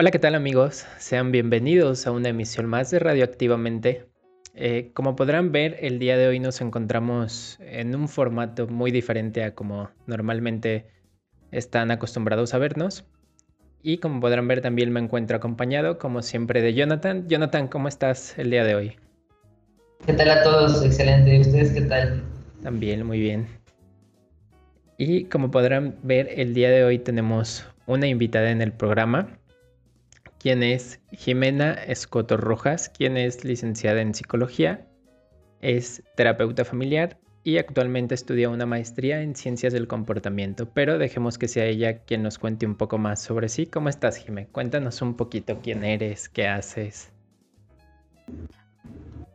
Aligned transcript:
Hola, 0.00 0.12
¿qué 0.12 0.20
tal 0.20 0.36
amigos? 0.36 0.86
Sean 0.98 1.32
bienvenidos 1.32 2.06
a 2.06 2.12
una 2.12 2.28
emisión 2.28 2.66
más 2.66 2.92
de 2.92 3.00
Radioactivamente. 3.00 4.06
Eh, 4.54 4.92
como 4.94 5.16
podrán 5.16 5.50
ver, 5.50 5.76
el 5.80 5.98
día 5.98 6.16
de 6.16 6.28
hoy 6.28 6.38
nos 6.38 6.60
encontramos 6.60 7.58
en 7.60 7.96
un 7.96 8.06
formato 8.06 8.68
muy 8.68 8.92
diferente 8.92 9.42
a 9.42 9.56
como 9.56 9.90
normalmente 10.06 10.86
están 11.50 11.90
acostumbrados 11.90 12.54
a 12.54 12.58
vernos. 12.58 13.06
Y 13.82 13.98
como 13.98 14.20
podrán 14.20 14.46
ver, 14.46 14.60
también 14.60 14.92
me 14.92 15.00
encuentro 15.00 15.36
acompañado, 15.36 15.98
como 15.98 16.22
siempre, 16.22 16.62
de 16.62 16.74
Jonathan. 16.74 17.26
Jonathan, 17.26 17.66
¿cómo 17.66 17.88
estás 17.88 18.38
el 18.38 18.50
día 18.50 18.62
de 18.62 18.76
hoy? 18.76 18.96
¿Qué 20.06 20.12
tal 20.12 20.30
a 20.30 20.44
todos? 20.44 20.80
Excelente. 20.84 21.34
¿Y 21.34 21.40
ustedes 21.40 21.72
qué 21.72 21.80
tal? 21.80 22.22
También, 22.62 23.04
muy 23.04 23.18
bien. 23.18 23.48
Y 24.96 25.24
como 25.24 25.50
podrán 25.50 25.96
ver, 26.04 26.28
el 26.36 26.54
día 26.54 26.70
de 26.70 26.84
hoy 26.84 27.00
tenemos 27.00 27.66
una 27.86 28.06
invitada 28.06 28.52
en 28.52 28.62
el 28.62 28.70
programa 28.70 29.37
quien 30.38 30.62
es 30.62 31.00
Jimena 31.12 31.72
Escoto 31.72 32.36
Rojas, 32.36 32.88
quien 32.88 33.16
es 33.16 33.44
licenciada 33.44 34.00
en 34.00 34.14
psicología, 34.14 34.86
es 35.60 36.02
terapeuta 36.16 36.64
familiar 36.64 37.18
y 37.42 37.58
actualmente 37.58 38.14
estudia 38.14 38.48
una 38.48 38.66
maestría 38.66 39.22
en 39.22 39.34
ciencias 39.34 39.72
del 39.72 39.88
comportamiento, 39.88 40.68
pero 40.72 40.98
dejemos 40.98 41.38
que 41.38 41.48
sea 41.48 41.64
ella 41.64 42.00
quien 42.00 42.22
nos 42.22 42.38
cuente 42.38 42.66
un 42.66 42.76
poco 42.76 42.98
más 42.98 43.20
sobre 43.22 43.48
sí. 43.48 43.66
¿Cómo 43.66 43.88
estás, 43.88 44.16
Jimena? 44.16 44.48
Cuéntanos 44.52 45.02
un 45.02 45.14
poquito 45.14 45.58
quién 45.62 45.82
eres, 45.84 46.28
qué 46.28 46.46
haces. 46.46 47.10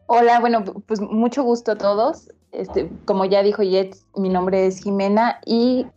Hola, 0.06 0.40
bueno, 0.40 0.64
pues 0.64 1.02
mucho 1.02 1.44
gusto 1.44 1.72
a 1.72 1.78
todos. 1.78 2.30
Este, 2.52 2.88
como 3.06 3.26
ya 3.26 3.42
dijo 3.42 3.64
Jets, 3.64 4.06
mi 4.16 4.30
nombre 4.30 4.68
es 4.68 4.84
Jimena 4.84 5.40
y 5.46 5.88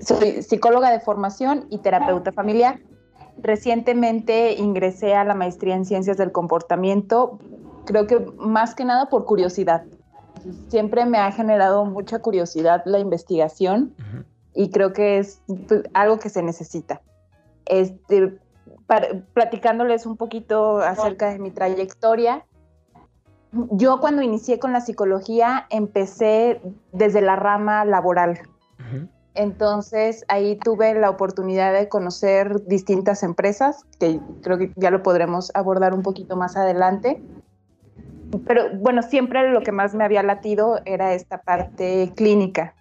soy 0.00 0.42
psicóloga 0.42 0.90
de 0.90 1.00
formación 1.00 1.66
y 1.70 1.78
terapeuta 1.78 2.32
familiar. 2.32 2.80
Recientemente 3.42 4.54
ingresé 4.54 5.14
a 5.14 5.24
la 5.24 5.34
maestría 5.34 5.74
en 5.74 5.84
ciencias 5.84 6.16
del 6.16 6.32
comportamiento, 6.32 7.38
creo 7.84 8.06
que 8.06 8.18
más 8.38 8.74
que 8.74 8.84
nada 8.84 9.08
por 9.08 9.24
curiosidad. 9.24 9.84
Siempre 10.68 11.04
me 11.04 11.18
ha 11.18 11.30
generado 11.32 11.84
mucha 11.84 12.20
curiosidad 12.20 12.82
la 12.84 12.98
investigación 12.98 13.94
y 14.54 14.70
creo 14.70 14.92
que 14.92 15.18
es 15.18 15.42
pues, 15.68 15.82
algo 15.94 16.18
que 16.18 16.28
se 16.28 16.42
necesita. 16.42 17.00
Este, 17.66 18.38
platicándoles 19.34 20.06
un 20.06 20.16
poquito 20.16 20.78
acerca 20.78 21.30
de 21.30 21.38
mi 21.38 21.50
trayectoria, 21.50 22.44
yo 23.52 24.00
cuando 24.00 24.22
inicié 24.22 24.58
con 24.58 24.72
la 24.72 24.80
psicología 24.80 25.66
empecé 25.70 26.60
desde 26.92 27.20
la 27.20 27.36
rama 27.36 27.84
laboral. 27.84 28.40
Entonces 29.38 30.24
ahí 30.26 30.56
tuve 30.56 30.94
la 30.94 31.10
oportunidad 31.10 31.72
de 31.72 31.88
conocer 31.88 32.66
distintas 32.66 33.22
empresas, 33.22 33.84
que 34.00 34.18
creo 34.42 34.58
que 34.58 34.72
ya 34.74 34.90
lo 34.90 35.04
podremos 35.04 35.52
abordar 35.54 35.94
un 35.94 36.02
poquito 36.02 36.36
más 36.36 36.56
adelante. 36.56 37.22
Pero 38.44 38.64
bueno, 38.78 39.00
siempre 39.02 39.48
lo 39.52 39.62
que 39.62 39.70
más 39.70 39.94
me 39.94 40.02
había 40.02 40.24
latido 40.24 40.80
era 40.86 41.14
esta 41.14 41.40
parte 41.40 42.12
clínica. 42.16 42.74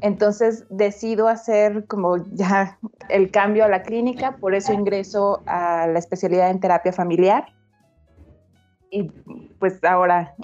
Entonces 0.00 0.64
decido 0.68 1.28
hacer 1.28 1.86
como 1.86 2.16
ya 2.32 2.76
el 3.08 3.30
cambio 3.30 3.64
a 3.64 3.68
la 3.68 3.82
clínica, 3.82 4.36
por 4.38 4.56
eso 4.56 4.72
ingreso 4.72 5.44
a 5.46 5.86
la 5.86 6.00
especialidad 6.00 6.50
en 6.50 6.58
terapia 6.58 6.92
familiar. 6.92 7.46
Y 8.90 9.04
pues 9.60 9.82
ahora, 9.84 10.34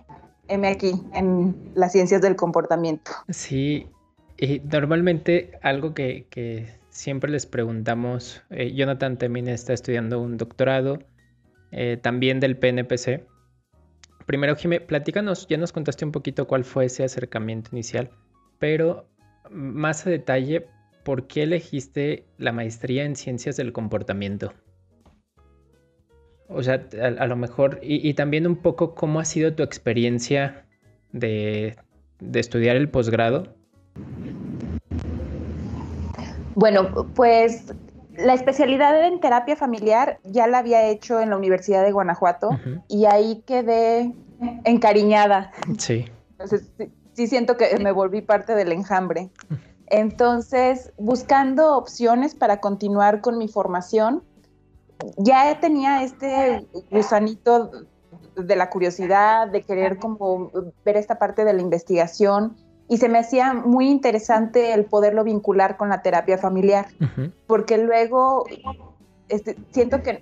M 0.46 0.68
aquí, 0.68 0.92
en 1.12 1.72
las 1.74 1.90
ciencias 1.90 2.20
del 2.20 2.36
comportamiento. 2.36 3.10
Sí, 3.30 3.90
y 4.40 4.60
normalmente 4.60 5.52
algo 5.60 5.92
que, 5.92 6.78
siempre 6.88 7.30
les 7.30 7.44
preguntamos, 7.44 8.42
eh, 8.50 8.72
Jonathan 8.72 9.18
también 9.18 9.48
está 9.48 9.74
estudiando 9.74 10.18
un 10.18 10.38
doctorado, 10.38 10.98
eh, 11.72 11.98
también 12.00 12.40
del 12.40 12.56
PNPC. 12.56 13.26
Primero, 14.26 14.56
Jimé, 14.56 14.80
platícanos, 14.80 15.46
ya 15.46 15.58
nos 15.58 15.72
contaste 15.72 16.06
un 16.06 16.12
poquito 16.12 16.46
cuál 16.46 16.64
fue 16.64 16.86
ese 16.86 17.04
acercamiento 17.04 17.70
inicial, 17.72 18.10
pero 18.58 19.06
más 19.50 20.06
a 20.06 20.10
detalle, 20.10 20.66
¿por 21.04 21.26
qué 21.26 21.42
elegiste 21.42 22.24
la 22.38 22.52
maestría 22.52 23.04
en 23.04 23.16
ciencias 23.16 23.56
del 23.56 23.72
comportamiento? 23.72 24.54
O 26.48 26.62
sea, 26.62 26.88
a, 27.00 27.26
lo 27.26 27.36
mejor, 27.36 27.78
y, 27.82 28.14
también 28.14 28.46
un 28.46 28.56
poco 28.56 28.94
cómo 28.94 29.20
ha 29.20 29.24
sido 29.24 29.54
tu 29.54 29.62
experiencia 29.62 30.66
de, 31.12 31.76
de 32.18 32.40
estudiar 32.40 32.76
el 32.76 32.88
posgrado 32.88 33.59
bueno, 36.54 37.06
pues 37.14 37.72
la 38.16 38.34
especialidad 38.34 39.04
en 39.06 39.20
terapia 39.20 39.56
familiar 39.56 40.18
ya 40.24 40.46
la 40.46 40.58
había 40.58 40.84
hecho 40.84 41.20
en 41.20 41.30
la 41.30 41.36
Universidad 41.36 41.84
de 41.84 41.92
Guanajuato 41.92 42.50
y 42.88 43.06
ahí 43.06 43.42
quedé 43.46 44.14
encariñada. 44.64 45.52
Sí. 45.78 46.06
Entonces, 46.32 46.70
sí, 47.12 47.26
siento 47.26 47.56
que 47.56 47.78
me 47.78 47.92
volví 47.92 48.22
parte 48.22 48.54
del 48.54 48.72
enjambre. 48.72 49.30
Entonces, 49.86 50.92
buscando 50.98 51.76
opciones 51.76 52.34
para 52.34 52.60
continuar 52.60 53.20
con 53.20 53.38
mi 53.38 53.48
formación, 53.48 54.22
ya 55.16 55.58
tenía 55.60 56.02
este 56.02 56.66
gusanito 56.90 57.70
de 58.36 58.56
la 58.56 58.70
curiosidad, 58.70 59.48
de 59.48 59.62
querer 59.62 59.98
como 59.98 60.50
ver 60.84 60.96
esta 60.96 61.18
parte 61.18 61.44
de 61.44 61.52
la 61.52 61.62
investigación 61.62 62.56
y 62.90 62.96
se 62.96 63.08
me 63.08 63.20
hacía 63.20 63.54
muy 63.54 63.88
interesante 63.88 64.74
el 64.74 64.84
poderlo 64.84 65.22
vincular 65.22 65.76
con 65.76 65.90
la 65.90 66.02
terapia 66.02 66.38
familiar, 66.38 66.88
porque 67.46 67.78
luego 67.78 68.44
este, 69.28 69.56
siento 69.70 70.02
que 70.02 70.20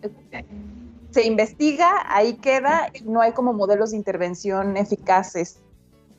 se 1.11 1.27
investiga, 1.27 1.89
ahí 2.05 2.35
queda, 2.35 2.91
y 2.93 3.05
no 3.05 3.23
hay 3.23 3.33
como 3.33 3.55
modelos 3.55 3.93
de 3.93 3.97
intervención 3.97 4.77
eficaces 4.77 5.63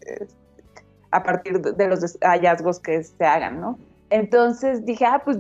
eh, 0.08 0.26
a 1.12 1.22
partir 1.22 1.62
de 1.62 1.88
los 1.88 2.18
hallazgos 2.20 2.80
que 2.80 3.04
se 3.04 3.26
hagan, 3.26 3.62
¿no? 3.62 3.78
Entonces 4.10 4.84
dije, 4.84 5.06
ah, 5.06 5.22
pues 5.24 5.38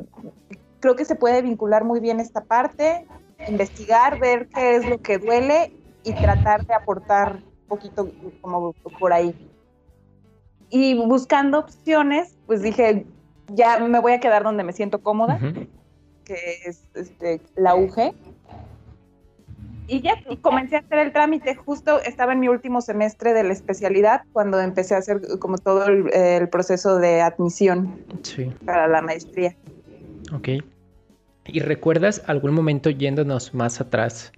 creo 0.80 0.96
que 0.96 1.06
se 1.06 1.16
puede 1.16 1.42
vincular 1.42 1.86
muy 1.86 2.00
bien 2.02 2.20
esta 2.20 2.44
parte, 2.44 3.08
investigar, 3.48 4.20
ver 4.20 4.48
qué 4.50 4.76
es 4.76 4.88
lo 4.88 5.02
que 5.02 5.18
duele 5.18 5.74
y 6.04 6.14
tratar 6.14 6.68
de 6.68 6.76
aportar 6.76 7.38
un 7.38 7.68
poquito 7.68 8.12
como 8.42 8.74
por 9.00 9.12
ahí. 9.12 9.49
Y 10.70 10.96
buscando 10.96 11.60
opciones, 11.60 12.38
pues 12.46 12.62
dije, 12.62 13.06
ya 13.48 13.80
me 13.80 14.00
voy 14.00 14.14
a 14.14 14.20
quedar 14.20 14.44
donde 14.44 14.64
me 14.64 14.74
siento 14.74 15.02
cómoda, 15.02 15.40
que 16.24 16.36
es 16.66 16.84
este, 16.94 17.42
la 17.56 17.76
UG. 17.76 18.14
Y 19.88 20.02
ya 20.02 20.24
comencé 20.42 20.76
a 20.76 20.80
hacer 20.80 21.00
el 21.00 21.12
trámite. 21.12 21.56
Justo 21.56 22.00
estaba 22.02 22.34
en 22.34 22.40
mi 22.40 22.48
último 22.48 22.82
semestre 22.82 23.34
de 23.34 23.44
la 23.44 23.54
especialidad 23.54 24.22
cuando 24.34 24.60
empecé 24.60 24.94
a 24.94 25.00
hacer 25.00 25.22
como 25.40 25.58
todo 25.58 25.88
el, 25.88 26.50
proceso 26.50 26.98
de 26.98 27.22
admisión 27.22 28.06
para 28.66 28.88
la 28.88 29.02
maestría. 29.02 29.56
Ok. 30.32 30.50
¿Y 31.46 31.60
recuerdas 31.62 32.22
algún 32.28 32.54
momento 32.54 32.92
yéndonos 32.92 33.56
más 33.56 33.82
atrás 33.82 34.32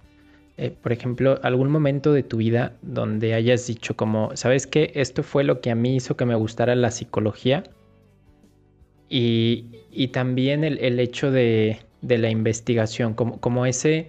eh, 0.58 0.70
por 0.70 0.92
ejemplo, 0.92 1.40
algún 1.42 1.70
momento 1.70 2.12
de 2.12 2.22
tu 2.22 2.36
vida 2.36 2.76
donde 2.82 3.34
hayas 3.34 3.66
dicho 3.66 3.96
como, 3.96 4.36
¿sabes 4.36 4.66
qué? 4.66 4.92
Esto 4.94 5.22
fue 5.22 5.44
lo 5.44 5.60
que 5.60 5.70
a 5.70 5.74
mí 5.74 5.96
hizo 5.96 6.16
que 6.16 6.26
me 6.26 6.34
gustara 6.34 6.74
la 6.74 6.90
psicología. 6.90 7.64
Y, 9.08 10.08
también 10.12 10.64
el, 10.64 10.98
hecho 10.98 11.30
de, 11.30 11.80
la 12.00 12.30
investigación, 12.30 13.12
como, 13.12 13.66
ese, 13.66 14.08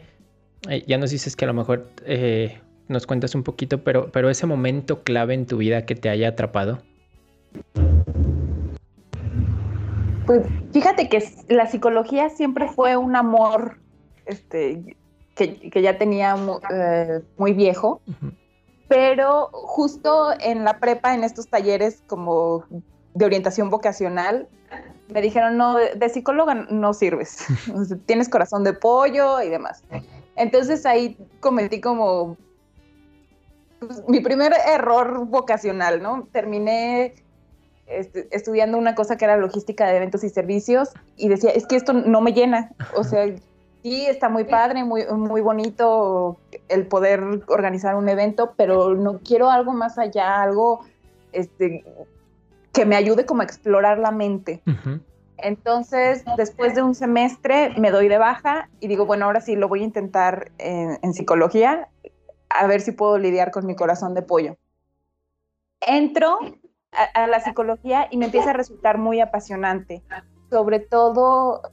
eh, 0.70 0.84
ya 0.88 0.98
nos 0.98 1.12
dices 1.12 1.36
que 1.36 1.44
a 1.44 1.50
lo 1.50 1.54
mejor 1.54 1.90
eh, 2.06 2.60
nos 2.88 3.06
cuentas 3.06 3.36
un 3.36 3.44
poquito, 3.44 3.84
pero, 3.84 4.10
pero 4.12 4.30
ese 4.30 4.46
momento 4.46 5.04
clave 5.04 5.34
en 5.34 5.46
tu 5.46 5.58
vida 5.58 5.86
que 5.86 5.96
te 5.96 6.08
haya 6.08 6.30
atrapado. 6.30 6.82
Pues 10.26 10.42
fíjate 10.72 11.10
que 11.10 11.22
la 11.50 11.68
psicología 11.68 12.30
siempre 12.30 12.70
fue 12.70 12.96
un 12.96 13.18
amor 13.18 13.80
este, 14.26 14.96
que, 15.36 15.82
ya 15.82 15.98
tenía 15.98 16.36
eh, 16.72 17.22
muy 17.38 17.54
viejo, 17.54 18.02
pero 18.88 19.50
justo 19.52 20.30
en 20.40 20.64
la 20.64 20.80
prepa, 20.80 21.14
en 21.14 21.24
estos 21.24 21.48
talleres 21.48 22.04
como 22.08 22.66
de 23.14 23.26
orientación 23.26 23.70
vocacional, 23.70 24.48
me 25.10 25.22
dijeron, 25.22 25.58
no, 25.58 25.76
de, 25.76 26.10
psicóloga 26.10 26.56
no 26.56 26.94
sirves, 26.94 27.46
tienes 28.06 28.30
corazón 28.30 28.64
de 28.64 28.74
pollo 28.74 29.42
y 29.42 29.50
demás. 29.50 29.84
Entonces 30.36 30.86
ahí 30.86 31.18
cometí 31.40 31.82
como 31.82 32.38
pues, 33.80 34.04
mi 34.08 34.20
primer 34.20 34.54
error 34.68 35.26
vocacional, 35.26 36.02
¿no? 36.02 36.28
Terminé 36.32 37.14
este, 37.88 38.28
estudiando 38.32 38.78
una 38.78 38.96
cosa 38.96 39.18
que 39.18 39.26
era 39.26 39.38
logística 39.38 39.86
de 39.88 39.98
eventos 39.98 40.24
y 40.24 40.30
servicios 40.30 40.90
y 41.18 41.30
decía, 41.30 41.52
es 41.52 41.68
que 41.68 41.76
esto 41.76 41.94
no 41.94 42.22
me 42.22 42.34
llena, 42.34 42.72
o 42.96 43.04
sea, 43.04 43.26
sí, 43.84 44.06
está 44.08 44.30
muy 44.30 44.46
padre, 44.46 44.84
muy, 44.84 45.06
muy 45.06 45.42
bonito 45.42 46.40
el 46.70 46.88
poder 46.88 47.22
organizar 47.48 47.96
un 47.96 48.10
evento, 48.10 48.54
pero 48.56 48.96
no 48.96 49.20
quiero 49.20 49.52
algo 49.52 49.74
más 49.74 50.00
allá, 50.00 50.42
algo 50.42 50.86
este, 51.34 51.84
que 52.72 52.86
me 52.86 52.96
ayude 52.96 53.26
como 53.26 53.42
a 53.42 53.46
explorar 53.46 54.00
la 54.00 54.12
mente. 54.12 54.64
Entonces, 55.38 56.24
después 56.38 56.74
de 56.74 56.82
un 56.82 56.96
semestre, 56.96 57.74
me 57.78 57.92
doy 57.92 58.08
de 58.08 58.18
baja 58.18 58.70
y 58.80 58.88
digo, 58.88 59.06
bueno, 59.06 59.26
ahora 59.26 59.42
sí 59.42 59.56
lo 59.56 59.68
voy 59.68 59.82
a 59.82 59.84
intentar 59.84 60.52
en, 60.58 61.14
psicología, 61.14 61.90
a 62.50 62.68
ver 62.68 62.80
si 62.80 62.94
puedo 62.94 63.18
lidiar 63.18 63.52
con 63.52 63.66
mi 63.66 63.76
corazón 63.76 64.14
de 64.14 64.22
pollo. 64.22 64.56
Entro 65.82 66.40
a, 66.92 67.28
la 67.28 67.42
psicología 67.42 68.08
y 68.10 68.18
me 68.18 68.26
empieza 68.26 68.52
a 68.52 68.54
resultar 68.54 68.98
muy 68.98 69.20
apasionante, 69.20 70.02
sobre 70.50 70.80
todo 70.80 71.73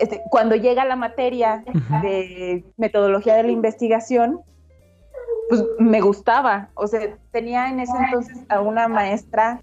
este, 0.00 0.22
cuando 0.30 0.56
llega 0.56 0.84
la 0.84 0.96
materia 0.96 1.64
de 2.02 2.64
metodología 2.76 3.34
de 3.34 3.44
la 3.44 3.52
investigación, 3.52 4.40
pues 5.48 5.62
me 5.78 6.00
gustaba, 6.00 6.70
o 6.74 6.86
sea, 6.86 7.16
tenía 7.30 7.68
en 7.68 7.80
ese 7.80 7.92
entonces 7.96 8.38
a 8.48 8.60
una 8.60 8.88
maestra 8.88 9.62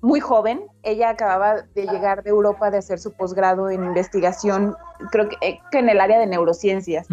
muy 0.00 0.20
joven. 0.20 0.60
Ella 0.82 1.10
acababa 1.10 1.62
de 1.74 1.86
llegar 1.86 2.22
de 2.22 2.30
Europa 2.30 2.70
de 2.70 2.78
hacer 2.78 2.98
su 2.98 3.12
posgrado 3.12 3.68
en 3.68 3.84
investigación, 3.84 4.76
creo 5.10 5.28
que, 5.28 5.36
eh, 5.40 5.58
en 5.72 5.88
el 5.88 6.00
área 6.00 6.18
de 6.18 6.26
neurociencias. 6.26 7.08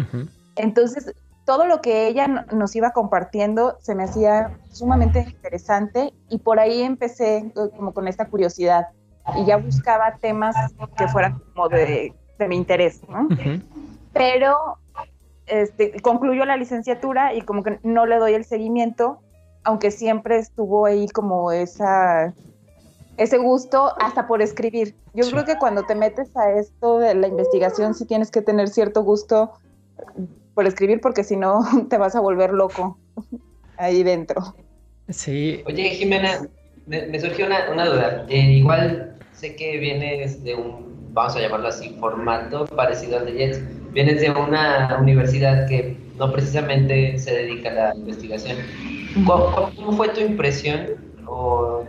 Entonces, 0.54 1.14
todo 1.44 1.66
lo 1.66 1.80
que 1.80 2.06
ella 2.06 2.26
nos 2.52 2.74
iba 2.76 2.90
compartiendo 2.92 3.76
se 3.80 3.94
me 3.94 4.04
hacía 4.04 4.56
sumamente 4.70 5.20
interesante 5.20 6.12
y 6.28 6.38
por 6.38 6.58
ahí 6.58 6.82
empecé 6.82 7.38
eh, 7.38 7.52
como 7.76 7.92
con 7.92 8.08
esta 8.08 8.26
curiosidad 8.26 8.88
y 9.36 9.44
ya 9.44 9.56
buscaba 9.56 10.16
temas 10.20 10.54
que 10.96 11.08
fueran 11.08 11.40
como 11.52 11.68
de, 11.68 12.14
mi 12.48 12.56
interés, 12.56 13.00
Pero 14.12 14.78
este, 15.46 16.00
concluyo 16.00 16.44
la 16.44 16.56
licenciatura 16.56 17.34
y 17.34 17.42
como 17.42 17.62
que 17.62 17.78
no 17.82 18.06
le 18.06 18.16
doy 18.16 18.34
el 18.34 18.44
seguimiento, 18.44 19.20
aunque 19.64 19.90
siempre 19.90 20.38
estuvo 20.38 20.86
ahí 20.86 21.08
como 21.08 21.52
esa 21.52 22.34
ese 23.16 23.38
gusto 23.38 23.94
hasta 23.98 24.26
por 24.26 24.42
escribir. 24.42 24.94
Yo 25.14 25.28
creo 25.30 25.44
que 25.44 25.56
cuando 25.56 25.84
te 25.84 25.94
metes 25.94 26.36
a 26.36 26.52
esto 26.52 26.98
de 26.98 27.14
la 27.14 27.28
investigación 27.28 27.94
sí 27.94 28.04
tienes 28.04 28.30
que 28.30 28.42
tener 28.42 28.68
cierto 28.68 29.02
gusto 29.02 29.52
por 30.54 30.66
escribir 30.66 31.00
porque 31.00 31.24
si 31.24 31.36
no 31.36 31.60
te 31.88 31.96
vas 31.96 32.14
a 32.14 32.20
volver 32.20 32.52
loco 32.52 32.98
ahí 33.78 34.02
dentro. 34.02 34.54
Sí. 35.08 35.62
Oye, 35.66 35.90
Jimena, 35.90 36.48
me, 36.86 37.18
surgió 37.20 37.46
una, 37.46 37.86
duda. 37.86 38.26
Eh, 38.28 38.52
igual 38.52 39.16
sé 39.32 39.54
que 39.56 39.78
vienes 39.78 40.42
de 40.42 40.54
un, 40.54 40.95
vamos 41.16 41.34
a 41.34 41.40
llamarlo 41.40 41.68
así, 41.68 41.96
formato 41.98 42.66
parecido 42.66 43.18
al 43.18 43.24
de 43.24 43.32
Jets. 43.32 43.60
Vienes 43.92 44.20
de 44.20 44.30
una 44.30 44.98
universidad 45.00 45.66
que 45.66 45.96
no 46.18 46.30
precisamente 46.30 47.18
se 47.18 47.32
dedica 47.32 47.70
a 47.70 47.72
la 47.72 47.94
investigación. 47.96 48.58
¿Cómo, 49.26 49.72
cómo 49.74 49.92
fue 49.92 50.10
tu 50.10 50.20
impresión 50.20 50.88
o 51.26 51.84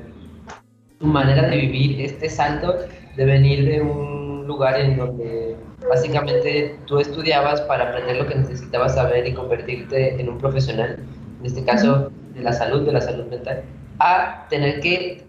tu 0.98 1.06
manera 1.06 1.50
de 1.50 1.58
vivir 1.58 2.00
este 2.02 2.30
salto 2.30 2.74
de 3.18 3.26
venir 3.26 3.66
de 3.66 3.82
un 3.82 4.48
lugar 4.48 4.80
en 4.80 4.98
donde 4.98 5.58
básicamente 5.90 6.80
tú 6.86 7.00
estudiabas 7.00 7.60
para 7.62 7.90
aprender 7.90 8.16
lo 8.16 8.28
que 8.28 8.36
necesitabas 8.36 8.96
saber 8.96 9.28
y 9.28 9.34
convertirte 9.34 10.22
en 10.22 10.30
un 10.30 10.38
profesional, 10.38 11.00
en 11.40 11.46
este 11.46 11.66
caso 11.66 12.12
de 12.34 12.42
la 12.42 12.54
salud, 12.54 12.86
de 12.86 12.94
la 12.94 13.02
salud 13.02 13.26
mental, 13.26 13.64
a 14.00 14.48
tener 14.50 14.80
que, 14.80 15.26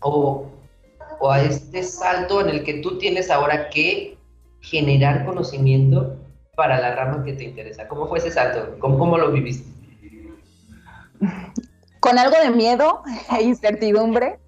o, 0.00 0.51
o 1.22 1.30
a 1.30 1.40
este 1.40 1.84
salto 1.84 2.40
en 2.40 2.48
el 2.48 2.64
que 2.64 2.80
tú 2.80 2.98
tienes 2.98 3.30
ahora 3.30 3.70
que 3.70 4.18
generar 4.60 5.24
conocimiento 5.24 6.16
para 6.56 6.80
la 6.80 6.96
rama 6.96 7.22
que 7.22 7.32
te 7.32 7.44
interesa. 7.44 7.86
¿Cómo 7.86 8.08
fue 8.08 8.18
ese 8.18 8.32
salto? 8.32 8.76
¿Cómo, 8.80 9.16
lo 9.16 9.30
viviste? 9.30 9.70
Con 12.00 12.18
algo 12.18 12.36
de 12.42 12.50
miedo 12.50 13.02
e 13.38 13.42
incertidumbre, 13.44 14.40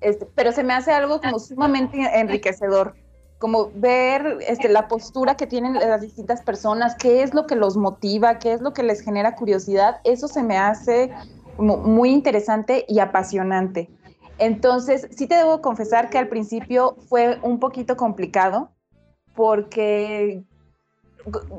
este, 0.00 0.24
pero 0.36 0.52
se 0.52 0.62
me 0.62 0.74
hace 0.74 0.92
algo 0.92 1.20
como 1.20 1.40
sumamente 1.40 1.98
enriquecedor, 2.14 2.94
como 3.40 3.72
ver 3.74 4.38
este, 4.46 4.68
la 4.68 4.86
postura 4.86 5.36
que 5.36 5.48
tienen 5.48 5.74
las 5.74 6.00
distintas 6.00 6.42
personas, 6.42 6.94
qué 6.94 7.24
es 7.24 7.34
lo 7.34 7.48
que 7.48 7.56
los 7.56 7.76
motiva, 7.76 8.38
qué 8.38 8.52
es 8.52 8.60
lo 8.60 8.72
que 8.72 8.84
les 8.84 9.00
genera 9.00 9.34
curiosidad, 9.34 9.96
eso 10.04 10.28
se 10.28 10.44
me 10.44 10.58
hace 10.58 11.10
como 11.56 11.76
muy 11.78 12.10
interesante 12.10 12.84
y 12.86 13.00
apasionante. 13.00 13.90
Entonces, 14.38 15.08
sí 15.10 15.26
te 15.26 15.36
debo 15.36 15.60
confesar 15.60 16.10
que 16.10 16.18
al 16.18 16.28
principio 16.28 16.96
fue 17.08 17.38
un 17.42 17.60
poquito 17.60 17.96
complicado, 17.96 18.70
porque 19.34 20.42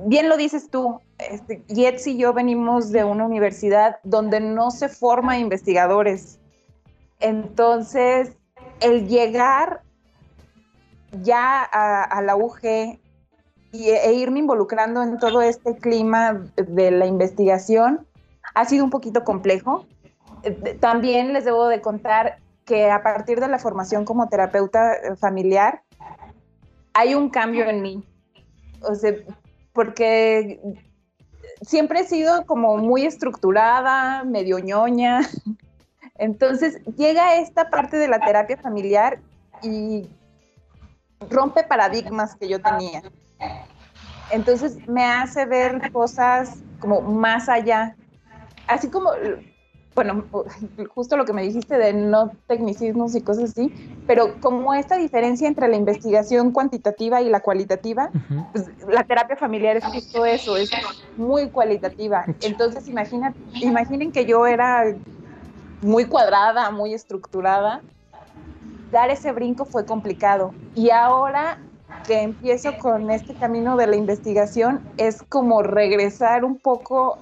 bien 0.05 0.29
lo 0.29 0.37
dices 0.37 0.69
tú, 0.69 0.99
este, 1.17 1.63
y 1.67 2.17
yo 2.17 2.33
venimos 2.33 2.91
de 2.91 3.03
una 3.03 3.25
universidad 3.25 3.97
donde 4.03 4.39
no 4.39 4.71
se 4.71 4.89
forma 4.89 5.39
investigadores. 5.39 6.39
Entonces, 7.19 8.33
el 8.81 9.07
llegar 9.07 9.81
ya 11.21 11.63
a, 11.63 12.21
la 12.21 12.35
UG 12.35 12.99
y, 13.71 13.89
e 13.89 14.13
irme 14.13 14.39
involucrando 14.39 15.01
en 15.01 15.17
todo 15.17 15.41
este 15.41 15.77
clima 15.77 16.45
de 16.55 16.91
la 16.91 17.05
investigación 17.05 18.05
ha 18.53 18.65
sido 18.65 18.83
un 18.83 18.89
poquito 18.89 19.23
complejo. 19.23 19.85
Eh, 20.43 20.77
también 20.79 21.31
les 21.31 21.45
debo 21.45 21.67
de 21.67 21.79
contar 21.81 22.37
que 22.65 22.89
a 22.89 23.03
partir 23.03 23.39
de 23.39 23.47
la 23.47 23.59
formación 23.59 24.05
como 24.05 24.27
terapeuta 24.27 24.93
eh, 24.95 25.15
familiar, 25.15 25.83
hay 26.93 27.13
un 27.13 27.29
cambio 27.29 27.65
en 27.65 27.81
mí. 27.81 28.03
O 28.81 28.95
sea, 28.95 29.13
porque 29.73 30.59
siempre 31.61 32.01
he 32.01 32.03
sido 32.05 32.45
como 32.45 32.77
muy 32.77 33.05
estructurada, 33.05 34.23
medio 34.23 34.59
ñoña, 34.59 35.21
entonces 36.17 36.83
llega 36.97 37.35
esta 37.37 37.69
parte 37.69 37.97
de 37.97 38.07
la 38.07 38.19
terapia 38.19 38.57
familiar 38.57 39.19
y 39.61 40.07
rompe 41.29 41.63
paradigmas 41.63 42.35
que 42.35 42.47
yo 42.47 42.61
tenía. 42.61 43.03
Entonces 44.31 44.77
me 44.87 45.05
hace 45.05 45.45
ver 45.45 45.91
cosas 45.91 46.57
como 46.79 47.01
más 47.01 47.47
allá. 47.47 47.95
Así 48.67 48.89
como, 48.89 49.11
bueno, 49.95 50.25
justo 50.93 51.15
lo 51.15 51.23
que 51.23 51.31
me 51.31 51.41
dijiste 51.41 51.77
de 51.77 51.93
no 51.93 52.31
tecnicismos 52.47 53.15
y 53.15 53.21
cosas 53.21 53.51
así, 53.51 53.73
pero 54.05 54.41
como 54.41 54.73
esta 54.73 54.97
diferencia 54.97 55.47
entre 55.47 55.69
la 55.69 55.77
investigación 55.77 56.51
cuantitativa 56.51 57.21
y 57.21 57.29
la 57.29 57.39
cualitativa, 57.39 58.09
pues 58.51 58.65
la 58.89 59.05
terapia 59.05 59.37
familiar 59.37 59.77
es 59.77 59.85
justo 59.85 60.25
eso, 60.25 60.57
es 60.57 60.69
muy 61.15 61.49
cualitativa. 61.49 62.25
Entonces 62.41 62.89
imagina, 62.89 63.33
imaginen 63.61 64.11
que 64.11 64.25
yo 64.25 64.45
era 64.45 64.83
muy 65.81 66.05
cuadrada, 66.05 66.71
muy 66.71 66.93
estructurada, 66.93 67.81
dar 68.91 69.09
ese 69.09 69.31
brinco 69.31 69.63
fue 69.63 69.85
complicado. 69.85 70.53
Y 70.75 70.89
ahora 70.89 71.57
que 72.05 72.21
empiezo 72.21 72.77
con 72.77 73.11
este 73.11 73.33
camino 73.33 73.77
de 73.77 73.87
la 73.87 73.95
investigación, 73.95 74.81
es 74.97 75.23
como 75.23 75.63
regresar 75.63 76.43
un 76.43 76.57
poco 76.57 77.17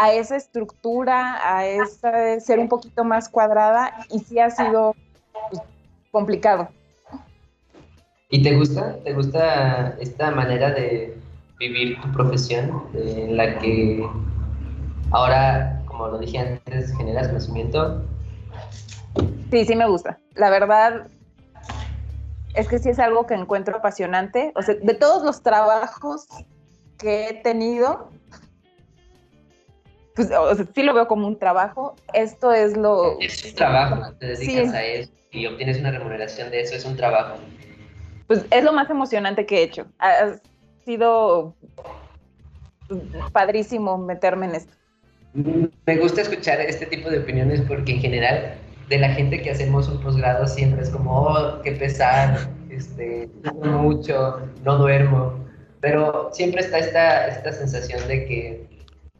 a 0.00 0.12
esa 0.12 0.36
estructura, 0.36 1.38
a 1.42 1.66
esa, 1.66 2.40
ser 2.40 2.58
un 2.58 2.68
poquito 2.68 3.04
más 3.04 3.28
cuadrada, 3.28 3.92
y 4.10 4.20
sí 4.20 4.38
ha 4.38 4.50
sido 4.50 4.94
pues, 5.50 5.62
complicado. 6.10 6.68
¿Y 8.30 8.42
te 8.42 8.56
gusta? 8.56 8.96
¿Te 9.04 9.12
gusta 9.12 9.96
esta 10.00 10.30
manera 10.30 10.70
de 10.70 11.16
vivir 11.58 12.00
tu 12.00 12.10
profesión 12.12 12.88
en 12.94 13.36
la 13.36 13.58
que 13.58 14.08
ahora 15.10 15.80
como 16.00 16.12
lo 16.12 16.18
dije 16.18 16.38
antes, 16.38 16.96
generas 16.96 17.28
conocimiento. 17.28 18.02
Sí, 19.50 19.66
sí 19.66 19.76
me 19.76 19.86
gusta. 19.86 20.18
La 20.34 20.48
verdad 20.48 21.08
es 22.54 22.68
que 22.68 22.78
sí 22.78 22.88
es 22.88 22.98
algo 22.98 23.26
que 23.26 23.34
encuentro 23.34 23.76
apasionante. 23.76 24.50
O 24.56 24.62
sea, 24.62 24.76
de 24.76 24.94
todos 24.94 25.22
los 25.22 25.42
trabajos 25.42 26.26
que 26.96 27.28
he 27.28 27.34
tenido, 27.34 28.08
pues 30.14 30.30
sí 30.74 30.82
lo 30.82 30.94
veo 30.94 31.06
como 31.06 31.26
un 31.26 31.38
trabajo. 31.38 31.96
Esto 32.12 32.52
es 32.52 32.76
lo... 32.76 33.18
Es 33.20 33.44
un 33.44 33.54
trabajo, 33.54 34.12
te 34.18 34.26
dedicas 34.26 34.74
a 34.74 34.84
eso 34.84 35.12
y 35.32 35.46
obtienes 35.46 35.78
una 35.78 35.92
remuneración 35.92 36.50
de 36.50 36.62
eso, 36.62 36.74
es 36.74 36.84
un 36.84 36.96
trabajo. 36.96 37.36
Pues 38.26 38.44
es 38.50 38.64
lo 38.64 38.72
más 38.72 38.90
emocionante 38.90 39.46
que 39.46 39.58
he 39.58 39.62
hecho. 39.62 39.86
Ha 39.98 40.36
sido 40.84 41.54
padrísimo 43.32 43.98
meterme 43.98 44.46
en 44.46 44.54
esto. 44.56 44.72
Me 45.86 45.96
gusta 45.96 46.22
escuchar 46.22 46.60
este 46.60 46.86
tipo 46.86 47.08
de 47.08 47.20
opiniones 47.20 47.60
porque 47.62 47.92
en 47.92 48.00
general 48.00 48.54
de 48.88 48.98
la 48.98 49.10
gente 49.10 49.40
que 49.40 49.50
hacemos 49.50 49.88
un 49.88 50.00
posgrado 50.00 50.46
siempre 50.48 50.82
es 50.82 50.90
como, 50.90 51.22
oh, 51.22 51.62
qué 51.62 51.72
pesar, 51.72 52.50
este, 52.68 53.28
mucho, 53.62 54.40
no 54.64 54.78
duermo, 54.78 55.44
pero 55.80 56.30
siempre 56.32 56.62
está 56.62 56.78
esta, 56.78 57.28
esta 57.28 57.52
sensación 57.52 58.06
de 58.08 58.26
que 58.26 58.66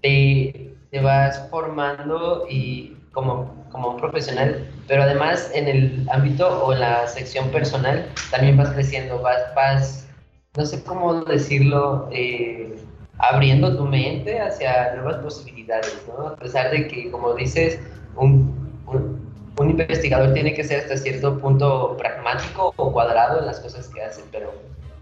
te, 0.02 0.69
te 0.90 1.00
vas 1.00 1.48
formando 1.50 2.46
y 2.48 2.96
como, 3.12 3.64
como 3.70 3.90
un 3.90 3.96
profesional, 4.00 4.68
pero 4.86 5.02
además 5.02 5.50
en 5.54 5.68
el 5.68 6.08
ámbito 6.10 6.64
o 6.64 6.74
la 6.74 7.06
sección 7.06 7.48
personal 7.50 8.08
también 8.30 8.56
vas 8.56 8.70
creciendo, 8.70 9.20
vas, 9.20 9.40
vas 9.54 10.08
no 10.56 10.66
sé 10.66 10.82
cómo 10.82 11.24
decirlo, 11.24 12.08
eh, 12.12 12.76
abriendo 13.18 13.76
tu 13.76 13.84
mente 13.84 14.40
hacia 14.40 14.94
nuevas 14.94 15.22
posibilidades, 15.22 16.02
¿no? 16.08 16.28
A 16.28 16.36
pesar 16.36 16.70
de 16.70 16.88
que, 16.88 17.10
como 17.10 17.34
dices, 17.34 17.78
un, 18.16 18.82
un, 18.86 19.32
un 19.58 19.70
investigador 19.70 20.32
tiene 20.32 20.54
que 20.54 20.64
ser 20.64 20.80
hasta 20.80 20.96
cierto 20.96 21.38
punto 21.38 21.96
pragmático 21.96 22.72
o 22.76 22.92
cuadrado 22.92 23.40
en 23.40 23.46
las 23.46 23.60
cosas 23.60 23.88
que 23.88 24.02
hace, 24.02 24.22
pero 24.32 24.52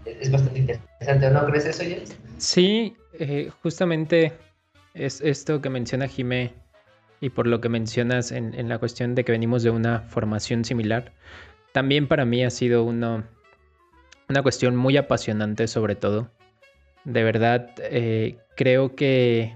es, 0.05 0.31
bastante 0.31 0.59
interesante, 0.59 1.29
¿no 1.31 1.45
crees 1.47 1.65
eso, 1.65 1.83
Jens? 1.83 2.15
Sí, 2.37 2.95
eh, 3.13 3.49
justamente 3.63 4.33
es 4.99 5.21
esto 5.21 5.61
que 5.61 5.69
menciona 5.69 6.07
Jimé 6.07 6.53
y 7.21 7.29
por 7.29 7.47
lo 7.47 7.61
que 7.61 7.69
mencionas 7.69 8.31
en, 8.31 8.69
la 8.69 8.77
cuestión 8.77 9.15
de 9.15 9.23
que 9.23 9.31
venimos 9.31 9.63
de 9.63 9.69
una 9.69 10.01
formación 10.01 10.63
similar, 10.63 11.13
también 11.71 12.07
para 12.07 12.25
mí 12.25 12.43
ha 12.43 12.49
sido 12.49 12.83
una, 12.83 13.27
una 14.29 14.43
cuestión 14.43 14.75
muy 14.75 14.97
apasionante 14.97 15.67
sobre 15.67 15.95
todo. 15.95 16.29
De 17.05 17.23
verdad, 17.23 17.71
eh, 17.79 18.37
creo 18.55 18.95
que 18.95 19.55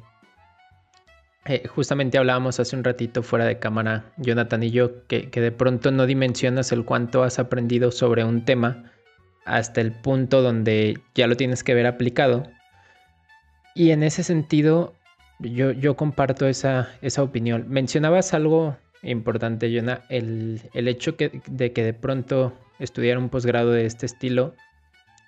eh, 1.46 1.68
justamente 1.68 2.18
hablábamos 2.18 2.60
hace 2.60 2.76
un 2.76 2.84
ratito 2.84 3.22
fuera 3.22 3.46
de 3.46 3.60
cámara, 3.60 4.06
Jonathan 4.18 4.64
y 4.64 4.72
yo, 4.72 5.06
que, 5.08 5.30
que, 5.30 5.42
de 5.42 5.52
pronto 5.52 5.92
no 5.92 6.06
dimensionas 6.06 6.72
el 6.72 6.86
cuánto 6.86 7.24
has 7.24 7.38
aprendido 7.38 7.92
sobre 7.92 8.24
un 8.24 8.46
tema 8.46 8.92
hasta 9.46 9.82
el 9.82 9.92
punto 9.92 10.42
donde 10.42 11.00
ya 11.16 11.28
lo 11.28 11.36
tienes 11.36 11.64
que 11.64 11.74
ver 11.74 11.86
aplicado. 11.86 12.44
Y 13.76 13.92
en 13.92 14.04
ese 14.04 14.24
sentido, 14.24 14.94
yo, 15.44 15.96
comparto 15.96 16.48
esa, 16.48 16.90
esa 17.02 17.24
opinión. 17.24 17.66
Mencionabas 17.70 18.34
algo 18.34 18.78
importante, 19.02 19.74
Jonah, 19.76 20.02
el, 20.10 20.62
el 20.74 20.88
hecho 20.88 21.16
de 21.48 21.74
que 21.74 21.84
de 21.84 21.94
pronto 21.94 22.54
estudiar 22.80 23.18
un 23.18 23.30
posgrado 23.30 23.72
de 23.72 23.86
este 23.86 24.06
estilo 24.06 24.56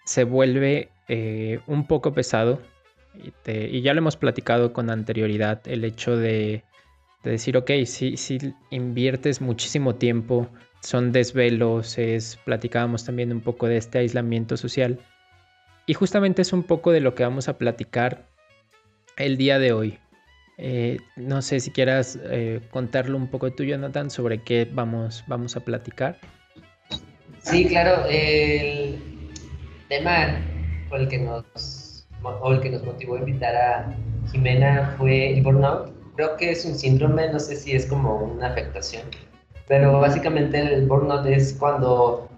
se 0.06 0.24
vuelve 0.24 0.90
eh, 1.08 1.60
un 1.68 1.88
poco 1.88 2.14
pesado. 2.14 2.62
Y, 3.46 3.82
ya 3.82 3.94
lo 3.94 4.00
hemos 4.00 4.18
platicado 4.18 4.74
con 4.74 4.90
anterioridad, 4.90 5.62
el 5.68 5.84
hecho 5.86 6.18
de, 6.18 6.64
decir, 7.24 7.58
ok, 7.58 7.72
si, 7.86 8.18
si 8.18 8.38
inviertes 8.72 9.42
muchísimo 9.42 9.96
tiempo, 9.96 10.48
son 10.82 11.12
desvelos, 11.12 11.98
es, 11.98 12.38
platicábamos 12.46 13.06
también 13.06 13.32
un 13.32 13.42
poco 13.42 13.68
de 13.68 13.78
este 13.78 14.00
aislamiento 14.00 14.58
social. 14.58 15.00
Y 15.88 15.94
justamente 15.94 16.42
es 16.42 16.54
un 16.54 16.64
poco 16.64 16.92
de 16.92 17.00
lo 17.00 17.16
que 17.16 17.24
vamos 17.24 17.48
a 17.48 17.58
platicar 17.58 18.28
el 19.18 19.38
día 19.38 19.60
de 19.60 19.72
hoy. 19.72 19.98
Eh, 20.58 21.00
no 21.16 21.42
sé 21.42 21.60
si 21.60 21.72
quieras 21.72 22.18
eh, 22.24 22.62
contarlo 22.72 23.18
un 23.18 23.28
poco 23.28 23.52
tú, 23.52 23.64
Jonathan, 23.64 24.10
sobre 24.10 24.42
qué 24.42 24.70
vamos, 24.72 25.24
vamos 25.28 25.56
a 25.56 25.60
platicar. 25.60 26.18
Sí, 27.40 27.66
claro. 27.68 28.06
El 28.10 29.00
tema 29.90 30.40
por 30.90 31.02
el 31.02 31.08
que 31.08 31.18
nos, 31.20 32.08
el 32.50 32.62
que 32.62 32.70
nos 32.70 32.84
motivó 32.84 33.16
a 33.16 33.20
invitar 33.20 33.56
a 33.56 33.94
Jimena 34.32 34.96
fue 34.98 35.34
el 35.34 35.44
burnout. 35.44 35.94
Creo 36.16 36.38
que 36.38 36.52
es 36.52 36.66
un 36.66 36.76
síndrome, 36.76 37.30
no 37.30 37.40
sé 37.40 37.56
si 37.58 37.74
es 37.74 37.86
como 37.86 38.16
una 38.16 38.48
afectación, 38.48 39.04
pero 39.68 40.00
básicamente 40.00 40.60
el 40.62 40.88
burnout 40.88 41.26
es 41.26 41.54
cuando 41.60 42.30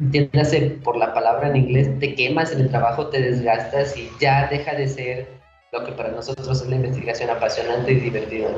entiéndase 0.00 0.78
por 0.82 0.96
la 0.96 1.14
palabra 1.14 1.48
en 1.48 1.56
inglés, 1.56 1.98
te 2.00 2.16
quemas 2.16 2.52
en 2.52 2.62
el 2.62 2.70
trabajo, 2.70 3.06
te 3.08 3.22
desgastas 3.22 3.96
y 3.96 4.10
ya 4.20 4.48
deja 4.48 4.74
de 4.74 4.88
ser 4.88 5.43
lo 5.74 5.84
que 5.84 5.92
para 5.92 6.10
nosotros 6.10 6.62
es 6.62 6.68
la 6.68 6.76
investigación 6.76 7.30
apasionante 7.30 7.92
y 7.92 8.00
divertida, 8.00 8.48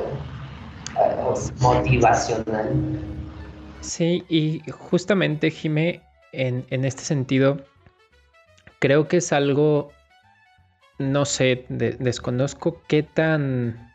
motivacional. 1.59 2.69
Sí, 3.81 4.23
y 4.29 4.61
justamente, 4.71 5.49
Jimé, 5.51 6.01
en, 6.31 6.65
en, 6.69 6.85
este 6.85 7.03
sentido, 7.03 7.57
creo 8.79 9.07
que 9.07 9.17
es 9.17 9.33
algo, 9.33 9.91
no 10.99 11.25
sé, 11.25 11.65
desconozco 11.69 12.81
qué 12.87 13.03
tan 13.03 13.87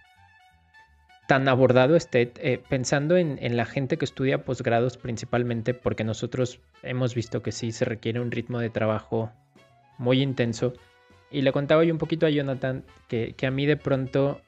tan 1.32 1.48
abordado 1.48 1.96
esté, 1.96 2.32
eh, 2.40 2.60
pensando 2.68 3.16
en, 3.16 3.56
la 3.56 3.64
gente 3.64 3.96
que 3.96 4.04
estudia 4.04 4.44
posgrados 4.44 4.98
principalmente, 4.98 5.72
porque 5.72 6.04
nosotros 6.04 6.60
hemos 6.82 7.14
visto 7.14 7.42
que 7.42 7.52
sí 7.52 7.72
se 7.72 7.86
requiere 7.86 8.20
un 8.20 8.30
ritmo 8.30 8.58
de 8.58 8.68
trabajo 8.68 9.32
muy 9.96 10.20
intenso. 10.20 10.74
Y 11.32 11.42
le 11.42 11.52
contaba 11.52 11.84
yo 11.84 11.92
un 11.92 11.98
poquito 11.98 12.26
a 12.26 12.30
Jonathan 12.30 12.84
que, 13.08 13.34
a 13.42 13.50
mí 13.50 13.66
de 13.66 13.76
pronto 13.76 14.40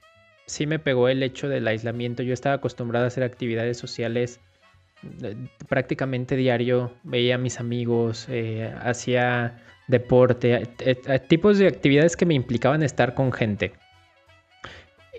sí 0.46 0.66
me 0.66 0.78
pegó 0.78 1.08
el 1.08 1.22
hecho 1.22 1.48
del 1.48 1.66
aislamiento. 1.66 2.22
Yo 2.22 2.34
estaba 2.34 2.56
acostumbrado 2.56 3.06
a 3.06 3.08
hacer 3.08 3.24
actividades 3.24 3.78
sociales 3.78 4.40
eh, 5.22 5.34
prácticamente 5.68 6.36
diario, 6.36 6.92
veía 7.02 7.36
a 7.36 7.38
mis 7.38 7.60
amigos, 7.60 8.26
eh, 8.28 8.72
hacía 8.80 9.62
deporte, 9.88 10.62
tipos 11.28 11.58
de 11.58 11.66
actividades 11.66 12.16
que 12.16 12.26
me 12.26 12.34
implicaban 12.34 12.82
estar 12.82 13.14
con 13.14 13.32
gente 13.32 13.72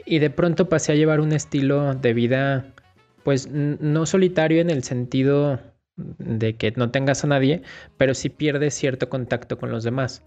y 0.05 0.19
de 0.19 0.29
pronto 0.29 0.69
pasé 0.69 0.93
a 0.93 0.95
llevar 0.95 1.19
un 1.19 1.33
estilo 1.33 1.95
de 1.95 2.13
vida, 2.13 2.73
pues 3.23 3.49
no 3.49 4.05
solitario 4.05 4.61
en 4.61 4.69
el 4.69 4.83
sentido 4.83 5.59
de 5.97 6.55
que 6.55 6.71
no 6.75 6.91
tengas 6.91 7.23
a 7.23 7.27
nadie, 7.27 7.63
pero 7.97 8.13
sí 8.13 8.29
pierdes 8.29 8.75
cierto 8.75 9.09
contacto 9.09 9.57
con 9.57 9.71
los 9.71 9.83
demás. 9.83 10.23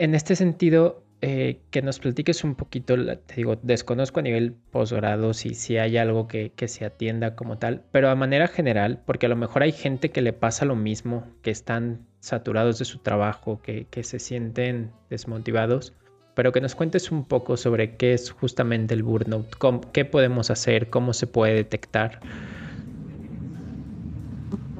En 0.00 0.14
este 0.14 0.34
sentido, 0.34 1.04
eh, 1.20 1.60
que 1.70 1.82
nos 1.82 1.98
platiques 1.98 2.42
un 2.42 2.54
poquito, 2.54 2.96
te 3.18 3.34
digo, 3.34 3.56
desconozco 3.62 4.20
a 4.20 4.22
nivel 4.22 4.54
posgrado 4.70 5.34
si, 5.34 5.54
si 5.54 5.76
hay 5.76 5.98
algo 5.98 6.26
que, 6.26 6.54
se 6.68 6.86
atienda 6.86 7.36
como 7.36 7.58
tal, 7.58 7.84
pero 7.92 8.08
a 8.08 8.14
manera 8.14 8.48
general, 8.48 9.02
porque 9.04 9.26
a 9.26 9.28
lo 9.28 9.36
mejor 9.36 9.62
hay 9.62 9.72
gente 9.72 10.08
que 10.08 10.22
le 10.22 10.32
pasa 10.32 10.64
lo 10.64 10.74
mismo, 10.74 11.26
que 11.42 11.50
están 11.50 12.06
saturados 12.20 12.78
de 12.78 12.86
su 12.86 13.00
trabajo, 13.00 13.60
que, 13.60 13.88
que 13.90 14.02
se 14.02 14.18
sienten 14.18 14.90
desmotivados 15.10 15.92
pero 16.34 16.52
que 16.52 16.62
nos 16.62 16.74
cuentes 16.74 17.10
un 17.12 17.26
poco 17.26 17.58
sobre 17.58 17.96
qué 17.96 18.14
es 18.14 18.30
justamente 18.30 18.94
el 18.94 19.02
burnout, 19.02 19.54
qué 19.92 20.06
podemos 20.06 20.50
hacer, 20.50 20.88
cómo 20.88 21.12
se 21.12 21.26
puede 21.26 21.52
detectar. 21.52 22.20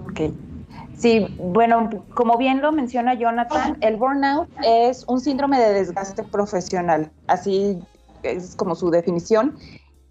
Ok. 0.06 0.32
Sí, 1.00 1.34
bueno, 1.38 1.88
como 2.14 2.36
bien 2.36 2.60
lo 2.60 2.72
menciona 2.72 3.14
Jonathan, 3.14 3.78
el 3.80 3.96
burnout 3.96 4.48
es 4.62 5.04
un 5.08 5.18
síndrome 5.18 5.58
de 5.58 5.72
desgaste 5.72 6.22
profesional, 6.24 7.10
así 7.26 7.78
es 8.22 8.54
como 8.54 8.74
su 8.74 8.90
definición. 8.90 9.56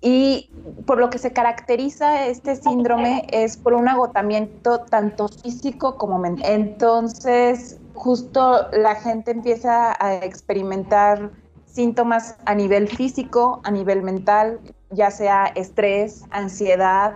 Y 0.02 0.50
por 0.88 0.98
lo 0.98 1.12
que 1.12 1.20
se 1.20 1.32
caracteriza 1.32 2.26
este 2.26 2.56
síndrome 2.56 3.28
es 3.32 3.56
por 3.58 3.74
un 3.74 3.88
agotamiento 3.88 4.80
tanto 4.80 5.28
físico 5.28 5.96
como 5.98 6.18
mental. 6.18 6.50
Entonces, 6.50 7.78
justo 7.94 8.68
la 8.72 8.96
gente 8.96 9.30
empieza 9.30 9.96
a 10.04 10.16
experimentar 10.16 11.30
síntomas 11.66 12.38
a 12.46 12.56
nivel 12.56 12.88
físico, 12.88 13.62
a 13.64 13.70
nivel 13.70 14.02
mental, 14.02 14.60
ya 14.90 15.12
sea 15.12 15.46
estrés, 15.48 16.24
ansiedad. 16.32 17.14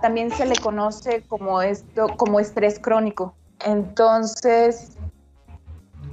También 0.00 0.30
se 0.30 0.46
le 0.46 0.56
conoce 0.56 1.22
como 1.28 1.62
esto, 1.62 2.08
como 2.16 2.40
estrés 2.40 2.78
crónico. 2.78 3.34
Entonces, 3.64 4.96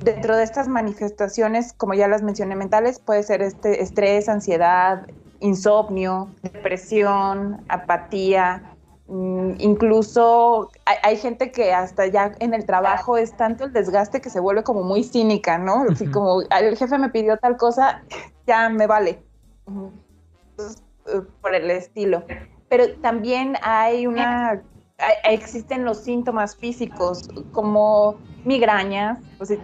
dentro 0.04 0.36
de 0.36 0.44
estas 0.44 0.68
manifestaciones, 0.68 1.74
como 1.74 1.94
ya 1.94 2.08
las 2.08 2.22
mencioné 2.22 2.56
mentales, 2.56 3.00
puede 3.00 3.24
ser 3.24 3.42
este 3.42 3.82
estrés, 3.82 4.28
ansiedad, 4.28 5.08
insomnio, 5.40 6.30
depresión, 6.42 7.64
apatía, 7.70 8.78
Mm, 9.10 9.54
incluso 9.60 10.70
hay, 10.86 11.16
gente 11.16 11.52
que 11.52 11.74
hasta 11.74 12.08
ya 12.08 12.34
en 12.40 12.54
el 12.54 12.66
trabajo 12.66 13.18
es 13.18 13.36
tanto 13.38 13.64
el 13.64 13.72
desgaste 13.72 14.20
que 14.20 14.30
se 14.30 14.42
vuelve 14.42 14.64
como 14.64 14.84
muy 14.84 15.04
cínica, 15.04 15.58
¿no? 15.58 15.86
Así 15.90 16.08
como 16.12 16.42
el 16.42 16.78
jefe 16.78 16.98
me 16.98 17.10
pidió 17.10 17.38
tal 17.38 17.56
cosa, 17.56 18.04
ya 18.46 18.70
me 18.70 18.86
vale. 18.86 19.24
Eh, 20.58 21.22
por 21.42 21.56
el 21.56 21.72
estilo. 21.72 22.24
Pero 22.70 22.86
también 23.02 23.56
hay 23.62 24.08
una, 24.08 24.62
existen 25.24 25.86
los 25.86 26.04
síntomas 26.04 26.56
físicos 26.56 27.30
como 27.52 28.16
migrañas. 28.44 29.20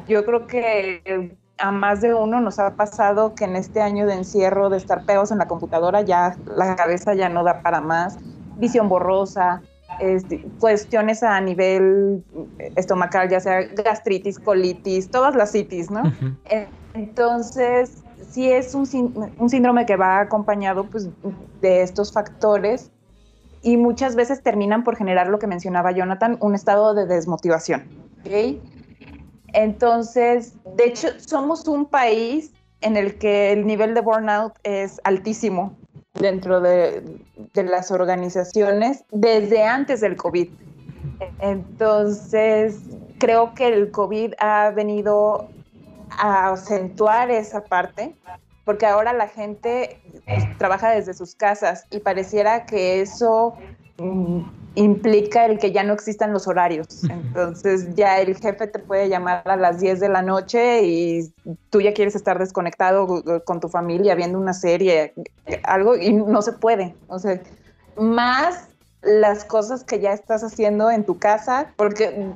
yo 0.07 0.25
creo 0.25 0.47
que 0.47 1.35
a 1.57 1.71
más 1.71 2.01
de 2.01 2.13
uno 2.13 2.41
nos 2.41 2.59
ha 2.59 2.75
pasado 2.75 3.35
que 3.35 3.45
en 3.45 3.55
este 3.55 3.81
año 3.81 4.05
de 4.05 4.15
encierro, 4.15 4.69
de 4.69 4.77
estar 4.77 5.05
pegados 5.05 5.31
en 5.31 5.37
la 5.37 5.47
computadora, 5.47 6.01
ya 6.01 6.35
la 6.45 6.75
cabeza 6.75 7.13
ya 7.13 7.29
no 7.29 7.43
da 7.43 7.61
para 7.61 7.81
más 7.81 8.17
visión 8.57 8.89
borrosa, 8.89 9.61
este, 9.99 10.43
cuestiones 10.59 11.23
a 11.23 11.39
nivel 11.41 12.23
estomacal, 12.75 13.29
ya 13.29 13.39
sea 13.39 13.63
gastritis, 13.63 14.39
colitis, 14.39 15.09
todas 15.09 15.35
las 15.35 15.51
citis, 15.51 15.91
¿no? 15.91 16.03
Entonces, 16.93 18.03
sí 18.29 18.51
es 18.51 18.73
un, 18.73 18.85
síndrome 18.85 19.85
que 19.85 19.95
va 19.95 20.19
acompañado 20.19 20.85
pues, 20.85 21.09
de 21.61 21.81
estos 21.81 22.11
factores 22.11 22.91
y 23.63 23.77
muchas 23.77 24.15
veces 24.15 24.43
terminan 24.43 24.83
por 24.83 24.95
generar 24.97 25.27
lo 25.27 25.39
que 25.39 25.47
mencionaba 25.47 25.91
Jonathan, 25.91 26.37
un 26.41 26.53
estado 26.53 26.93
de 26.93 27.07
desmotivación. 27.07 27.83
¿okay? 28.21 28.61
Entonces, 29.53 30.53
de 30.75 30.85
hecho, 30.85 31.07
somos 31.17 31.67
un 31.67 31.85
país 31.85 32.51
en 32.81 32.97
el 32.97 33.17
que 33.17 33.53
el 33.53 33.65
nivel 33.65 33.93
de 33.93 34.01
burnout 34.01 34.53
es 34.63 34.99
altísimo 35.05 35.75
dentro 36.13 36.59
de, 36.59 37.03
las 37.55 37.91
organizaciones 37.91 39.03
desde 39.11 39.63
antes 39.63 40.01
del 40.01 40.15
COVID. 40.15 40.49
Entonces, 41.39 42.81
creo 43.19 43.53
que 43.53 43.67
el 43.67 43.91
COVID 43.91 44.33
ha 44.39 44.71
venido 44.71 45.49
a 46.09 46.51
acentuar 46.51 47.31
esa 47.31 47.63
parte, 47.63 48.15
porque 48.65 48.85
ahora 48.85 49.13
la 49.13 49.27
gente 49.27 49.99
pues, 50.25 50.57
trabaja 50.57 50.91
desde 50.91 51.13
sus 51.13 51.35
casas 51.35 51.85
y 51.91 51.99
pareciera 51.99 52.65
que 52.65 53.01
eso 53.01 53.55
mm, 53.97 54.41
implica 54.75 55.45
el 55.45 55.59
que 55.59 55.71
ya 55.71 55.83
no 55.83 55.93
existan 55.93 56.33
los 56.33 56.47
horarios. 56.47 57.03
Entonces 57.09 57.93
ya 57.95 58.19
el 58.19 58.35
jefe 58.35 58.67
te 58.67 58.79
puede 58.79 59.09
llamar 59.09 59.43
a 59.45 59.55
las 59.55 59.79
10 59.79 59.99
de 59.99 60.09
la 60.09 60.21
noche 60.21 60.83
y 60.83 61.33
tú 61.69 61.81
ya 61.81 61.93
quieres 61.93 62.15
estar 62.15 62.39
desconectado 62.39 63.23
con 63.45 63.59
tu 63.59 63.69
familia 63.69 64.15
viendo 64.15 64.39
una 64.39 64.53
serie, 64.53 65.13
algo, 65.63 65.95
y 65.95 66.13
no 66.13 66.41
se 66.41 66.53
puede. 66.53 66.95
O 67.07 67.19
sea, 67.19 67.41
más 67.97 68.69
las 69.01 69.43
cosas 69.43 69.83
que 69.83 69.99
ya 69.99 70.13
estás 70.13 70.43
haciendo 70.43 70.89
en 70.89 71.05
tu 71.05 71.19
casa, 71.19 71.73
porque 71.75 72.31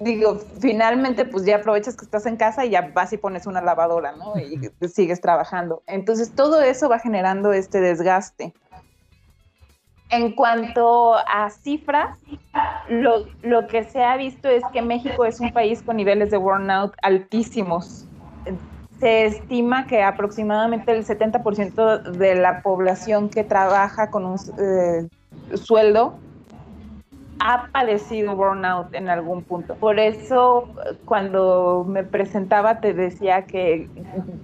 digo, 0.00 0.38
finalmente 0.60 1.24
pues 1.26 1.44
ya 1.44 1.56
aprovechas 1.56 1.96
que 1.96 2.04
estás 2.04 2.26
en 2.26 2.36
casa 2.36 2.64
y 2.64 2.70
ya 2.70 2.90
vas 2.94 3.12
y 3.12 3.18
pones 3.18 3.46
una 3.46 3.60
lavadora, 3.60 4.12
¿no? 4.12 4.34
Y 4.38 4.70
sigues 4.88 5.20
trabajando. 5.20 5.82
Entonces 5.86 6.34
todo 6.34 6.60
eso 6.62 6.88
va 6.88 6.98
generando 6.98 7.52
este 7.52 7.80
desgaste. 7.80 8.52
En 10.10 10.32
cuanto 10.32 11.14
a 11.14 11.50
cifras, 11.50 12.18
lo, 12.88 13.26
lo, 13.42 13.68
que 13.68 13.84
se 13.84 14.02
ha 14.02 14.16
visto 14.16 14.48
es 14.48 14.64
que 14.72 14.82
México 14.82 15.24
es 15.24 15.38
un 15.38 15.52
país 15.52 15.82
con 15.82 15.96
niveles 15.96 16.32
de 16.32 16.36
burnout 16.36 16.94
altísimos. 17.02 18.06
Se 18.98 19.26
estima 19.26 19.86
que 19.86 20.02
aproximadamente 20.02 20.90
el 20.90 21.06
70% 21.06 22.02
de 22.02 22.34
la 22.34 22.60
población 22.60 23.28
que 23.28 23.44
trabaja 23.44 24.10
con 24.10 24.26
un 24.26 24.36
eh, 24.58 25.08
sueldo 25.56 26.18
ha 27.40 27.68
padecido 27.72 28.36
burnout 28.36 28.94
en 28.94 29.08
algún 29.08 29.42
punto. 29.42 29.74
Por 29.74 29.98
eso 29.98 30.68
cuando 31.06 31.84
me 31.88 32.04
presentaba 32.04 32.80
te 32.80 32.92
decía 32.92 33.46
que 33.46 33.88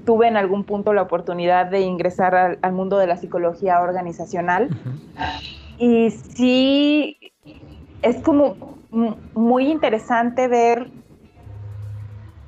tuve 0.04 0.28
en 0.28 0.36
algún 0.36 0.64
punto 0.64 0.92
la 0.92 1.02
oportunidad 1.02 1.66
de 1.66 1.80
ingresar 1.80 2.58
al, 2.60 2.72
mundo 2.72 2.98
de 2.98 3.06
la 3.06 3.16
psicología 3.16 3.80
organizacional. 3.80 4.70
Y 5.78 6.10
sí, 6.10 7.18
es 8.02 8.16
como 8.22 8.56
muy 9.34 9.70
interesante 9.70 10.48
ver 10.48 10.90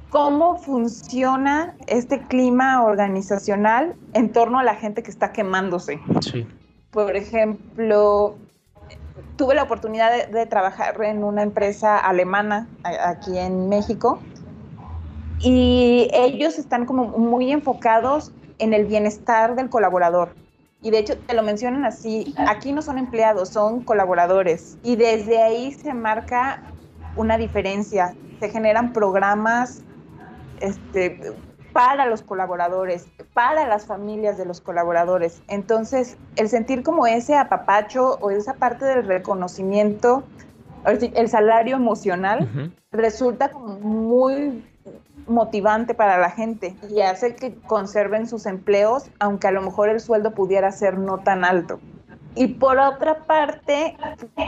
cómo 0.08 0.56
funciona 0.56 1.74
este 1.86 2.20
clima 2.22 2.82
organizacional 2.82 3.94
en 4.14 4.32
torno 4.32 4.58
a 4.58 4.62
la 4.62 4.74
gente 4.74 5.02
que 5.02 5.10
está 5.10 5.32
quemándose. 5.32 6.00
Sí. 6.20 6.46
Por 6.90 7.16
ejemplo, 7.16 8.38
tuve 9.36 9.54
la 9.54 9.62
oportunidad 9.62 10.28
de, 10.28 10.46
trabajar 10.46 11.02
en 11.02 11.24
una 11.24 11.42
empresa 11.42 11.98
alemana 11.98 12.68
aquí 12.82 13.38
en 13.38 13.68
México 13.68 14.20
y 15.40 16.10
ellos 16.12 16.58
están 16.58 16.86
como 16.86 17.04
muy 17.06 17.52
enfocados 17.52 18.32
en 18.58 18.74
el 18.74 18.86
bienestar 18.86 19.54
del 19.54 19.68
colaborador. 19.68 20.34
Y 20.80 20.90
de 20.90 20.98
hecho 20.98 21.18
te 21.18 21.34
lo 21.34 21.42
mencionan 21.42 21.84
así, 21.84 22.34
aquí 22.36 22.72
no 22.72 22.82
son 22.82 22.98
empleados, 22.98 23.48
son 23.48 23.82
colaboradores. 23.82 24.78
Y 24.82 24.96
desde 24.96 25.42
ahí 25.42 25.72
se 25.72 25.92
marca 25.92 26.62
una 27.16 27.36
diferencia. 27.36 28.14
Se 28.38 28.48
generan 28.48 28.92
programas 28.92 29.82
este, 30.60 31.34
para 31.72 32.06
los 32.06 32.22
colaboradores, 32.22 33.06
para 33.34 33.66
las 33.66 33.86
familias 33.86 34.38
de 34.38 34.46
los 34.46 34.60
colaboradores. 34.60 35.42
Entonces, 35.48 36.16
el 36.36 36.48
sentir 36.48 36.82
como 36.82 37.06
ese 37.06 37.36
apapacho 37.36 38.18
o 38.20 38.30
esa 38.30 38.54
parte 38.54 38.84
del 38.84 39.06
reconocimiento, 39.06 40.24
el 40.86 41.28
salario 41.28 41.76
emocional, 41.76 42.72
resulta 42.90 43.50
como 43.50 43.78
muy 43.80 44.64
motivante 45.26 45.94
para 45.94 46.18
la 46.18 46.30
gente 46.30 46.74
y 46.88 47.02
hace 47.02 47.34
que 47.34 47.54
conserven 47.54 48.26
sus 48.26 48.46
empleos, 48.46 49.10
aunque 49.18 49.48
a 49.48 49.50
lo 49.50 49.62
mejor 49.62 49.90
el 49.90 50.00
sueldo 50.00 50.32
pudiera 50.32 50.72
ser 50.72 50.98
no 50.98 51.18
tan 51.18 51.44
alto. 51.44 51.80
Y 52.34 52.48
por 52.54 52.78
otra 52.78 53.24
parte, 53.24 53.96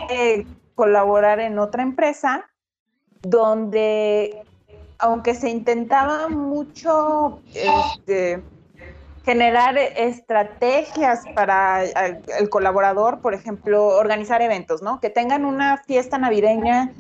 eh, 0.08 0.46
colaborar 0.74 1.40
en 1.40 1.58
otra 1.58 1.82
empresa 1.82 2.48
donde 3.22 4.44
aunque 5.00 5.34
se 5.34 5.48
intentaba 5.48 6.28
mucho 6.28 7.40
este, 7.54 8.42
generar 9.24 9.76
estrategias 9.78 11.24
para 11.34 11.84
el 11.84 12.48
colaborador, 12.50 13.20
por 13.20 13.34
ejemplo, 13.34 13.86
organizar 13.86 14.42
eventos, 14.42 14.82
¿no? 14.82 15.00
Que 15.00 15.10
tengan 15.10 15.44
una 15.44 15.78
fiesta 15.78 16.18
navideña 16.18 16.92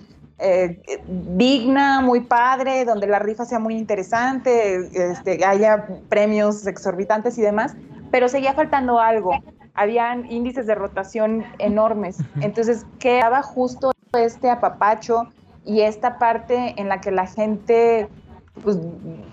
eh, 0.42 0.80
digna, 1.06 2.00
muy 2.00 2.20
padre, 2.20 2.86
donde 2.86 3.06
la 3.06 3.18
rifa 3.18 3.44
sea 3.44 3.58
muy 3.58 3.76
interesante, 3.76 4.88
este, 5.10 5.44
haya 5.44 5.86
premios 6.08 6.66
exorbitantes 6.66 7.36
y 7.36 7.42
demás, 7.42 7.74
pero 8.10 8.28
seguía 8.28 8.54
faltando 8.54 8.98
algo. 8.98 9.32
Habían 9.74 10.30
índices 10.30 10.66
de 10.66 10.74
rotación 10.74 11.44
enormes. 11.58 12.18
Entonces, 12.40 12.86
quedaba 12.98 13.42
justo 13.42 13.92
este 14.18 14.50
apapacho 14.50 15.28
y 15.64 15.82
esta 15.82 16.18
parte 16.18 16.74
en 16.76 16.88
la 16.88 17.00
que 17.00 17.10
la 17.10 17.26
gente 17.26 18.08
pues, 18.62 18.78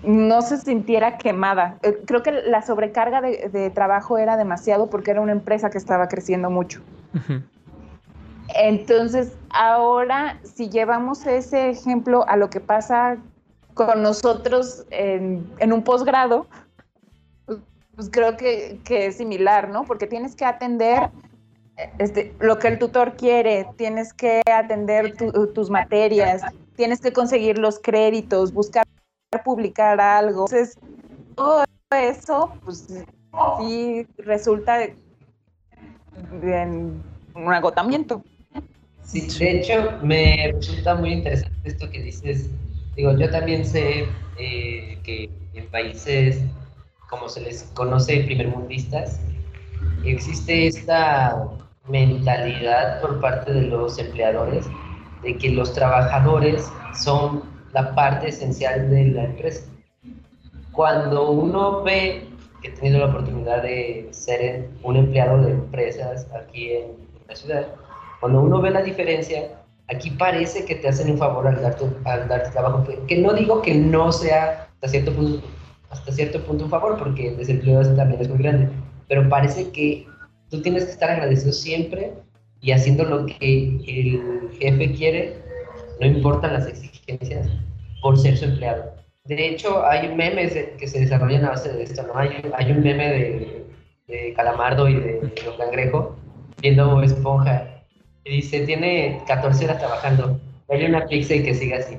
no 0.02 0.42
se 0.42 0.58
sintiera 0.58 1.18
quemada. 1.18 1.78
Eh, 1.82 2.02
creo 2.06 2.22
que 2.22 2.32
la 2.32 2.62
sobrecarga 2.62 3.20
de, 3.20 3.70
trabajo 3.70 4.18
era 4.18 4.36
demasiado 4.36 4.88
porque 4.90 5.10
era 5.10 5.20
una 5.20 5.32
empresa 5.32 5.70
que 5.70 5.78
estaba 5.78 6.08
creciendo 6.08 6.50
mucho. 6.50 6.80
Entonces, 8.54 9.36
ahora, 9.50 10.38
si 10.42 10.70
llevamos 10.70 11.26
ese 11.26 11.70
ejemplo 11.70 12.26
a 12.28 12.36
lo 12.36 12.48
que 12.48 12.60
pasa 12.60 13.18
con 13.74 14.02
nosotros 14.02 14.86
en, 14.90 15.72
un 15.72 15.82
posgrado, 15.82 16.46
pues 17.94 18.08
creo 18.10 18.36
que, 18.36 18.80
que, 18.84 19.06
es 19.06 19.16
similar, 19.16 19.68
¿no? 19.68 19.84
Porque 19.84 20.06
tienes 20.06 20.34
que 20.34 20.44
atender 20.44 21.10
este, 21.98 22.34
lo 22.40 22.58
que 22.58 22.68
el 22.68 22.78
tutor 22.78 23.16
quiere, 23.16 23.66
tienes 23.76 24.12
que 24.12 24.42
atender 24.52 25.14
tus 25.54 25.70
materias, 25.70 26.42
tienes 26.76 27.00
que 27.00 27.12
conseguir 27.12 27.58
los 27.58 27.78
créditos, 27.78 28.52
buscar 28.52 28.84
publicar 29.44 30.00
algo. 30.00 30.46
Entonces, 30.46 30.78
todo 31.34 31.64
eso, 31.90 32.52
pues 32.64 33.04
sí 33.60 34.06
resulta 34.18 34.84
en 36.42 37.02
un 37.34 37.52
agotamiento. 37.52 38.22
Sí, 39.02 39.28
de 39.38 39.58
hecho, 39.58 39.98
me 40.02 40.52
resulta 40.54 40.94
muy 40.94 41.12
interesante 41.12 41.56
esto 41.64 41.90
que 41.90 42.02
dices. 42.02 42.50
Digo, 42.96 43.16
yo 43.16 43.30
también 43.30 43.64
sé 43.64 44.06
eh, 44.38 44.98
que 45.04 45.30
en 45.54 45.66
países 45.68 46.42
como 47.08 47.28
se 47.28 47.40
les 47.40 47.62
conoce 47.74 48.20
primermundistas, 48.24 49.20
existe 50.04 50.66
esta 50.66 51.48
mentalidad 51.88 53.00
por 53.00 53.20
parte 53.20 53.52
de 53.52 53.62
los 53.62 53.98
empleadores 53.98 54.66
de 55.22 55.36
que 55.36 55.50
los 55.50 55.72
trabajadores 55.72 56.70
son 56.94 57.42
la 57.72 57.94
parte 57.94 58.28
esencial 58.28 58.90
de 58.90 59.06
la 59.06 59.24
empresa. 59.24 59.64
Cuando 60.72 61.30
uno 61.30 61.82
ve, 61.82 62.28
que 62.62 62.68
he 62.68 62.70
tenido 62.72 63.00
la 63.00 63.06
oportunidad 63.06 63.62
de 63.62 64.08
ser 64.10 64.68
un 64.82 64.96
empleado 64.96 65.42
de 65.42 65.52
empresas 65.52 66.26
aquí 66.34 66.72
en, 66.72 67.08
la 67.28 67.36
ciudad, 67.36 67.66
cuando 68.20 68.40
uno 68.40 68.60
ve 68.62 68.70
la 68.70 68.80
diferencia, 68.80 69.50
aquí 69.88 70.10
parece 70.10 70.64
que 70.64 70.76
te 70.76 70.88
hacen 70.88 71.10
un 71.10 71.18
favor 71.18 71.46
al 71.46 71.60
darte, 71.60 71.84
al 72.04 72.26
darte 72.26 72.50
trabajo, 72.50 72.84
que 73.06 73.18
no 73.18 73.34
digo 73.34 73.60
que 73.60 73.74
no 73.74 74.10
sea 74.12 74.68
hasta 74.74 74.88
cierto 74.88 75.12
punto, 75.12 75.46
hasta 75.90 76.10
cierto 76.12 76.42
punto 76.44 76.64
un 76.64 76.70
favor, 76.70 76.96
porque 76.96 77.28
el 77.28 77.36
desempleo 77.36 77.82
también 77.96 78.22
es 78.22 78.28
muy 78.30 78.38
grande, 78.38 78.70
pero 79.08 79.28
parece 79.28 79.70
que 79.72 80.06
tú 80.50 80.62
tienes 80.62 80.84
que 80.84 80.92
estar 80.92 81.10
agradecido 81.10 81.52
siempre 81.52 82.12
y 82.60 82.72
haciendo 82.72 83.04
lo 83.04 83.26
que 83.26 83.80
el 83.86 84.50
jefe 84.58 84.92
quiere, 84.92 85.34
no 86.00 86.06
importan 86.06 86.54
las 86.54 86.66
exigencias, 86.66 87.48
por 88.02 88.18
ser 88.18 88.36
su 88.36 88.46
empleado. 88.46 88.98
De 89.24 89.48
hecho, 89.48 89.84
hay 89.86 90.14
memes 90.14 90.54
que 90.78 90.86
se 90.86 91.00
desarrollan 91.00 91.44
a 91.44 91.50
base 91.50 91.72
de 91.72 91.82
esto, 91.82 92.02
¿no? 92.02 92.16
Hay, 92.16 92.72
un 92.72 92.82
meme 92.82 93.64
de, 94.06 94.32
Calamardo 94.34 94.88
y 94.88 94.94
de, 94.94 95.32
Los 95.44 95.56
Cangrejo 95.56 96.16
viendo 96.62 97.02
Esponja 97.02 97.84
y 98.24 98.36
dice, 98.36 98.60
tiene 98.60 99.20
14 99.26 99.66
horas 99.66 99.78
trabajando, 99.78 100.40
hay 100.68 100.84
una 100.84 101.06
pizza 101.06 101.34
y 101.34 101.42
que 101.42 101.54
siga 101.54 101.78
así. 101.78 101.98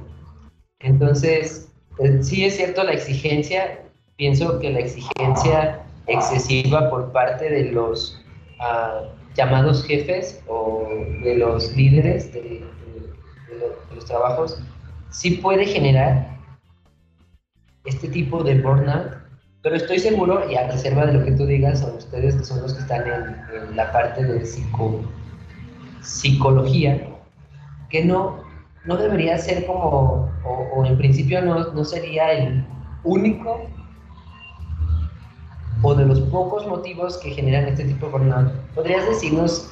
Entonces, 0.80 1.72
eh, 2.00 2.20
sí 2.22 2.46
es 2.46 2.58
cierto 2.58 2.84
la 2.84 2.94
exigencia, 2.94 3.80
pienso 4.16 4.60
que 4.60 4.72
la 4.72 4.80
exigencia 4.80 5.82
excesiva 6.08 6.90
por 6.90 7.12
parte 7.12 7.50
de 7.50 7.72
los 7.72 8.19
llamados 9.36 9.86
jefes 9.86 10.42
o 10.48 10.88
de 11.24 11.38
los 11.38 11.76
líderes 11.76 12.34
de, 12.34 12.64
los 13.94 14.06
trabajos, 14.06 14.62
sí 15.12 15.32
puede 15.32 15.66
generar 15.66 16.38
este 17.86 18.08
tipo 18.08 18.44
de 18.44 18.62
burnout, 18.62 19.14
pero 19.62 19.76
estoy 19.76 20.00
seguro, 20.00 20.50
y 20.50 20.56
a 20.56 20.68
reserva 20.68 21.06
de 21.06 21.14
lo 21.14 21.26
que 21.26 21.32
tú 21.32 21.46
digas, 21.46 21.80
son 21.80 21.98
ustedes 21.98 22.36
que 22.36 22.44
son 22.44 22.62
los 22.62 22.74
que 22.74 22.82
están 22.82 23.04
en, 23.08 23.76
la 23.76 23.92
parte 23.92 24.24
de 24.24 24.46
psico, 24.46 25.02
psicología, 26.02 27.10
que 27.90 28.06
no, 28.06 28.44
no 28.86 28.98
debería 28.98 29.38
ser 29.38 29.66
como, 29.66 30.30
o, 30.46 30.70
o 30.76 30.86
en 30.86 30.98
principio 30.98 31.42
no, 31.42 31.74
no 31.74 31.84
sería 31.84 32.32
el 32.32 32.66
único 33.04 33.68
o 35.82 35.96
de 35.96 36.06
los 36.06 36.20
pocos 36.22 36.68
motivos 36.68 37.18
que 37.18 37.32
generan 37.32 37.68
este 37.68 37.86
tipo 37.86 38.08
de 38.08 38.12
burnout. 38.12 38.52
¿Podrías 38.76 39.08
decirnos 39.08 39.72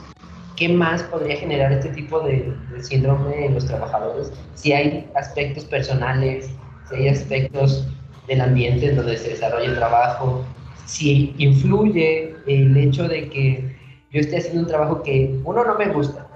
¿qué 0.57 0.67
más 0.67 1.03
podría 1.03 1.37
generar 1.37 1.71
este 1.71 1.89
tipo 1.89 2.19
de, 2.19 2.53
síndrome 2.81 3.45
en 3.45 3.53
los 3.53 3.65
trabajadores? 3.65 4.33
Si 4.55 4.73
hay 4.73 5.09
aspectos 5.15 5.63
personales, 5.65 6.49
si 6.89 6.95
hay 6.95 7.07
aspectos 7.09 7.87
del 8.27 8.41
ambiente 8.41 8.89
en 8.89 8.97
donde 8.97 9.17
se 9.17 9.29
desarrolla 9.29 9.69
el 9.69 9.75
trabajo, 9.75 10.43
si 10.85 11.33
influye 11.37 12.35
el 12.47 12.75
hecho 12.75 13.07
de 13.07 13.29
que 13.29 13.77
yo 14.11 14.19
esté 14.19 14.37
haciendo 14.37 14.61
un 14.61 14.67
trabajo 14.67 15.03
que 15.03 15.39
uno 15.45 15.63
no 15.63 15.77
me 15.77 15.87
gusta 15.89 16.27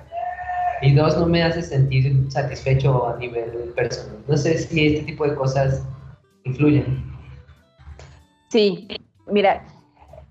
y 0.81 0.93
dos 0.93 1.17
no 1.17 1.25
me 1.25 1.43
hace 1.43 1.61
sentir 1.61 2.25
satisfecho 2.29 3.07
a 3.07 3.17
nivel 3.17 3.71
personal. 3.75 4.17
No 4.27 4.37
sé 4.37 4.57
si 4.57 4.87
este 4.87 5.03
tipo 5.03 5.27
de 5.27 5.35
cosas 5.35 5.83
influyen. 6.43 7.03
Sí, 8.49 8.87
mira, 9.27 9.63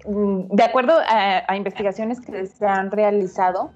mm, 0.07 0.55
de 0.55 0.63
acuerdo 0.63 0.95
a, 1.09 1.57
investigaciones 1.57 2.21
que 2.21 2.47
se 2.47 2.67
han 2.67 2.91
realizado, 2.91 3.73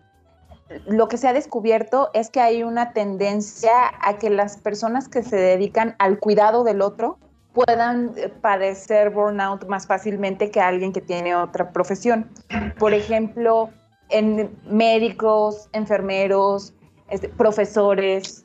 lo 0.86 1.08
que 1.08 1.18
se 1.18 1.28
ha 1.28 1.32
descubierto 1.32 2.10
es 2.14 2.30
que 2.30 2.40
hay 2.40 2.62
una 2.62 2.92
tendencia 2.92 3.72
a 4.00 4.16
que 4.16 4.30
las 4.30 4.56
personas 4.56 5.08
que 5.08 5.22
se 5.22 5.36
dedican 5.36 5.94
al 5.98 6.18
cuidado 6.18 6.64
del 6.64 6.80
otro 6.80 7.18
puedan 7.52 8.12
eh, 8.16 8.28
padecer 8.28 9.10
burnout 9.10 9.66
más 9.66 9.86
fácilmente 9.86 10.50
que 10.50 10.60
alguien 10.60 10.92
que 10.92 11.00
tiene 11.00 11.36
otra 11.36 11.70
profesión. 11.70 12.30
Por 12.78 12.94
ejemplo, 12.94 13.70
en 14.08 14.50
médicos, 14.64 15.68
enfermeros, 15.72 16.74
este, 17.10 17.28
profesores 17.28 18.44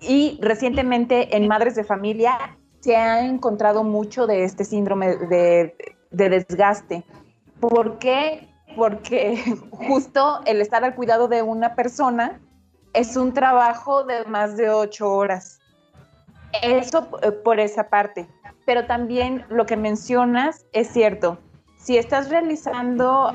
y 0.00 0.38
recientemente 0.42 1.36
en 1.36 1.46
madres 1.46 1.74
de 1.74 1.84
familia 1.84 2.56
se 2.84 2.96
ha 2.96 3.24
encontrado 3.24 3.82
mucho 3.82 4.26
de 4.26 4.44
este 4.44 4.64
síndrome 4.66 5.16
de, 5.16 5.74
de 6.10 6.28
desgaste. 6.28 7.02
¿Por 7.58 7.98
qué? 7.98 8.46
Porque 8.76 9.42
justo 9.70 10.42
el 10.44 10.60
estar 10.60 10.84
al 10.84 10.94
cuidado 10.94 11.26
de 11.26 11.40
una 11.40 11.74
persona 11.74 12.40
es 12.92 13.16
un 13.16 13.32
trabajo 13.32 14.04
de 14.04 14.26
más 14.26 14.58
de 14.58 14.68
ocho 14.68 15.10
horas 15.10 15.60
eso 16.62 17.08
eh, 17.22 17.32
por 17.32 17.58
esa 17.58 17.88
parte. 17.88 18.26
Pero 18.66 18.86
también 18.86 19.44
lo 19.48 19.64
que 19.64 19.78
mencionas 19.78 20.66
es 20.72 20.88
cierto. 20.88 21.38
Si 21.76 21.98
estás 21.98 22.30
realizando 22.30 23.30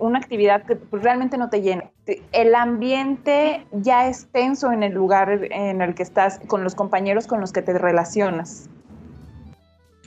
una 0.00 0.18
actividad 0.18 0.64
que 0.64 0.74
pues, 0.74 1.02
realmente 1.02 1.38
no 1.38 1.50
te 1.50 1.62
llena, 1.62 1.90
el 2.32 2.54
ambiente 2.56 3.64
ya 3.70 4.08
es 4.08 4.26
tenso 4.32 4.72
en 4.72 4.82
el 4.82 4.92
lugar 4.92 5.30
en 5.52 5.80
el 5.80 5.94
que 5.94 6.02
estás, 6.02 6.40
con 6.48 6.64
los 6.64 6.74
compañeros 6.74 7.28
con 7.28 7.40
los 7.40 7.52
que 7.52 7.62
te 7.62 7.78
relacionas. 7.78 8.68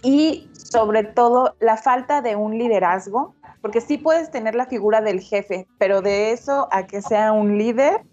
Y 0.05 0.47
sobre 0.53 1.03
todo 1.03 1.55
la 1.59 1.77
falta 1.77 2.21
de 2.21 2.35
un 2.35 2.59
liderazgo, 2.59 3.33
porque 3.63 3.81
sí 3.81 3.97
puedes 3.97 4.29
tener 4.29 4.53
la 4.53 4.67
figura 4.67 5.01
del 5.01 5.19
jefe, 5.19 5.65
pero 5.79 6.03
de 6.03 6.31
eso 6.31 6.67
a 6.71 6.85
que 6.85 7.01
sea 7.01 7.31
un 7.31 7.57
líder, 7.57 8.03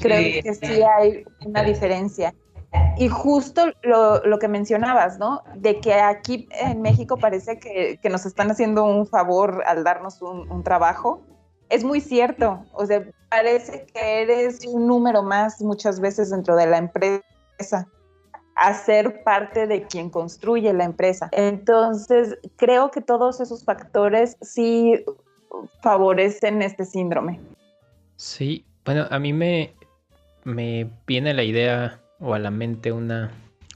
creo 0.00 0.42
que 0.42 0.54
sí 0.54 0.82
hay 0.82 1.24
una 1.44 1.62
diferencia. 1.62 2.32
Y 2.96 3.08
justo 3.08 3.66
lo, 3.82 4.38
que 4.38 4.48
mencionabas, 4.48 5.18
¿no? 5.18 5.42
De 5.54 5.78
que 5.78 5.92
aquí 5.92 6.48
en 6.52 6.80
México 6.80 7.18
parece 7.18 7.58
que, 7.58 8.00
nos 8.08 8.24
están 8.24 8.50
haciendo 8.50 8.84
un 8.84 9.06
favor 9.06 9.62
al 9.66 9.84
darnos 9.84 10.22
un, 10.22 10.62
trabajo. 10.62 11.20
Es 11.68 11.84
muy 11.84 12.00
cierto. 12.00 12.64
O 12.72 12.86
sea, 12.86 13.04
parece 13.28 13.84
que 13.92 14.22
eres 14.22 14.66
un 14.66 14.86
número 14.86 15.22
más 15.22 15.60
muchas 15.60 16.00
veces 16.00 16.30
dentro 16.30 16.56
de 16.56 16.66
la 16.66 16.78
empresa 16.78 17.86
a 18.56 18.72
ser 18.72 19.22
parte 19.22 19.66
de 19.66 19.82
quien 19.82 20.10
construye 20.10 20.72
la 20.72 20.84
empresa. 20.84 21.28
Entonces, 21.32 22.38
creo 22.56 22.90
que 22.90 23.02
todos 23.02 23.40
esos 23.40 23.64
factores 23.64 24.36
sí 24.40 25.04
favorecen 25.82 26.62
este 26.62 26.84
síndrome. 26.84 27.38
Sí, 28.16 28.64
bueno, 28.84 29.06
a 29.10 29.18
mí 29.18 29.32
me, 29.32 29.74
me 30.44 30.90
viene 31.06 31.34
la 31.34 31.44
idea 31.44 32.00
o 32.18 32.32
a 32.32 32.38
la 32.38 32.50
mente 32.50 32.92
una, 32.92 33.30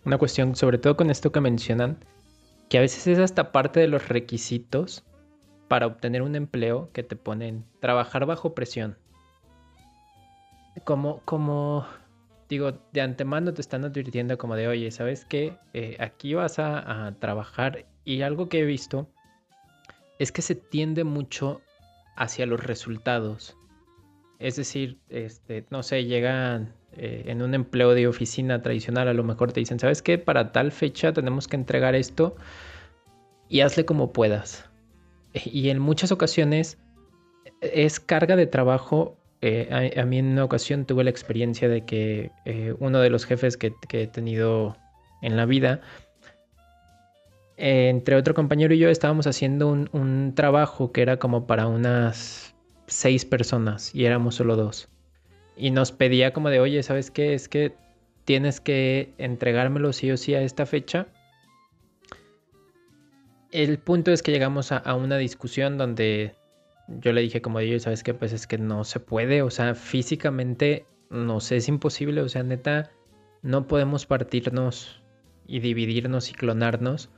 una 0.05 0.17
cuestión, 0.17 0.57
sobre 0.57 0.79
todo 0.79 0.97
con 0.97 1.11
esto 1.11 1.31
que 1.31 1.41
mencionan, 1.41 1.99
que 2.71 2.79
a 2.79 2.81
veces 2.81 3.07
es 3.07 3.19
hasta 3.19 3.53
parte 3.53 3.81
de 3.81 3.89
los 3.89 4.09
requisitos 4.09 5.05
para 5.69 5.87
obtener 5.87 6.23
un 6.23 6.37
empleo 6.37 6.91
que 6.93 7.03
te 7.03 7.17
ponen 7.17 7.65
trabajar 7.81 8.25
bajo 8.25 8.55
presión. 8.55 8.97
Como, 10.85 11.21
como 11.27 11.87
digo, 12.51 12.73
de 12.93 13.01
antemano 13.01 13.55
te 13.55 13.61
están 13.61 13.85
advirtiendo 13.85 14.37
como 14.37 14.57
de, 14.57 14.69
oye, 14.69 14.91
¿sabes 14.91 15.25
qué? 15.25 15.57
Eh, 15.73 15.97
aquí 16.01 16.35
vas 16.35 16.59
a, 16.59 17.15
trabajar 17.21 17.87
y 18.05 18.23
algo 18.23 18.49
que 18.49 18.61
he 18.61 18.65
visto 18.65 19.09
es 20.19 20.33
que 20.33 20.43
se 20.43 20.57
tiende 20.57 21.05
mucho 21.05 21.63
hacia 22.17 22.45
los 22.47 22.63
resultados. 22.63 23.57
Es 24.41 24.57
decir, 24.57 24.99
este, 25.09 25.65
no 25.71 25.83
sé, 25.83 26.05
llegan 26.05 26.75
eh, 26.93 27.23
en 27.27 27.41
un 27.41 27.55
empleo 27.55 27.95
de 27.95 28.09
oficina 28.09 28.61
tradicional, 28.61 29.07
a 29.07 29.15
lo 29.15 29.23
mejor 29.23 29.53
te 29.53 29.61
dicen, 29.61 29.79
¿sabes 29.79 30.03
qué? 30.03 30.19
Para 30.19 30.51
tal 30.51 30.73
fecha 30.73 31.13
tenemos 31.13 31.47
que 31.47 31.57
entregar 31.57 31.95
esto 31.95 32.37
y 33.49 33.61
hazle 33.61 33.85
como 33.85 34.13
puedas. 34.13 34.69
Y 35.33 35.69
en 35.69 35.79
muchas 35.79 36.11
ocasiones 36.11 36.79
es 37.61 38.01
carga 38.01 38.35
de 38.35 38.47
trabajo. 38.47 39.17
Eh, 39.43 39.95
a, 39.97 40.05
mí 40.05 40.19
en 40.19 40.27
una 40.27 40.45
ocasión 40.45 40.85
tuve 40.85 41.05
la 41.05 41.11
experiencia 41.11 41.69
de 41.69 41.85
que 41.85 42.31
eh, 42.45 42.75
uno 42.79 43.01
de 43.01 43.11
los 43.11 43.25
jefes 43.25 43.57
que, 43.57 43.73
he 43.93 44.07
tenido 44.07 44.77
en 45.23 45.37
la 45.37 45.47
vida, 45.47 45.81
entre 47.57 48.17
otro 48.17 48.35
compañero 48.35 48.75
y 48.75 48.79
yo 48.79 48.89
estábamos 48.89 49.27
haciendo 49.27 49.69
un 49.69 50.33
trabajo 50.35 50.93
que 50.93 51.03
era 51.03 51.19
como 51.19 51.47
para 51.47 51.67
unas 51.67 52.55
seis 52.87 53.25
personas 53.25 53.95
y 53.95 54.07
éramos 54.07 54.35
solo 54.35 54.57
dos 54.57 54.89
y 55.61 55.71
nos 55.71 55.93
pedía 55.93 56.33
como 56.33 56.49
de, 56.49 56.59
oye, 56.59 56.83
¿sabes 56.83 57.11
qué? 57.11 57.35
Es 57.35 57.49
que 57.49 57.75
tienes 58.25 58.61
que 58.61 59.13
entregármelo 59.19 59.93
sí 59.93 60.11
o 60.11 60.17
sí 60.17 60.35
a 60.35 60.43
esta 60.43 60.65
fecha. 60.65 61.07
El 63.53 63.79
punto 63.79 64.11
es 64.11 64.23
que 64.23 64.33
llegamos 64.33 64.73
a, 64.73 64.95
una 64.95 65.19
discusión 65.19 65.77
donde 65.77 66.35
yo 67.01 67.13
le 67.13 67.21
dije 67.23 67.41
como 67.41 67.59
de, 67.59 67.67
oye, 67.67 67.81
¿sabes 67.81 68.03
qué? 68.03 68.15
Pues 68.15 68.33
es 68.33 68.47
que 68.47 68.59
no 68.59 68.85
se 68.85 69.01
puede, 69.01 69.43
o 69.43 69.51
sea, 69.51 69.75
físicamente 69.75 70.87
no 71.11 71.41
sé, 71.41 71.57
es 71.57 71.69
imposible, 71.69 72.21
o 72.21 72.29
sea, 72.29 72.43
neta, 72.43 72.91
no 73.43 73.67
podemos 73.67 74.07
partirnos 74.07 75.03
y 75.47 75.61
dividirnos 75.61 76.31
y 76.31 76.35
clonarnos. 76.35 77.11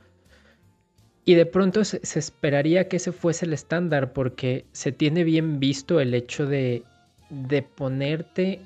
Y 1.25 1.35
de 1.35 1.45
pronto 1.45 1.85
se, 1.85 2.01
esperaría 2.19 2.89
que 2.89 2.97
ese 2.97 3.11
fuese 3.11 3.45
el 3.45 3.53
estándar 3.53 4.11
porque 4.11 4.65
se 4.71 4.91
tiene 4.91 5.23
bien 5.23 5.59
visto 5.59 5.99
el 5.99 6.13
hecho 6.13 6.45
de 6.45 6.83
de 7.33 7.63
ponerte 7.63 8.61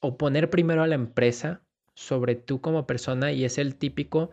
o 0.00 0.16
poner 0.16 0.50
primero 0.50 0.82
a 0.82 0.86
la 0.86 0.96
empresa 0.96 1.62
sobre 1.94 2.34
tú 2.34 2.60
como 2.60 2.86
persona 2.86 3.32
y 3.32 3.44
es 3.44 3.58
el 3.58 3.76
típico, 3.76 4.30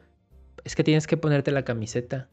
es 0.63 0.75
que 0.75 0.83
tienes 0.83 1.05
que 1.05 1.17
ponerte 1.17 1.51
la 1.51 1.63
camiseta. 1.63 2.27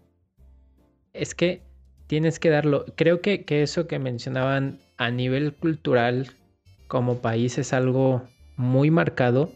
Es 1.12 1.34
que 1.34 1.62
tienes 2.08 2.40
que 2.40 2.50
darlo. 2.50 2.84
Creo 2.96 3.20
que, 3.20 3.44
eso 3.48 3.86
que 3.86 4.00
mencionaban 4.00 4.80
a 4.96 5.12
nivel 5.12 5.54
cultural 5.54 6.32
como 6.88 7.20
país 7.20 7.58
es 7.58 7.72
algo 7.72 8.24
muy 8.56 8.90
marcado. 8.90 9.52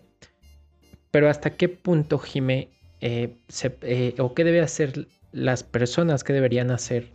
Pero 1.10 1.28
hasta 1.28 1.50
qué 1.50 1.68
punto, 1.68 2.18
Jime, 2.18 2.68
eh, 3.00 3.34
eh, 3.82 4.14
o 4.18 4.34
qué 4.34 4.44
debe 4.44 4.60
hacer 4.60 5.08
las 5.32 5.64
personas, 5.64 6.22
qué 6.22 6.32
deberían 6.32 6.70
hacer 6.70 7.08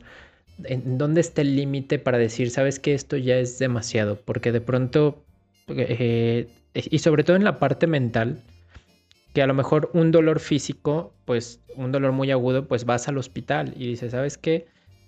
en 0.63 0.97
dónde 0.97 1.21
está 1.21 1.41
el 1.41 1.55
límite 1.55 1.99
para 1.99 2.17
decir, 2.17 2.49
sabes 2.49 2.79
que 2.79 2.93
esto 2.93 3.17
ya 3.17 3.37
es 3.37 3.59
demasiado, 3.59 4.19
porque 4.25 4.51
de 4.51 4.61
pronto, 4.61 5.23
eh, 5.67 6.47
y 6.73 6.99
sobre 6.99 7.23
todo 7.23 7.35
en 7.35 7.43
la 7.43 7.59
parte 7.59 7.87
mental, 7.87 8.41
que 9.33 9.41
a 9.41 9.47
lo 9.47 9.53
mejor 9.53 9.91
un 9.93 10.11
dolor 10.11 10.39
físico, 10.39 11.13
pues 11.25 11.61
un 11.75 11.91
dolor 11.91 12.11
muy 12.11 12.31
agudo, 12.31 12.67
pues 12.67 12.85
vas 12.85 13.07
al 13.07 13.17
hospital 13.17 13.73
y 13.77 13.87
dices, 13.87 14.11
¿sabes 14.11 14.37
qué? 14.37 14.65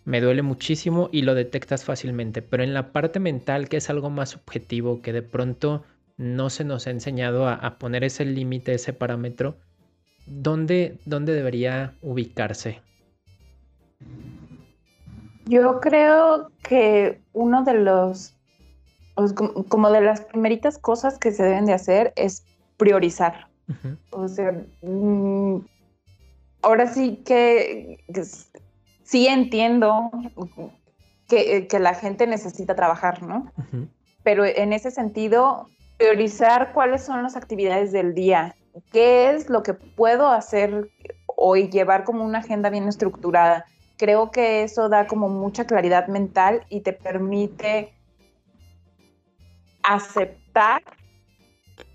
Me 0.10 0.22
duele 0.22 0.42
muchísimo 0.42 1.08
y 1.12 1.22
lo 1.22 1.36
detectas 1.36 1.86
fácilmente, 1.86 2.42
pero 2.42 2.64
en 2.64 2.74
la 2.74 2.92
parte 2.92 3.20
mental, 3.20 3.70
que 3.70 3.78
es 3.78 3.92
algo 3.92 4.10
más 4.10 4.36
objetivo, 4.36 5.04
que 5.04 5.14
de 5.14 5.22
pronto 5.22 5.84
no 6.18 6.50
se 6.50 6.64
nos 6.64 6.88
ha 6.88 6.90
enseñado 6.90 7.48
a, 7.48 7.78
poner 7.78 8.04
ese 8.04 8.26
límite, 8.26 8.74
ese 8.74 8.92
parámetro, 8.92 9.58
¿dónde, 10.26 10.98
¿dónde 11.06 11.34
debería 11.34 11.94
ubicarse? 12.02 12.82
Yo 15.46 15.80
creo 15.80 16.50
que 16.64 17.22
uno 17.34 17.64
de 17.64 17.76
los, 17.76 18.34
como 19.68 19.92
de 19.92 20.02
las 20.02 20.22
primeritas 20.22 20.80
cosas 20.80 21.20
que 21.20 21.32
se 21.32 21.44
deben 21.44 21.68
de 21.68 21.74
hacer 21.74 22.14
es 22.16 22.44
priorizar. 22.78 23.48
O 24.10 24.28
sea, 24.28 24.60
mm, 24.82 25.58
ahora 26.64 26.88
sí 26.88 27.22
que, 27.24 28.04
sí 29.10 29.28
entiendo 29.28 30.12
que, 31.28 31.68
la 31.80 31.94
gente 31.94 32.28
necesita 32.28 32.76
trabajar, 32.76 33.24
¿no? 33.24 33.52
Pero 34.24 34.46
en 34.46 34.74
ese 34.74 34.92
sentido, 34.92 35.68
priorizar 35.98 36.74
cuáles 36.74 37.04
son 37.04 37.24
las 37.24 37.36
actividades 37.36 37.92
del 37.92 38.14
día, 38.14 38.56
qué 38.92 39.32
es 39.32 39.50
lo 39.50 39.64
que 39.64 39.74
puedo 39.74 40.28
hacer 40.30 40.90
hoy, 41.36 41.70
llevar 41.70 42.04
como 42.04 42.26
una 42.26 42.40
agenda 42.40 42.70
bien 42.70 42.88
estructurada 42.88 43.66
creo 44.00 44.32
que 44.32 44.64
eso 44.64 44.88
da 44.90 45.06
como 45.06 45.28
mucha 45.28 45.68
claridad 45.68 46.08
mental 46.08 46.66
y 46.70 46.80
te 46.80 46.94
permite 46.94 47.94
aceptar 49.84 50.82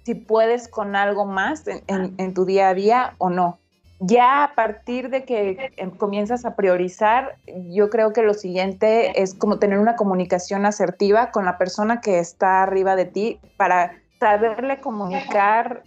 si 0.04 0.14
puedes 0.14 0.68
con 0.68 0.96
algo 0.96 1.24
más 1.24 1.64
en, 1.66 2.34
tu 2.34 2.44
día 2.44 2.68
a 2.68 2.74
día 2.74 3.14
o 3.16 3.30
no. 3.30 3.58
Ya 4.06 4.44
a 4.44 4.54
partir 4.54 5.08
de 5.08 5.24
que 5.24 5.72
em, 5.76 5.90
comienzas 5.90 6.44
a 6.44 6.56
priorizar, 6.56 7.38
yo 7.70 7.88
creo 7.88 8.12
que 8.12 8.22
lo 8.22 8.34
siguiente 8.34 9.22
es 9.22 9.34
como 9.34 9.58
tener 9.58 9.78
una 9.78 9.96
comunicación 9.96 10.66
asertiva 10.66 11.30
con 11.30 11.46
la 11.46 11.56
persona 11.56 12.00
que 12.00 12.18
está 12.18 12.62
arriba 12.62 12.96
de 12.96 13.06
ti 13.06 13.40
para 13.56 13.92
saberle 14.20 14.80
comunicar, 14.80 15.84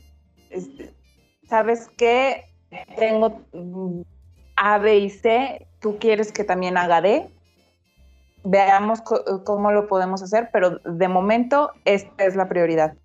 este, 0.50 0.94
sabes 1.48 1.90
qué, 1.98 2.46
tengo 2.98 3.42
mm, 3.54 4.02
A, 4.56 4.80
B 4.80 4.98
y 4.98 5.10
C, 5.12 5.68
tú 5.80 5.98
quieres 6.00 6.32
que 6.32 6.44
también 6.44 6.78
haga 6.78 7.02
D, 7.02 7.30
veamos 8.44 9.02
cómo 9.46 9.72
lo 9.72 9.88
podemos 9.88 10.24
hacer, 10.24 10.50
pero 10.52 10.80
de 10.80 11.08
momento 11.08 11.72
esta 11.86 12.26
es 12.26 12.36
la 12.36 12.50
prioridad. 12.50 12.96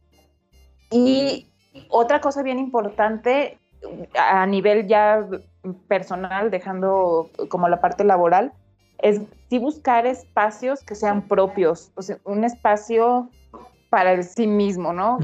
Y 0.91 1.49
otra 1.89 2.21
cosa 2.21 2.43
bien 2.43 2.59
importante 2.59 3.59
a 4.19 4.47
nivel 4.47 4.87
ya 4.87 5.27
personal, 5.89 6.51
dejando 6.51 7.31
como 7.49 7.69
la 7.69 7.81
parte 7.81 8.05
laboral, 8.05 8.53
es 8.99 9.21
sí 9.51 9.59
buscar 9.59 10.07
espacios 10.07 10.83
que 10.83 10.95
sean 10.95 11.23
propios, 11.23 11.93
o 11.97 12.03
sea, 12.03 12.19
un 12.25 12.45
espacio 12.45 13.29
para 13.91 14.13
el 14.13 14.25
sí 14.25 14.47
mismo, 14.47 14.93
¿no? 14.93 15.19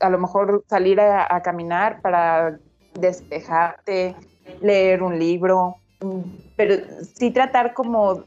a 0.00 0.10
lo 0.10 0.18
mejor 0.18 0.62
salir 0.68 1.00
a, 1.00 1.40
caminar 1.42 2.02
para 2.02 2.58
despejarte, 2.94 4.14
leer 4.60 5.02
un 5.02 5.18
libro, 5.18 5.76
pero 6.56 6.74
sí 7.14 7.30
tratar 7.30 7.72
como 7.72 8.24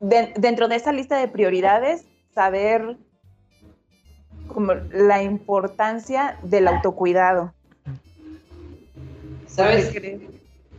dentro 0.00 0.68
de 0.68 0.76
esa 0.76 0.92
lista 0.92 1.18
de 1.18 1.28
prioridades, 1.28 2.06
saber 2.34 2.96
como 4.46 4.74
la 4.92 5.22
importancia 5.22 6.38
del 6.42 6.68
autocuidado. 6.68 7.53
¿Sabes? 9.54 9.94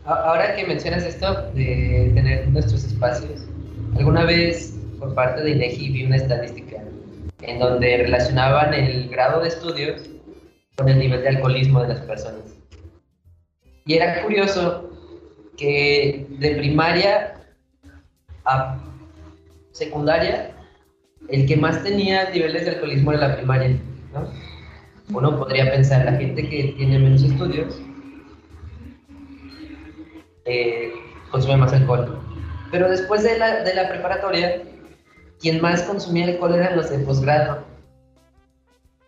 Ahora 0.03 0.53
que 0.53 0.65
mencionas 0.65 1.03
esto 1.03 1.49
de 1.53 2.11
tener 2.13 2.49
nuestros 2.49 2.83
espacios, 2.83 3.47
alguna 3.97 4.25
vez 4.25 4.77
por 4.99 5.15
parte 5.15 5.43
de 5.43 5.51
INEGI 5.51 5.89
vi 5.91 6.03
una 6.03 6.17
estadística 6.17 6.83
en 7.41 7.59
donde 7.59 7.97
relacionaban 7.97 8.73
el 8.73 9.07
grado 9.07 9.41
de 9.41 9.47
estudios 9.47 10.01
con 10.75 10.89
el 10.89 10.99
nivel 10.99 11.21
de 11.21 11.29
alcoholismo 11.29 11.83
de 11.83 11.87
las 11.87 12.01
personas. 12.01 12.43
Y 13.85 13.93
era 13.93 14.21
curioso 14.23 14.89
que 15.55 16.27
de 16.37 16.55
primaria 16.55 17.35
a 18.43 18.77
secundaria, 19.71 20.51
el 21.29 21.47
que 21.47 21.55
más 21.55 21.81
tenía 21.81 22.29
niveles 22.29 22.65
de 22.65 22.71
alcoholismo 22.71 23.13
era 23.13 23.29
la 23.29 23.37
primaria, 23.37 23.69
¿no? 24.13 24.29
Uno 25.17 25.37
podría 25.39 25.71
pensar, 25.71 26.03
la 26.03 26.17
gente 26.17 26.49
que 26.49 26.73
tiene 26.77 26.99
menos 26.99 27.23
estudios 27.23 27.79
eh, 30.45 30.93
consume 31.31 31.57
más 31.57 31.73
alcohol. 31.73 32.19
Pero 32.71 32.89
después 32.89 33.23
de 33.23 33.37
la, 33.37 33.63
de 33.63 33.73
la 33.73 33.87
preparatoria, 33.87 34.61
quien 35.39 35.61
más 35.61 35.83
consumía 35.83 36.25
alcohol 36.25 36.55
eran 36.55 36.77
los 36.77 36.89
de 36.89 36.99
posgrado. 36.99 37.63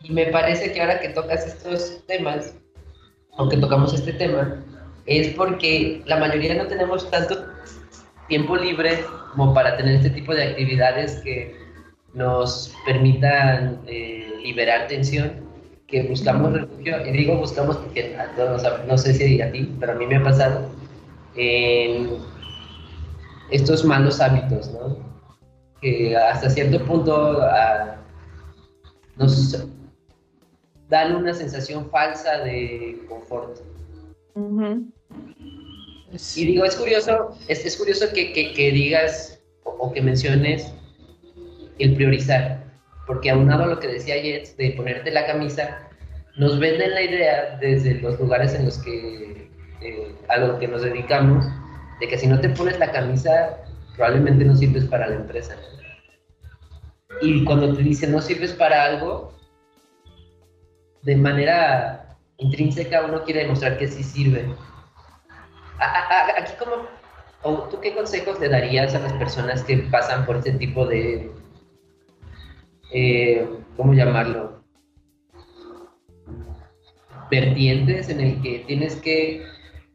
Y 0.01 0.11
me 0.11 0.27
parece 0.27 0.71
que 0.71 0.81
ahora 0.81 0.99
que 0.99 1.09
tocas 1.09 1.47
estos 1.47 2.05
temas, 2.05 2.53
aunque 3.37 3.57
tocamos 3.57 3.93
este 3.93 4.13
tema, 4.13 4.63
es 5.05 5.29
porque 5.29 6.01
la 6.05 6.17
mayoría 6.17 6.55
no 6.55 6.67
tenemos 6.67 7.09
tanto 7.09 7.45
tiempo 8.27 8.55
libre 8.55 8.99
como 9.31 9.53
para 9.53 9.77
tener 9.77 9.95
este 9.95 10.09
tipo 10.09 10.33
de 10.33 10.43
actividades 10.43 11.21
que 11.21 11.55
nos 12.13 12.73
permitan 12.85 13.81
eh, 13.87 14.33
liberar 14.43 14.87
tensión, 14.87 15.47
que 15.87 16.03
buscamos 16.03 16.53
refugio, 16.53 17.05
y 17.05 17.11
digo 17.11 17.37
buscamos 17.37 17.77
porque 17.77 18.15
no 18.87 18.97
sé 18.97 19.13
si 19.13 19.41
a 19.41 19.51
ti, 19.51 19.73
pero 19.79 19.93
a 19.93 19.95
mí 19.95 20.05
me 20.05 20.17
ha 20.17 20.23
pasado, 20.23 20.69
estos 23.51 23.85
malos 23.85 24.19
hábitos, 24.19 24.71
¿no? 24.71 24.97
Que 25.81 26.15
hasta 26.15 26.49
cierto 26.49 26.83
punto 26.85 27.41
ah, 27.41 27.97
nos 29.15 29.67
dan 30.89 31.15
una 31.15 31.33
sensación 31.33 31.89
falsa 31.89 32.39
de 32.39 32.99
confort. 33.07 33.59
Y 36.35 36.45
digo, 36.45 36.63
es 36.63 36.75
curioso, 36.75 37.35
es, 37.47 37.65
es 37.65 37.77
curioso 37.77 38.05
que, 38.13 38.31
que, 38.31 38.71
digas 38.71 39.41
o, 39.63 39.91
que 39.91 40.01
menciones 40.01 40.73
el 41.79 41.95
priorizar, 41.95 42.63
porque 43.05 43.29
aunado 43.29 43.63
a 43.63 43.67
lo 43.67 43.79
que 43.79 43.87
decía 43.87 44.21
Jets 44.21 44.55
de 44.57 44.71
ponerte 44.71 45.11
la 45.11 45.25
camisa, 45.25 45.89
nos 46.37 46.59
venden 46.59 46.91
la 46.91 47.01
idea 47.01 47.57
desde 47.59 47.95
los 47.95 48.19
lugares 48.19 48.53
en 48.53 48.65
los 48.65 48.77
que 48.79 49.49
eh, 49.81 50.15
a 50.29 50.37
lo 50.37 50.59
que 50.59 50.67
nos 50.67 50.81
dedicamos, 50.81 51.45
de 51.99 52.07
que 52.07 52.17
si 52.17 52.27
no 52.27 52.39
te 52.39 52.49
pones 52.49 52.79
la 52.79 52.91
camisa, 52.91 53.57
probablemente 53.95 54.45
no 54.45 54.55
sirves 54.55 54.85
para 54.85 55.07
la 55.07 55.15
empresa. 55.15 55.55
Y 57.21 57.43
cuando 57.43 57.75
te 57.75 57.81
dicen 57.81 58.11
no 58.11 58.21
sirves 58.21 58.53
para 58.53 58.83
algo, 58.83 59.33
de 61.01 61.15
manera 61.15 62.17
intrínseca 62.37 63.05
uno 63.05 63.23
quiere 63.23 63.41
demostrar 63.41 63.77
que 63.77 63.87
sí 63.87 64.03
sirve 64.03 64.45
aquí 65.79 66.53
como, 66.59 67.63
¿tú 67.69 67.79
qué 67.81 67.93
consejos 67.93 68.39
le 68.39 68.49
darías 68.49 68.95
a 68.95 68.99
las 68.99 69.13
personas 69.13 69.63
que 69.63 69.77
pasan 69.77 70.25
por 70.25 70.37
este 70.37 70.53
tipo 70.53 70.85
de, 70.85 71.31
eh, 72.91 73.47
¿cómo 73.75 73.93
llamarlo? 73.93 74.63
Vertientes 77.29 78.09
en 78.09 78.21
el 78.21 78.41
que 78.41 78.63
tienes 78.67 78.95
que, 78.95 79.45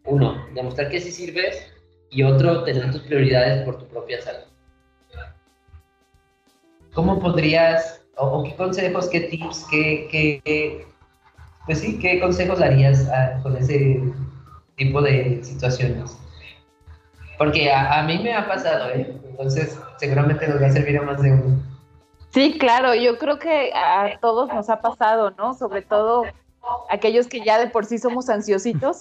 uno, 0.05 0.47
demostrar 0.55 0.91
que 0.91 1.01
sí 1.01 1.11
sirves 1.11 1.73
y 2.11 2.23
otro, 2.23 2.65
tener 2.65 2.91
tus 2.91 3.03
prioridades 3.03 3.65
por 3.65 3.79
tu 3.79 3.87
propia 3.87 4.21
salud. 4.21 4.47
¿Cómo 6.95 7.19
podrías, 7.21 8.05
o, 8.17 8.43
qué 8.45 8.55
consejos, 8.55 9.09
qué 9.09 9.21
tips, 9.21 9.67
qué, 9.71 10.09
qué, 10.11 10.87
pues 11.67 11.81
sí, 11.81 11.99
qué 11.99 12.21
consejos 12.21 12.59
darías 12.59 13.09
con 13.43 13.57
ese 13.57 14.03
tipo 14.77 15.01
de 15.01 15.43
situaciones. 15.43 16.19
Porque 17.39 17.73
a, 17.73 18.03
mí 18.03 18.19
me 18.23 18.35
ha 18.35 18.47
pasado, 18.47 18.91
¿eh? 18.91 19.17
Entonces, 19.25 19.79
seguramente 19.97 20.47
nos 20.47 20.61
va 20.61 20.67
a 20.67 20.71
servir 20.71 20.99
a 20.99 21.03
más 21.03 21.21
de 21.23 21.33
uno. 21.33 21.63
Sí, 22.31 22.57
claro, 22.59 22.95
yo 22.95 23.19
creo 23.19 23.39
que 23.39 23.73
a 23.75 24.19
todos 24.21 24.49
nos 24.53 24.71
ha 24.71 24.81
pasado, 24.81 25.33
¿no? 25.33 25.55
Sobre 25.55 25.83
todo 25.83 26.25
aquellos 26.89 27.27
que 27.27 27.41
ya 27.45 27.59
de 27.59 27.69
por 27.69 27.85
sí 27.85 27.99
somos 27.99 28.29
ansiositos, 28.29 29.01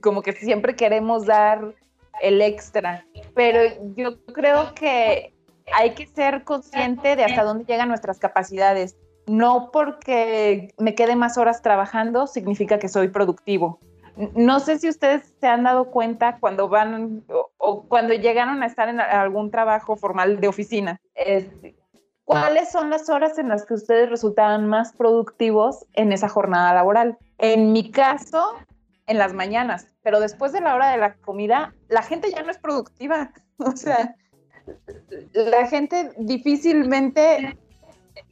como 0.00 0.22
que 0.22 0.32
siempre 0.32 0.76
queremos 0.76 1.26
dar 1.26 1.74
el 2.20 2.42
extra, 2.42 3.06
pero 3.34 3.60
yo 3.96 4.22
creo 4.26 4.74
que 4.74 5.32
hay 5.72 5.90
que 5.90 6.06
ser 6.06 6.44
consciente 6.44 7.16
de 7.16 7.24
hasta 7.24 7.44
dónde 7.44 7.64
llegan 7.64 7.88
nuestras 7.88 8.18
capacidades. 8.18 8.96
No 9.26 9.70
porque 9.72 10.74
me 10.78 10.94
quede 10.94 11.14
más 11.14 11.38
horas 11.38 11.62
trabajando 11.62 12.26
significa 12.26 12.78
que 12.78 12.88
soy 12.88 13.08
productivo. 13.08 13.78
No 14.34 14.60
sé 14.60 14.78
si 14.78 14.88
ustedes 14.88 15.34
se 15.40 15.46
han 15.46 15.64
dado 15.64 15.90
cuenta 15.90 16.38
cuando 16.40 16.68
van 16.68 17.24
o, 17.58 17.84
cuando 17.88 18.12
llegaron 18.14 18.62
a 18.62 18.66
estar 18.66 18.88
en 18.88 19.00
algún 19.00 19.50
trabajo 19.50 19.96
formal 19.96 20.40
de 20.40 20.48
oficina. 20.48 21.00
¿Cuáles 22.24 22.70
son 22.70 22.90
las 22.90 23.08
horas 23.08 23.38
en 23.38 23.48
las 23.48 23.66
que 23.66 23.74
ustedes 23.74 24.08
resultaban 24.08 24.66
más 24.66 24.92
productivos 24.92 25.86
en 25.94 26.12
esa 26.12 26.28
jornada 26.28 26.74
laboral? 26.74 27.18
En 27.38 27.72
mi 27.72 27.90
caso, 27.90 28.52
en 29.10 29.18
las 29.18 29.34
mañanas, 29.34 29.88
pero 30.02 30.20
después 30.20 30.52
de 30.52 30.60
la 30.60 30.72
hora 30.72 30.92
de 30.92 30.98
la 30.98 31.14
comida, 31.14 31.74
la 31.88 32.02
gente 32.02 32.30
ya 32.30 32.42
no 32.42 32.50
es 32.50 32.58
productiva. 32.58 33.32
O 33.62 33.76
sea, 33.76 34.16
la 35.34 35.66
gente 35.66 36.12
difícilmente 36.16 37.58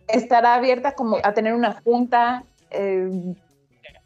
estará 0.07 0.55
abierta 0.55 0.93
como 0.95 1.19
a 1.23 1.35
tener 1.35 1.53
una 1.53 1.83
junta, 1.83 2.45
eh, 2.71 3.11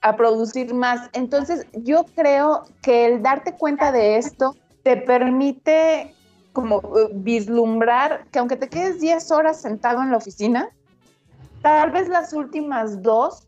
a 0.00 0.16
producir 0.16 0.74
más. 0.74 1.08
Entonces, 1.12 1.64
yo 1.74 2.06
creo 2.16 2.64
que 2.82 3.06
el 3.06 3.22
darte 3.22 3.52
cuenta 3.52 3.92
de 3.92 4.16
esto 4.16 4.56
te 4.82 4.96
permite 4.96 6.12
como 6.52 6.78
uh, 6.78 7.08
vislumbrar 7.12 8.26
que 8.32 8.40
aunque 8.40 8.56
te 8.56 8.68
quedes 8.68 9.00
10 9.00 9.30
horas 9.30 9.62
sentado 9.62 10.02
en 10.02 10.10
la 10.10 10.16
oficina, 10.16 10.70
tal 11.62 11.92
vez 11.92 12.08
las 12.08 12.32
últimas 12.32 13.00
dos, 13.00 13.46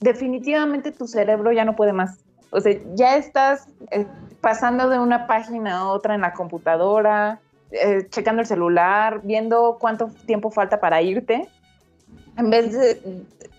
definitivamente 0.00 0.92
tu 0.92 1.06
cerebro 1.06 1.52
ya 1.52 1.64
no 1.64 1.76
puede 1.76 1.92
más. 1.92 2.18
O 2.50 2.60
sea, 2.60 2.78
ya 2.94 3.16
estás 3.16 3.68
eh, 3.90 4.06
pasando 4.40 4.88
de 4.88 4.98
una 4.98 5.26
página 5.26 5.78
a 5.78 5.88
otra 5.88 6.14
en 6.14 6.22
la 6.22 6.32
computadora, 6.32 7.40
eh, 7.70 8.06
checando 8.08 8.40
el 8.40 8.46
celular, 8.46 9.20
viendo 9.22 9.76
cuánto 9.78 10.08
tiempo 10.26 10.50
falta 10.50 10.80
para 10.80 11.02
irte 11.02 11.48
en 12.38 12.50
vez 12.50 12.72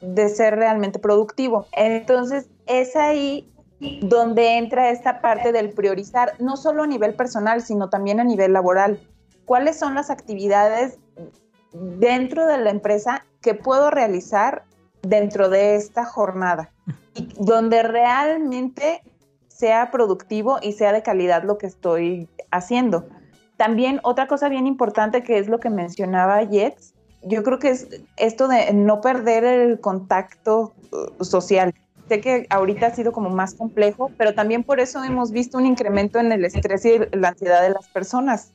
de, 0.02 0.30
ser 0.30 0.56
realmente 0.56 1.00
productivo. 1.00 1.68
Entonces, 1.74 2.48
es 2.66 2.96
ahí 2.96 3.52
donde 4.02 4.58
entra 4.58 4.90
esta 4.90 5.22
parte 5.22 5.52
del 5.52 5.72
priorizar, 5.72 6.34
no 6.40 6.58
solo 6.58 6.84
a 6.84 6.88
nivel 6.88 7.14
personal, 7.14 7.62
sino 7.62 7.90
también 7.90 8.20
a 8.20 8.24
nivel 8.24 8.54
laboral. 8.54 9.00
¿Cuáles 9.46 9.78
son 9.78 9.96
las 9.96 10.10
actividades 10.10 10.98
dentro 11.74 12.46
de 12.46 12.58
la 12.58 12.70
empresa 12.70 13.26
que 13.42 13.54
puedo 13.54 13.92
realizar 13.92 14.64
dentro 15.02 15.50
de 15.50 15.76
esta 15.76 16.06
jornada 16.06 16.72
y 17.14 17.30
donde 17.38 17.84
realmente 17.84 19.02
sea 19.48 19.92
productivo 19.92 20.60
y 20.62 20.74
sea 20.74 20.94
de 20.94 21.04
calidad 21.04 21.44
lo 21.44 21.58
que 21.58 21.68
estoy 21.68 22.30
haciendo. 22.52 23.08
También 23.58 24.00
otra 24.04 24.28
cosa 24.28 24.48
bien 24.48 24.68
importante 24.68 25.22
que 25.22 25.38
es 25.38 25.50
lo 25.50 25.60
que 25.60 25.70
mencionaba 25.70 26.42
Jets, 26.44 26.94
yo 27.24 27.44
creo 27.44 27.60
que 27.60 27.72
es 27.72 27.88
esto 28.18 28.48
de 28.48 28.72
no 28.74 29.02
perder 29.02 29.44
el 29.44 29.80
contacto 29.82 30.74
uh, 30.92 31.24
social. 31.24 31.74
Sé 32.08 32.22
que 32.22 32.48
ahorita 32.50 32.88
ha 32.88 32.96
sido 32.96 33.12
como 33.12 33.30
más 33.30 33.54
complejo, 33.54 34.12
pero 34.18 34.34
también 34.34 34.64
por 34.64 34.80
eso 34.80 35.04
hemos 35.04 35.32
visto 35.32 35.58
un 35.58 35.66
incremento 35.66 36.20
en 36.20 36.32
el 36.32 36.46
estrés 36.46 36.86
y 36.86 37.00
la 37.12 37.30
ansiedad 37.30 37.62
de 37.62 37.70
las 37.72 37.88
personas, 37.90 38.54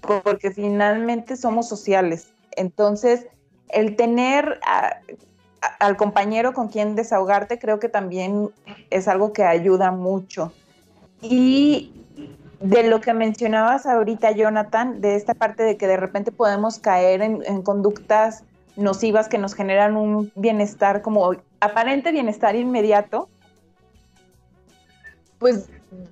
porque 0.00 0.50
finalmente 0.50 1.36
somos 1.36 1.68
sociales. 1.68 2.32
Entonces, 2.56 3.26
el 3.70 3.96
tener 3.96 4.60
al 5.78 5.96
compañero 5.96 6.52
con 6.52 6.68
quien 6.68 6.94
desahogarte 6.94 7.58
creo 7.58 7.78
que 7.78 7.88
también 7.88 8.50
es 8.90 9.08
algo 9.08 9.32
que 9.32 9.44
ayuda 9.44 9.90
mucho. 9.90 10.52
Y 11.20 11.92
de 12.60 12.82
lo 12.84 13.00
que 13.00 13.12
mencionabas 13.12 13.86
ahorita, 13.86 14.32
Jonathan, 14.32 15.00
de 15.00 15.16
esta 15.16 15.34
parte 15.34 15.62
de 15.62 15.76
que 15.76 15.86
de 15.86 15.96
repente 15.96 16.32
podemos 16.32 16.78
caer 16.78 17.20
en, 17.22 17.62
conductas 17.62 18.44
nocivas 18.76 19.28
que 19.28 19.38
nos 19.38 19.54
generan 19.54 19.96
un 19.96 20.32
bienestar 20.34 21.02
como 21.02 21.32
aparente 21.60 22.10
bienestar 22.10 22.56
inmediato, 22.56 23.28
pues 25.38 25.68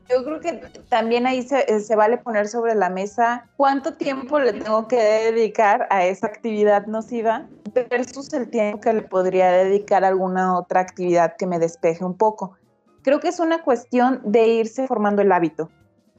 yo 0.09 0.25
creo 0.25 0.41
que 0.41 0.53
también 0.89 1.27
ahí 1.27 1.43
se, 1.43 1.81
se, 1.81 1.97
vale 1.97 2.19
poner 2.19 2.49
sobre 2.49 2.75
la 2.75 2.91
mesa 2.91 3.49
cuánto 3.57 3.95
tiempo 3.95 4.39
le 4.39 4.53
tengo 4.53 4.89
que 4.89 4.97
dedicar 4.97 5.87
a 5.91 6.05
esa 6.05 6.27
actividad 6.27 6.87
nociva 6.87 7.47
versus 7.91 8.33
el 8.33 8.51
tiempo 8.51 8.81
que 8.81 8.93
le 8.93 9.03
podría 9.03 9.51
dedicar 9.51 10.05
a 10.05 10.09
alguna 10.09 10.59
otra 10.59 10.81
actividad 10.81 11.37
que 11.37 11.47
me 11.47 11.59
despeje 11.59 12.05
un 12.05 12.17
poco. 12.17 12.57
Creo 13.03 13.21
que 13.21 13.29
es 13.29 13.41
una 13.41 13.63
cuestión 13.63 14.21
de 14.25 14.47
irse 14.47 14.87
formando 14.87 15.23
el 15.23 15.33
hábito 15.33 15.71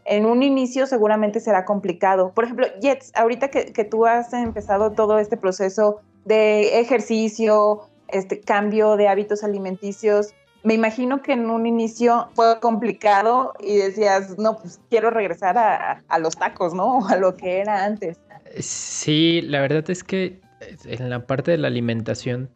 en 0.05 0.25
un 0.25 0.43
inicio 0.43 0.85
seguramente 0.85 1.39
será 1.39 1.65
complicado. 1.65 2.31
Por 2.33 2.45
ejemplo, 2.45 2.67
Jets, 2.81 3.11
ahorita 3.15 3.49
que, 3.49 3.83
tú 3.83 4.05
has 4.05 4.33
empezado 4.33 4.91
todo 4.91 5.17
este 5.19 5.37
proceso 5.37 6.01
de 6.25 6.79
ejercicio, 6.79 7.81
este 8.07 8.41
cambio 8.41 8.97
de 8.97 9.07
hábitos 9.07 9.43
alimenticios, 9.43 10.33
me 10.63 10.73
imagino 10.73 11.21
que 11.21 11.33
en 11.33 11.49
un 11.49 11.65
inicio 11.65 12.29
fue 12.35 12.59
complicado 12.59 13.53
y 13.59 13.77
decías, 13.77 14.37
no, 14.37 14.57
pues 14.57 14.79
quiero 14.89 15.09
regresar 15.09 15.57
a, 15.57 16.03
a 16.07 16.19
los 16.19 16.35
tacos, 16.35 16.73
¿no? 16.73 16.99
O 16.99 17.07
a 17.09 17.17
lo 17.17 17.35
que 17.35 17.59
era 17.59 17.85
antes. 17.85 18.19
Sí, 18.59 19.41
la 19.41 19.61
verdad 19.61 19.89
es 19.89 20.03
que 20.03 20.39
en 20.85 21.09
la 21.09 21.25
parte 21.25 21.51
de 21.51 21.57
la 21.57 21.67
alimentación, 21.67 22.49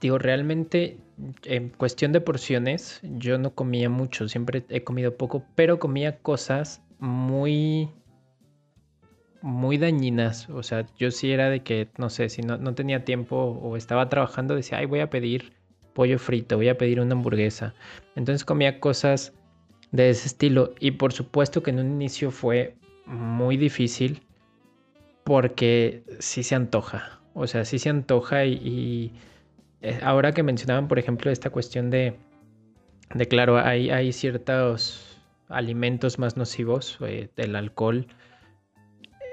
digo, 0.00 0.18
realmente 0.18 0.98
en 1.44 1.70
cuestión 1.70 2.12
de 2.12 2.20
porciones, 2.20 3.00
yo 3.02 3.38
no 3.38 3.54
comía 3.54 3.88
mucho, 3.88 4.28
siempre 4.28 4.64
he 4.68 4.84
comido 4.84 5.16
poco, 5.16 5.44
pero 5.54 5.78
comía 5.78 6.18
cosas 6.18 6.82
muy 6.98 7.90
muy 9.42 9.78
dañinas. 9.78 10.50
O 10.50 10.62
sea, 10.62 10.84
yo 10.98 11.10
sí 11.10 11.32
era 11.32 11.48
de 11.48 11.62
que, 11.62 11.88
no 11.96 12.10
sé, 12.10 12.28
si 12.28 12.42
no, 12.42 12.58
no, 12.58 12.74
tenía 12.74 13.04
tiempo 13.06 13.36
o 13.36 13.76
estaba 13.76 14.10
trabajando, 14.10 14.54
decía, 14.54 14.78
ay, 14.78 14.86
voy 14.86 15.00
a 15.00 15.08
pedir 15.08 15.59
pollo 16.00 16.18
frito, 16.18 16.56
voy 16.56 16.70
a 16.70 16.78
pedir 16.78 16.98
una 16.98 17.12
hamburguesa. 17.12 17.74
Entonces 18.16 18.42
comía 18.42 18.80
cosas 18.80 19.34
de 19.92 20.08
ese 20.08 20.28
estilo. 20.28 20.72
Y 20.80 20.92
por 20.92 21.12
supuesto 21.12 21.62
que 21.62 21.72
en 21.72 21.80
un 21.80 21.90
inicio 21.92 22.30
fue 22.30 22.74
muy 23.04 23.58
difícil 23.58 24.22
porque 25.24 26.02
sí 26.18 26.42
se 26.42 26.54
antoja. 26.54 27.20
O 27.34 27.46
sea, 27.46 27.66
sí 27.66 27.78
se 27.78 27.90
antoja 27.90 28.46
y 28.46 29.12
eh, 29.82 30.00
ahora 30.02 30.32
que 30.32 30.42
mencionaban, 30.42 30.88
por 30.88 30.98
ejemplo, 30.98 31.30
esta 31.30 31.50
cuestión 31.50 31.90
de, 31.90 32.14
de 33.14 33.26
claro, 33.28 33.58
hay, 33.58 34.10
ciertos 34.14 35.18
alimentos 35.50 36.18
más 36.18 36.38
nocivos, 36.38 36.96
eh, 37.02 37.28
del 37.36 37.56
alcohol. 37.56 38.06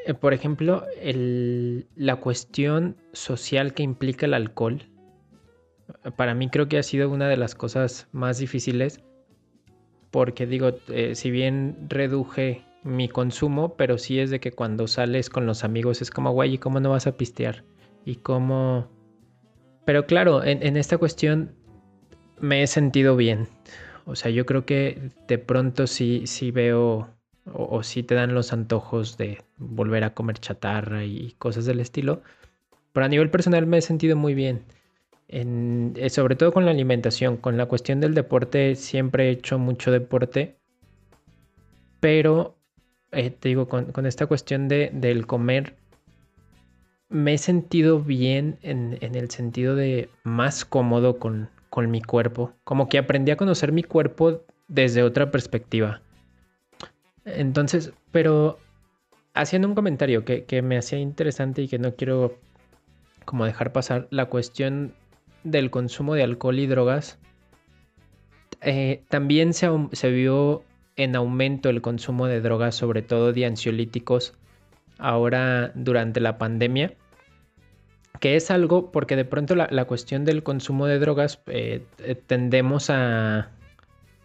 Eh, 0.06 0.14
por 0.14 0.34
ejemplo, 0.34 0.84
la 1.96 2.18
cuestión 2.18 2.98
social 3.14 3.74
que 3.74 3.84
implica 3.84 4.26
el 4.26 4.34
alcohol, 4.34 4.84
para 6.16 6.34
mí 6.34 6.50
creo 6.50 6.68
que 6.68 6.78
ha 6.78 6.84
sido 6.84 7.10
una 7.10 7.30
de 7.30 7.38
las 7.38 7.56
cosas 7.56 8.08
más 8.12 8.40
difíciles, 8.40 9.02
porque 10.12 10.46
digo, 10.46 10.72
si 11.14 11.32
bien 11.32 11.88
reduje 11.90 12.64
mi 12.84 13.10
consumo, 13.10 13.76
pero 13.76 13.98
sí 13.98 14.20
es 14.20 14.30
de 14.30 14.40
que 14.40 14.52
cuando 14.52 14.88
sales 14.88 15.30
con 15.30 15.46
los 15.46 15.64
amigos 15.64 16.02
es 16.02 16.12
como, 16.12 16.32
güey, 16.32 16.54
¿y 16.54 16.58
cómo 16.58 16.80
no 16.80 16.92
vas 16.92 17.08
a 17.08 17.18
pistear? 17.18 17.64
¿Y 18.06 18.16
cómo 18.16 18.90
pero 19.88 20.06
claro, 20.06 20.44
en, 20.44 20.76
esta 20.76 20.98
cuestión 20.98 21.56
me 22.42 22.62
he 22.62 22.68
sentido 22.68 23.16
bien. 23.16 23.48
O 24.04 24.18
sea, 24.18 24.30
yo 24.30 24.46
creo 24.46 24.66
que 24.66 25.12
de 25.30 25.38
pronto 25.38 25.88
sí, 25.88 26.24
sí 26.26 26.52
veo 26.52 27.08
o, 27.54 27.84
sí 27.84 28.04
te 28.04 28.14
dan 28.14 28.34
los 28.34 28.52
antojos 28.52 29.16
de 29.16 29.46
volver 29.56 30.04
a 30.04 30.14
comer 30.14 30.40
chatarra 30.40 31.06
y 31.06 31.36
cosas 31.40 31.64
del 31.64 31.80
estilo. 31.80 32.22
Pero 32.92 33.06
a 33.06 33.08
nivel 33.08 33.30
personal 33.30 33.66
me 33.66 33.78
he 33.78 33.82
sentido 33.82 34.18
muy 34.18 34.34
bien. 34.34 34.66
En, 35.28 35.94
eh, 35.98 36.10
sobre 36.10 36.36
todo 36.36 36.52
con 36.54 36.66
la 36.66 36.72
alimentación, 36.72 37.38
con 37.38 37.58
la 37.58 37.66
cuestión 37.66 38.00
del 38.00 38.14
deporte, 38.14 38.76
siempre 38.76 39.28
he 39.28 39.32
hecho 39.32 39.60
mucho 39.60 39.92
deporte. 39.92 40.58
Pero, 42.00 42.58
eh, 43.12 43.32
te 43.32 43.50
digo, 43.50 43.68
con, 43.68 43.92
con 43.92 44.06
esta 44.06 44.28
cuestión 44.28 44.68
de, 44.68 44.90
del 44.94 45.28
comer, 45.28 45.76
me 47.10 47.34
he 47.34 47.38
sentido 47.38 48.00
bien 48.00 48.58
en, 48.62 48.98
el 49.02 49.30
sentido 49.30 49.76
de 49.76 50.10
más 50.24 50.66
cómodo 50.66 51.20
con, 51.20 51.50
con, 51.70 51.90
mi 51.90 52.02
cuerpo. 52.02 52.54
Como 52.64 52.90
que 52.90 52.98
aprendí 52.98 53.32
a 53.32 53.38
conocer 53.38 53.72
mi 53.72 53.84
cuerpo 53.84 54.44
desde 54.68 55.04
otra 55.04 55.32
perspectiva. 55.32 56.02
Entonces, 57.26 57.94
pero 58.12 58.60
haciendo 59.34 59.68
un 59.68 59.76
comentario 59.76 60.26
que, 60.26 60.62
me 60.62 60.78
hacía 60.78 61.00
interesante 61.00 61.62
y 61.62 61.68
que 61.68 61.80
no 61.80 61.96
quiero 61.96 62.38
como 63.26 63.46
dejar 63.46 63.74
pasar, 63.74 64.08
la 64.10 64.26
cuestión 64.26 64.94
del 65.52 65.70
consumo 65.70 66.16
de 66.16 66.24
alcohol 66.24 66.60
y 66.60 66.68
drogas, 66.68 67.18
eh, 68.62 69.04
también 69.10 69.54
se, 69.54 69.70
se 69.92 70.10
vio 70.10 70.64
en 70.96 71.16
aumento 71.16 71.70
el 71.70 71.82
consumo 71.82 72.28
de 72.28 72.42
drogas, 72.42 72.76
sobre 72.76 73.02
todo 73.02 73.34
de 73.34 73.46
ansiolíticos, 73.46 74.34
ahora 74.98 75.72
durante 75.76 76.20
la 76.20 76.38
pandemia, 76.38 76.94
que 78.20 78.36
es 78.36 78.50
algo 78.50 78.92
porque 78.92 79.16
de 79.16 79.26
pronto 79.26 79.56
la, 79.56 79.86
cuestión 79.86 80.26
del 80.26 80.44
consumo 80.44 80.88
de 80.88 81.00
drogas 81.00 81.40
eh, 81.48 81.84
tendemos 82.26 82.90
a, 82.90 83.52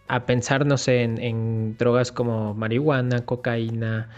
a 0.08 0.26
pensar, 0.26 0.66
no 0.66 0.78
sé, 0.78 1.02
en, 1.02 1.76
drogas 1.76 2.10
como 2.10 2.54
marihuana, 2.54 3.24
cocaína, 3.24 4.08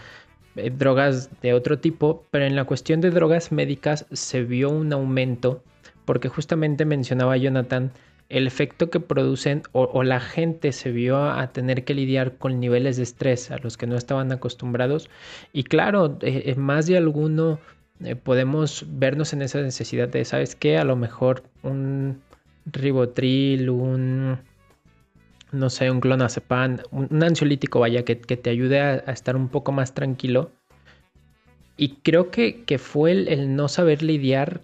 eh, 0.55 0.69
drogas 0.69 1.29
de 1.41 1.53
otro 1.53 1.79
tipo, 1.79 2.25
pero 2.31 2.45
en 2.45 2.55
la 2.55 2.63
cuestión 2.63 3.01
de 3.01 3.11
drogas 3.11 3.51
médicas 3.51 4.05
se 4.11 4.43
vio 4.43 4.69
un 4.69 4.93
aumento 4.93 5.61
porque 6.05 6.29
justamente 6.29 6.85
mencionaba 6.85 7.37
Jonathan 7.37 7.91
el 8.29 8.47
efecto 8.47 8.89
que 8.89 8.99
producen 8.99 9.63
o, 9.71 10.03
la 10.03 10.19
gente 10.19 10.71
se 10.71 10.91
vio 10.91 11.29
a 11.29 11.47
tener 11.51 11.83
que 11.83 11.93
lidiar 11.93 12.37
con 12.37 12.59
niveles 12.59 12.97
de 12.97 13.03
estrés 13.03 13.51
a 13.51 13.57
los 13.59 13.77
que 13.77 13.85
no 13.85 13.95
estaban 13.95 14.31
acostumbrados. 14.31 15.09
Y 15.53 15.63
claro, 15.63 16.17
eh, 16.21 16.55
más 16.55 16.87
de 16.87 16.97
alguno 16.97 17.59
eh, 18.03 18.15
podemos 18.15 18.85
vernos 18.87 19.33
en 19.33 19.41
esa 19.41 19.61
necesidad 19.61 20.09
de, 20.09 20.25
¿sabes 20.25 20.55
qué? 20.55 20.77
A 20.77 20.83
lo 20.83 20.95
mejor 20.95 21.43
un 21.61 22.21
ribotril, 22.65 23.69
un, 23.69 24.39
no 25.51 25.69
sé, 25.69 25.89
un 25.91 26.01
clonazepam, 26.01 26.79
un, 26.91 27.23
ansiolítico, 27.23 27.79
vaya, 27.79 28.03
que, 28.03 28.15
te 28.15 28.49
ayude 28.49 28.81
a, 28.81 28.95
estar 28.95 29.35
un 29.35 29.49
poco 29.49 29.71
más 29.71 29.93
tranquilo. 29.93 30.51
Y 31.77 31.97
creo 32.03 32.31
que, 32.31 32.63
fue 32.79 33.11
el, 33.11 33.55
no 33.55 33.67
saber 33.67 34.01
lidiar 34.01 34.61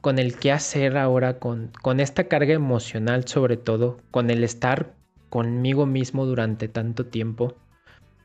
con 0.00 0.18
el 0.18 0.36
qué 0.36 0.52
hacer 0.52 0.96
ahora, 0.96 1.38
con, 1.38 1.70
con 1.82 2.00
esta 2.00 2.24
carga 2.24 2.54
emocional 2.54 3.26
sobre 3.26 3.56
todo, 3.56 3.98
con 4.10 4.30
el 4.30 4.44
estar 4.44 4.94
conmigo 5.28 5.86
mismo 5.86 6.26
durante 6.26 6.68
tanto 6.68 7.06
tiempo. 7.06 7.54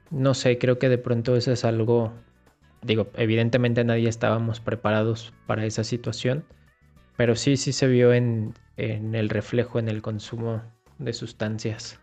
No 0.10 0.34
sé, 0.34 0.58
creo 0.58 0.78
que 0.80 0.90
de 0.90 0.98
pronto 0.98 1.36
eso 1.36 1.52
es 1.52 1.66
algo, 1.66 2.14
digo, 2.82 3.08
evidentemente 3.16 3.84
nadie 3.84 4.10
estábamos 4.10 4.60
preparados 4.60 5.34
para 5.48 5.66
esa 5.66 5.84
situación, 5.84 6.46
pero 7.18 7.36
sí, 7.36 7.58
sí 7.58 7.74
se 7.74 7.88
vio 7.88 8.14
en, 8.14 8.54
el 8.78 9.30
reflejo 9.30 9.80
en 9.80 9.88
el 9.88 10.02
consumo 10.02 10.62
de 11.00 11.14
sustancias. 11.14 12.00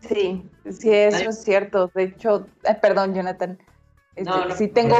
Sí, 0.00 0.42
sí, 0.68 0.90
eso 0.90 1.30
es 1.30 1.42
cierto. 1.42 1.90
De 1.94 2.04
hecho, 2.04 2.48
eh, 2.64 2.74
perdón, 2.80 3.14
Jonathan. 3.14 3.58
Este, 4.16 4.32
sí, 4.56 4.68
tengo, 4.68 4.96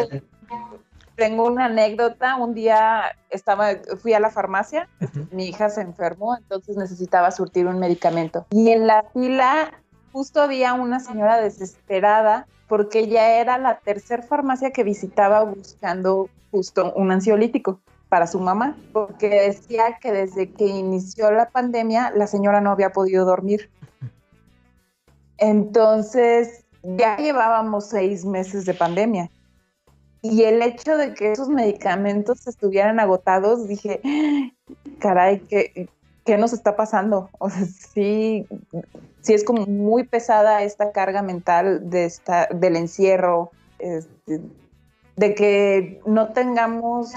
tengo 1.22 1.44
una 1.46 1.66
anécdota. 1.66 2.34
Un 2.34 2.52
día 2.52 3.16
estaba, 3.30 3.68
fui 4.00 4.12
a 4.12 4.18
la 4.18 4.28
farmacia, 4.28 4.88
mi 5.30 5.46
hija 5.46 5.70
se 5.70 5.80
enfermó, 5.80 6.36
entonces 6.36 6.76
necesitaba 6.76 7.30
surtir 7.30 7.68
un 7.68 7.78
medicamento. 7.78 8.44
Y 8.50 8.70
en 8.70 8.88
la 8.88 9.04
fila 9.12 9.72
justo 10.12 10.42
había 10.42 10.74
una 10.74 10.98
señora 10.98 11.40
desesperada 11.40 12.48
porque 12.66 13.06
ya 13.06 13.38
era 13.38 13.56
la 13.56 13.78
tercera 13.78 14.24
farmacia 14.24 14.72
que 14.72 14.82
visitaba 14.82 15.44
buscando 15.44 16.28
justo 16.50 16.92
un 16.96 17.12
ansiolítico 17.12 17.80
para 18.08 18.26
su 18.26 18.40
mamá, 18.40 18.76
porque 18.92 19.28
decía 19.28 19.98
que 20.00 20.10
desde 20.10 20.50
que 20.50 20.66
inició 20.66 21.30
la 21.30 21.50
pandemia 21.50 22.10
la 22.16 22.26
señora 22.26 22.60
no 22.60 22.72
había 22.72 22.90
podido 22.90 23.24
dormir. 23.24 23.70
Entonces, 25.38 26.64
ya 26.82 27.16
llevábamos 27.16 27.88
seis 27.88 28.24
meses 28.24 28.64
de 28.64 28.74
pandemia. 28.74 29.30
Y 30.22 30.44
el 30.44 30.62
hecho 30.62 30.96
de 30.96 31.14
que 31.14 31.32
esos 31.32 31.48
medicamentos 31.48 32.46
estuvieran 32.46 33.00
agotados, 33.00 33.66
dije, 33.66 34.00
caray, 35.00 35.40
¿qué, 35.40 35.88
qué 36.24 36.38
nos 36.38 36.52
está 36.52 36.76
pasando? 36.76 37.28
O 37.38 37.50
sea, 37.50 37.66
sí, 37.66 38.46
sí 39.20 39.34
es 39.34 39.44
como 39.44 39.66
muy 39.66 40.04
pesada 40.04 40.62
esta 40.62 40.92
carga 40.92 41.22
mental 41.22 41.90
de 41.90 42.04
esta, 42.04 42.46
del 42.46 42.76
encierro, 42.76 43.50
este, 43.78 44.40
de 45.16 45.34
que 45.34 46.00
no 46.06 46.32
tengamos 46.32 47.12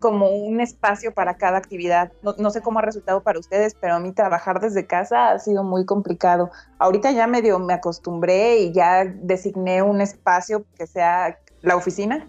como 0.00 0.30
un 0.30 0.60
espacio 0.60 1.14
para 1.14 1.36
cada 1.36 1.58
actividad. 1.58 2.12
No, 2.22 2.50
sé 2.50 2.60
cómo 2.60 2.80
ha 2.80 2.82
resultado 2.82 3.22
para 3.22 3.38
ustedes, 3.38 3.74
pero 3.74 3.94
a 3.94 4.00
mí 4.00 4.12
trabajar 4.12 4.60
desde 4.60 4.86
casa 4.86 5.30
ha 5.30 5.38
sido 5.38 5.62
muy 5.62 5.84
complicado. 5.84 6.50
Ahorita 6.78 7.12
ya 7.12 7.26
medio 7.26 7.58
me 7.58 7.74
acostumbré 7.74 8.58
y 8.58 8.72
ya 8.72 9.04
designé 9.04 9.82
un 9.82 10.00
espacio 10.00 10.64
que 10.76 10.88
sea 10.88 11.38
la 11.66 11.76
oficina, 11.76 12.28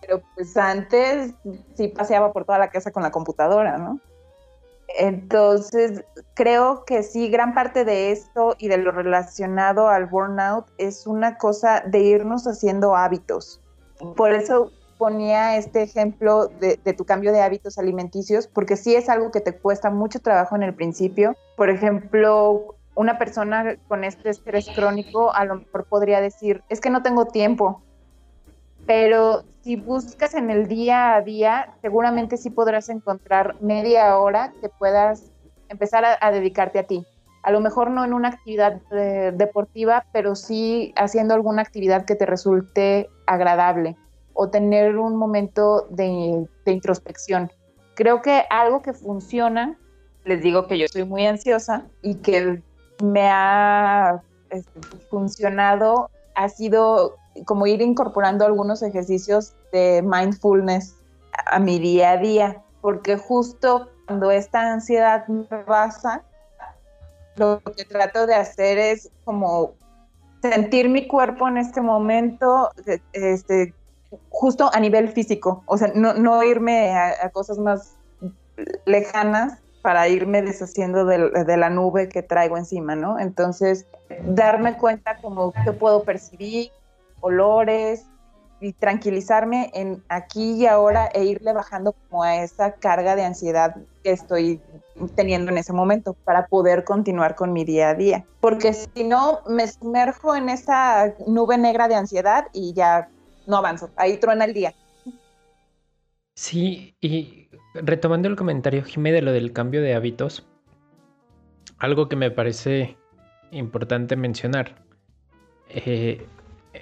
pero 0.00 0.22
pues 0.34 0.56
antes 0.56 1.34
sí 1.74 1.88
paseaba 1.88 2.32
por 2.32 2.44
toda 2.44 2.58
la 2.58 2.70
casa 2.70 2.92
con 2.92 3.02
la 3.02 3.10
computadora, 3.10 3.78
¿no? 3.78 4.00
Entonces, 4.98 6.04
creo 6.34 6.84
que 6.84 7.02
sí, 7.02 7.28
gran 7.28 7.54
parte 7.54 7.84
de 7.84 8.12
esto 8.12 8.54
y 8.58 8.68
de 8.68 8.76
lo 8.76 8.92
relacionado 8.92 9.88
al 9.88 10.06
burnout 10.06 10.66
es 10.78 11.06
una 11.06 11.38
cosa 11.38 11.82
de 11.86 12.00
irnos 12.00 12.46
haciendo 12.46 12.94
hábitos. 12.94 13.60
Por 14.14 14.32
eso 14.32 14.70
ponía 14.98 15.56
este 15.56 15.82
ejemplo 15.82 16.48
de, 16.48 16.76
tu 16.92 17.04
cambio 17.04 17.32
de 17.32 17.40
hábitos 17.40 17.78
alimenticios, 17.78 18.46
porque 18.46 18.76
sí 18.76 18.94
es 18.94 19.08
algo 19.08 19.30
que 19.30 19.40
te 19.40 19.56
cuesta 19.58 19.90
mucho 19.90 20.20
trabajo 20.20 20.54
en 20.54 20.62
el 20.62 20.74
principio. 20.74 21.34
Por 21.56 21.70
ejemplo, 21.70 22.76
una 22.94 23.18
persona 23.18 23.76
con 23.88 24.04
este 24.04 24.30
estrés 24.30 24.68
crónico 24.76 25.34
a 25.34 25.46
lo 25.46 25.56
mejor 25.56 25.86
podría 25.86 26.20
decir, 26.20 26.62
es 26.68 26.80
que 26.80 26.90
no 26.90 27.02
tengo 27.02 27.26
tiempo, 27.26 27.82
pero 28.86 29.44
si 29.62 29.76
buscas 29.76 30.34
en 30.34 30.50
el 30.50 30.68
día 30.68 31.14
a 31.14 31.22
día, 31.22 31.74
seguramente 31.80 32.36
sí 32.36 32.50
podrás 32.50 32.88
encontrar 32.88 33.56
media 33.60 34.18
hora 34.18 34.52
que 34.60 34.68
puedas 34.68 35.30
empezar 35.68 36.04
a, 36.20 36.30
dedicarte 36.30 36.78
a 36.78 36.86
ti. 36.86 37.06
A 37.42 37.50
lo 37.50 37.60
mejor 37.60 37.90
no 37.90 38.04
en 38.04 38.12
una 38.12 38.28
actividad 38.28 38.80
eh, 38.90 39.32
deportiva, 39.34 40.06
pero 40.12 40.34
sí 40.34 40.92
haciendo 40.96 41.34
alguna 41.34 41.62
actividad 41.62 42.04
que 42.04 42.14
te 42.14 42.26
resulte 42.26 43.08
agradable 43.26 43.96
o 44.34 44.50
tener 44.50 44.98
un 44.98 45.16
momento 45.16 45.86
de, 45.90 46.46
introspección. 46.66 47.50
Creo 47.94 48.20
que 48.20 48.44
algo 48.50 48.82
que 48.82 48.92
funciona, 48.92 49.78
les 50.24 50.42
digo 50.42 50.66
que 50.66 50.78
yo 50.78 50.86
soy 50.88 51.04
muy 51.04 51.26
ansiosa 51.26 51.86
y 52.02 52.16
que 52.16 52.62
me 53.02 53.28
ha 53.30 54.22
este, 54.50 54.80
funcionado 55.10 56.10
ha 56.34 56.48
sido 56.48 57.16
como 57.46 57.66
ir 57.66 57.82
incorporando 57.82 58.44
algunos 58.44 58.82
ejercicios 58.82 59.54
de 59.72 60.02
mindfulness 60.02 60.96
a 61.46 61.58
mi 61.58 61.78
día 61.78 62.12
a 62.12 62.16
día, 62.16 62.62
porque 62.80 63.16
justo 63.16 63.88
cuando 64.06 64.30
esta 64.30 64.72
ansiedad 64.72 65.26
me 65.28 65.44
pasa, 65.44 66.22
lo 67.36 67.60
que 67.60 67.84
trato 67.84 68.26
de 68.26 68.34
hacer 68.34 68.78
es 68.78 69.10
como 69.24 69.72
sentir 70.42 70.88
mi 70.88 71.08
cuerpo 71.08 71.48
en 71.48 71.56
este 71.56 71.80
momento, 71.80 72.70
este, 73.12 73.74
justo 74.28 74.70
a 74.72 74.80
nivel 74.80 75.08
físico, 75.08 75.62
o 75.66 75.78
sea, 75.78 75.90
no, 75.94 76.42
irme 76.42 76.94
a, 76.94 77.30
cosas 77.30 77.58
más 77.58 77.96
lejanas 78.84 79.58
para 79.82 80.08
irme 80.08 80.42
deshaciendo 80.42 81.04
de, 81.04 81.56
la 81.56 81.70
nube 81.70 82.08
que 82.08 82.22
traigo 82.22 82.56
encima, 82.56 82.94
¿no? 82.94 83.18
Entonces, 83.18 83.86
darme 84.26 84.76
cuenta 84.76 85.16
como 85.16 85.52
que 85.52 85.72
puedo 85.72 86.04
percibir, 86.04 86.70
olores 87.24 88.06
y 88.60 88.72
tranquilizarme 88.72 89.70
en 89.74 90.02
aquí 90.08 90.52
y 90.52 90.66
ahora 90.66 91.06
e 91.12 91.24
irle 91.24 91.52
bajando 91.52 91.92
como 91.92 92.22
a 92.22 92.36
esa 92.36 92.72
carga 92.74 93.16
de 93.16 93.24
ansiedad 93.24 93.76
que 94.02 94.12
estoy 94.12 94.60
teniendo 95.16 95.50
en 95.50 95.58
ese 95.58 95.72
momento 95.72 96.14
para 96.24 96.46
poder 96.46 96.84
continuar 96.84 97.34
con 97.34 97.52
mi 97.52 97.64
día 97.64 97.90
a 97.90 97.94
día. 97.94 98.24
Porque 98.40 98.72
si 98.72 99.04
no, 99.04 99.40
me 99.48 99.66
sumerjo 99.66 100.36
en 100.36 100.48
esa 100.48 101.14
nube 101.26 101.58
negra 101.58 101.88
de 101.88 101.96
ansiedad 101.96 102.46
y 102.52 102.72
ya 102.74 103.08
no 103.46 103.56
avanzo. 103.56 103.90
Ahí 103.96 104.16
truena 104.18 104.44
el 104.44 104.54
día. 104.54 104.74
Sí, 106.36 106.96
y 107.00 107.48
retomando 107.74 108.28
el 108.28 108.36
comentario, 108.36 108.82
Jimé, 108.82 109.12
de 109.12 109.22
lo 109.22 109.32
del 109.32 109.52
cambio 109.52 109.82
de 109.82 109.94
hábitos, 109.94 110.46
algo 111.78 112.08
que 112.08 112.16
me 112.16 112.30
parece 112.30 112.96
importante 113.50 114.16
mencionar. 114.16 114.82
Eh, 115.68 116.26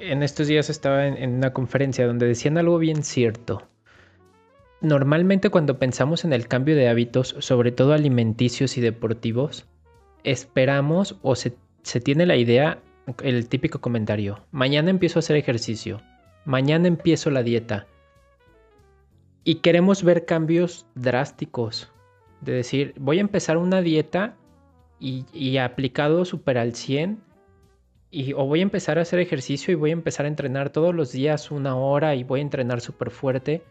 en 0.02 0.22
estos 0.22 0.48
días 0.48 0.68
estaba 0.68 1.06
en, 1.06 1.34
una 1.34 1.52
conferencia 1.52 2.06
donde 2.06 2.26
decían 2.26 2.58
algo 2.58 2.78
bien 2.78 3.04
cierto. 3.04 3.68
Normalmente 4.80 5.48
cuando 5.48 5.78
pensamos 5.78 6.24
en 6.24 6.32
el 6.32 6.48
cambio 6.48 6.74
de 6.74 6.88
hábitos, 6.88 7.36
sobre 7.38 7.70
todo 7.70 7.92
alimenticios 7.92 8.76
y 8.76 8.80
deportivos, 8.80 9.66
esperamos 10.24 11.18
o 11.22 11.36
se, 11.36 11.54
tiene 12.02 12.26
la 12.26 12.36
idea, 12.36 12.80
el 13.22 13.48
típico 13.48 13.80
comentario, 13.80 14.44
mañana 14.50 14.90
empiezo 14.90 15.18
a 15.18 15.20
hacer 15.20 15.36
ejercicio, 15.36 16.00
mañana 16.44 16.88
empiezo 16.88 17.30
la 17.30 17.44
dieta. 17.44 17.86
Y 19.44 19.56
queremos 19.56 20.02
ver 20.02 20.24
cambios 20.24 20.86
drásticos, 20.94 21.92
de 22.40 22.52
decir, 22.52 22.94
voy 22.98 23.18
a 23.18 23.22
empezar 23.22 23.56
una 23.56 23.82
dieta 23.82 24.36
y, 24.98 25.26
y 25.32 25.58
aplicado 25.58 26.24
super 26.24 26.58
al 26.58 26.74
100 26.74 27.31
y 28.12 28.34
o 28.34 28.44
voy 28.44 28.60
a 28.60 28.62
empezar 28.62 28.98
a 28.98 29.02
hacer 29.02 29.18
ejercicio 29.18 29.72
y 29.72 29.74
voy 29.74 29.90
a 29.90 29.94
empezar 29.94 30.26
a 30.26 30.28
entrenar 30.28 30.70
todos 30.70 30.94
los 30.94 31.10
días 31.12 31.50
una 31.50 31.74
hora 31.76 32.14
y 32.14 32.22
voy 32.22 32.40
a 32.40 32.42
entrenar 32.42 32.82
súper 32.82 33.10
fuerte. 33.10 33.62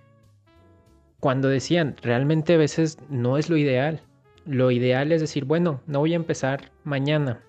Cuando 1.20 1.48
decían, 1.48 1.96
realmente 2.02 2.56
a 2.56 2.58
veces 2.58 2.98
no 3.08 3.38
es 3.38 3.52
lo 3.52 3.56
ideal. 3.56 4.02
Lo 4.46 4.72
ideal 4.72 5.12
es 5.12 5.22
decir, 5.22 5.46
bueno, 5.46 5.82
no 5.86 6.00
voy 6.00 6.14
a 6.14 6.16
empezar 6.16 6.72
mañana. 6.84 7.44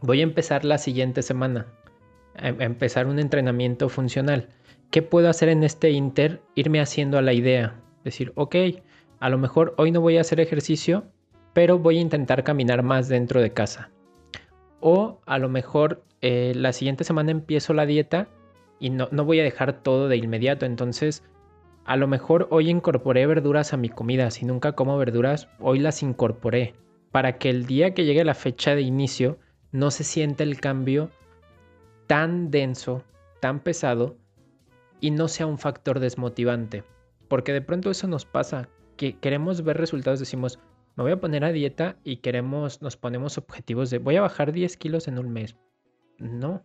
Voy 0.00 0.20
a 0.20 0.22
empezar 0.22 0.64
la 0.64 0.78
siguiente 0.78 1.22
semana. 1.22 1.66
A 2.36 2.48
empezar 2.48 3.08
un 3.08 3.18
entrenamiento 3.18 3.88
funcional. 3.88 4.48
¿Qué 4.92 5.02
puedo 5.02 5.28
hacer 5.28 5.48
en 5.48 5.64
este 5.64 5.90
inter? 5.90 6.40
Irme 6.54 6.80
haciendo 6.80 7.18
a 7.18 7.22
la 7.22 7.32
idea. 7.32 7.80
Decir, 8.04 8.32
ok, 8.36 8.54
a 9.18 9.28
lo 9.28 9.38
mejor 9.38 9.74
hoy 9.76 9.90
no 9.90 10.00
voy 10.00 10.18
a 10.18 10.20
hacer 10.20 10.38
ejercicio, 10.38 11.02
pero 11.52 11.80
voy 11.80 11.98
a 11.98 12.02
intentar 12.02 12.44
caminar 12.44 12.84
más 12.84 13.08
dentro 13.08 13.42
de 13.42 13.52
casa. 13.52 13.90
O 14.82 15.20
a 15.24 15.38
lo 15.38 15.48
mejor 15.48 16.04
eh, 16.20 16.52
la 16.54 16.72
siguiente 16.72 17.04
semana 17.04 17.30
empiezo 17.30 17.72
la 17.72 17.86
dieta 17.86 18.28
y 18.78 18.90
no, 18.90 19.08
no 19.12 19.24
voy 19.24 19.40
a 19.40 19.44
dejar 19.44 19.82
todo 19.82 20.08
de 20.08 20.16
inmediato. 20.16 20.66
Entonces, 20.66 21.22
a 21.84 21.96
lo 21.96 22.08
mejor 22.08 22.48
hoy 22.50 22.68
incorporé 22.68 23.26
verduras 23.26 23.72
a 23.72 23.76
mi 23.76 23.88
comida. 23.88 24.30
Si 24.30 24.44
nunca 24.44 24.72
como 24.72 24.98
verduras, 24.98 25.48
hoy 25.60 25.78
las 25.78 26.02
incorporé. 26.02 26.74
Para 27.12 27.38
que 27.38 27.48
el 27.48 27.64
día 27.64 27.94
que 27.94 28.04
llegue 28.04 28.24
la 28.24 28.34
fecha 28.34 28.74
de 28.74 28.82
inicio 28.82 29.38
no 29.70 29.90
se 29.92 30.02
sienta 30.02 30.42
el 30.42 30.60
cambio 30.60 31.10
tan 32.08 32.50
denso, 32.50 33.04
tan 33.40 33.60
pesado 33.60 34.16
y 35.00 35.12
no 35.12 35.28
sea 35.28 35.46
un 35.46 35.58
factor 35.58 36.00
desmotivante. 36.00 36.82
Porque 37.28 37.52
de 37.52 37.62
pronto 37.62 37.90
eso 37.90 38.06
nos 38.08 38.24
pasa, 38.24 38.68
que 38.96 39.18
queremos 39.18 39.62
ver 39.62 39.78
resultados, 39.78 40.20
decimos, 40.20 40.58
me 40.96 41.04
voy 41.04 41.12
a 41.12 41.20
poner 41.20 41.44
a 41.44 41.52
dieta 41.52 41.96
y 42.04 42.16
queremos, 42.16 42.82
nos 42.82 42.96
ponemos 42.96 43.38
objetivos 43.38 43.90
de 43.90 43.98
voy 43.98 44.16
a 44.16 44.22
bajar 44.22 44.52
10 44.52 44.76
kilos 44.76 45.08
en 45.08 45.18
un 45.18 45.32
mes 45.32 45.56
no. 46.22 46.62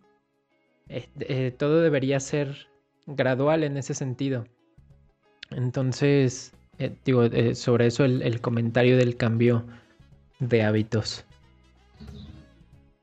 Eh, 0.90 1.54
todo 1.58 1.82
debería 1.82 2.20
ser 2.20 2.70
gradual 3.06 3.64
en 3.64 3.78
ese 3.78 3.94
sentido. 3.94 4.46
Entonces, 5.52 6.54
eh, 6.80 6.96
digo, 7.04 7.24
eh, 7.24 7.56
sobre 7.56 7.88
eso 7.88 8.06
el, 8.06 8.42
comentario 8.42 8.98
del 8.98 9.18
cambio 9.18 9.66
de 10.40 10.64
hábitos. 10.64 11.26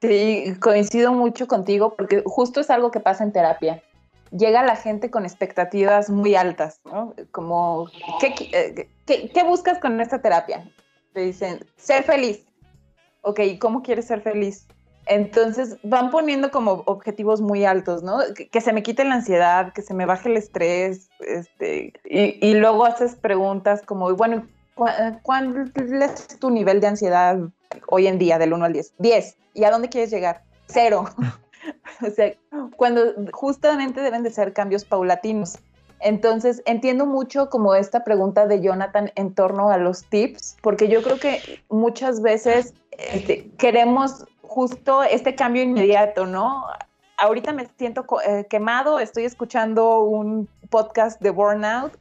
Sí, 0.00 0.54
coincido 0.60 1.12
mucho 1.12 1.46
contigo 1.46 1.94
porque 1.96 2.22
justo 2.24 2.60
es 2.60 2.70
algo 2.70 2.90
que 2.90 3.00
pasa 3.00 3.24
en 3.24 3.32
terapia. 3.32 3.82
Llega 4.30 4.64
la 4.64 4.76
gente 4.76 5.10
con 5.10 5.24
expectativas 5.24 6.10
muy 6.10 6.34
altas, 6.34 6.80
¿no? 6.84 7.14
Como, 7.30 7.88
¿qué, 8.20 8.88
qué 9.06 9.44
buscas 9.44 9.78
con 9.78 10.00
esta 10.00 10.20
terapia? 10.20 10.64
Te 11.14 11.20
dicen, 11.20 11.64
ser 11.76 12.02
feliz. 12.02 12.44
Ok, 13.22 13.40
¿cómo 13.60 13.82
quieres 13.82 14.06
ser 14.06 14.20
feliz? 14.20 14.66
Entonces 15.06 15.76
van 15.82 16.10
poniendo 16.10 16.50
como 16.50 16.82
objetivos 16.86 17.40
muy 17.40 17.64
altos, 17.64 18.02
¿no? 18.02 18.18
Que, 18.50 18.60
se 18.60 18.72
me 18.72 18.82
quite 18.82 19.04
la 19.04 19.14
ansiedad, 19.14 19.72
que 19.72 19.82
se 19.82 19.94
me 19.94 20.06
baje 20.06 20.28
el 20.28 20.36
estrés, 20.36 21.08
este, 21.20 21.92
y, 22.04 22.54
luego 22.54 22.84
haces 22.84 23.14
preguntas 23.14 23.82
como, 23.82 24.14
bueno, 24.16 24.46
¿cuál 25.22 25.72
es 25.76 26.26
tu 26.40 26.50
nivel 26.50 26.80
de 26.80 26.88
ansiedad 26.88 27.38
hoy 27.88 28.06
en 28.08 28.18
día 28.18 28.38
del 28.38 28.52
1 28.52 28.64
al 28.64 28.72
10? 28.72 28.94
10. 28.98 29.36
¿Y 29.54 29.64
a 29.64 29.70
dónde 29.70 29.90
quieres 29.90 30.10
llegar? 30.10 30.42
Cero. 30.66 31.04
o 32.02 32.10
sea, 32.10 32.34
cuando 32.76 33.14
justamente 33.32 34.00
deben 34.00 34.24
de 34.24 34.30
ser 34.30 34.52
cambios 34.52 34.84
paulatinos. 34.84 35.58
Entonces, 36.04 36.62
entiendo 36.66 37.06
mucho 37.06 37.48
como 37.48 37.74
esta 37.74 38.04
pregunta 38.04 38.46
de 38.46 38.60
Jonathan 38.60 39.10
en 39.14 39.34
torno 39.34 39.70
a 39.70 39.78
los 39.78 40.04
tips, 40.04 40.58
porque 40.60 40.88
yo 40.88 41.02
creo 41.02 41.18
que 41.18 41.62
muchas 41.70 42.20
veces 42.20 42.74
este, 42.90 43.50
queremos 43.56 44.26
justo 44.42 45.02
este 45.02 45.34
cambio 45.34 45.62
inmediato, 45.62 46.26
¿no? 46.26 46.66
Ahorita 47.16 47.54
me 47.54 47.66
siento 47.78 48.04
eh, 48.26 48.46
quemado, 48.50 48.98
estoy 48.98 49.24
escuchando 49.24 50.00
un 50.00 50.46
podcast 50.68 51.22
de 51.22 51.30
Burnout. 51.30 51.96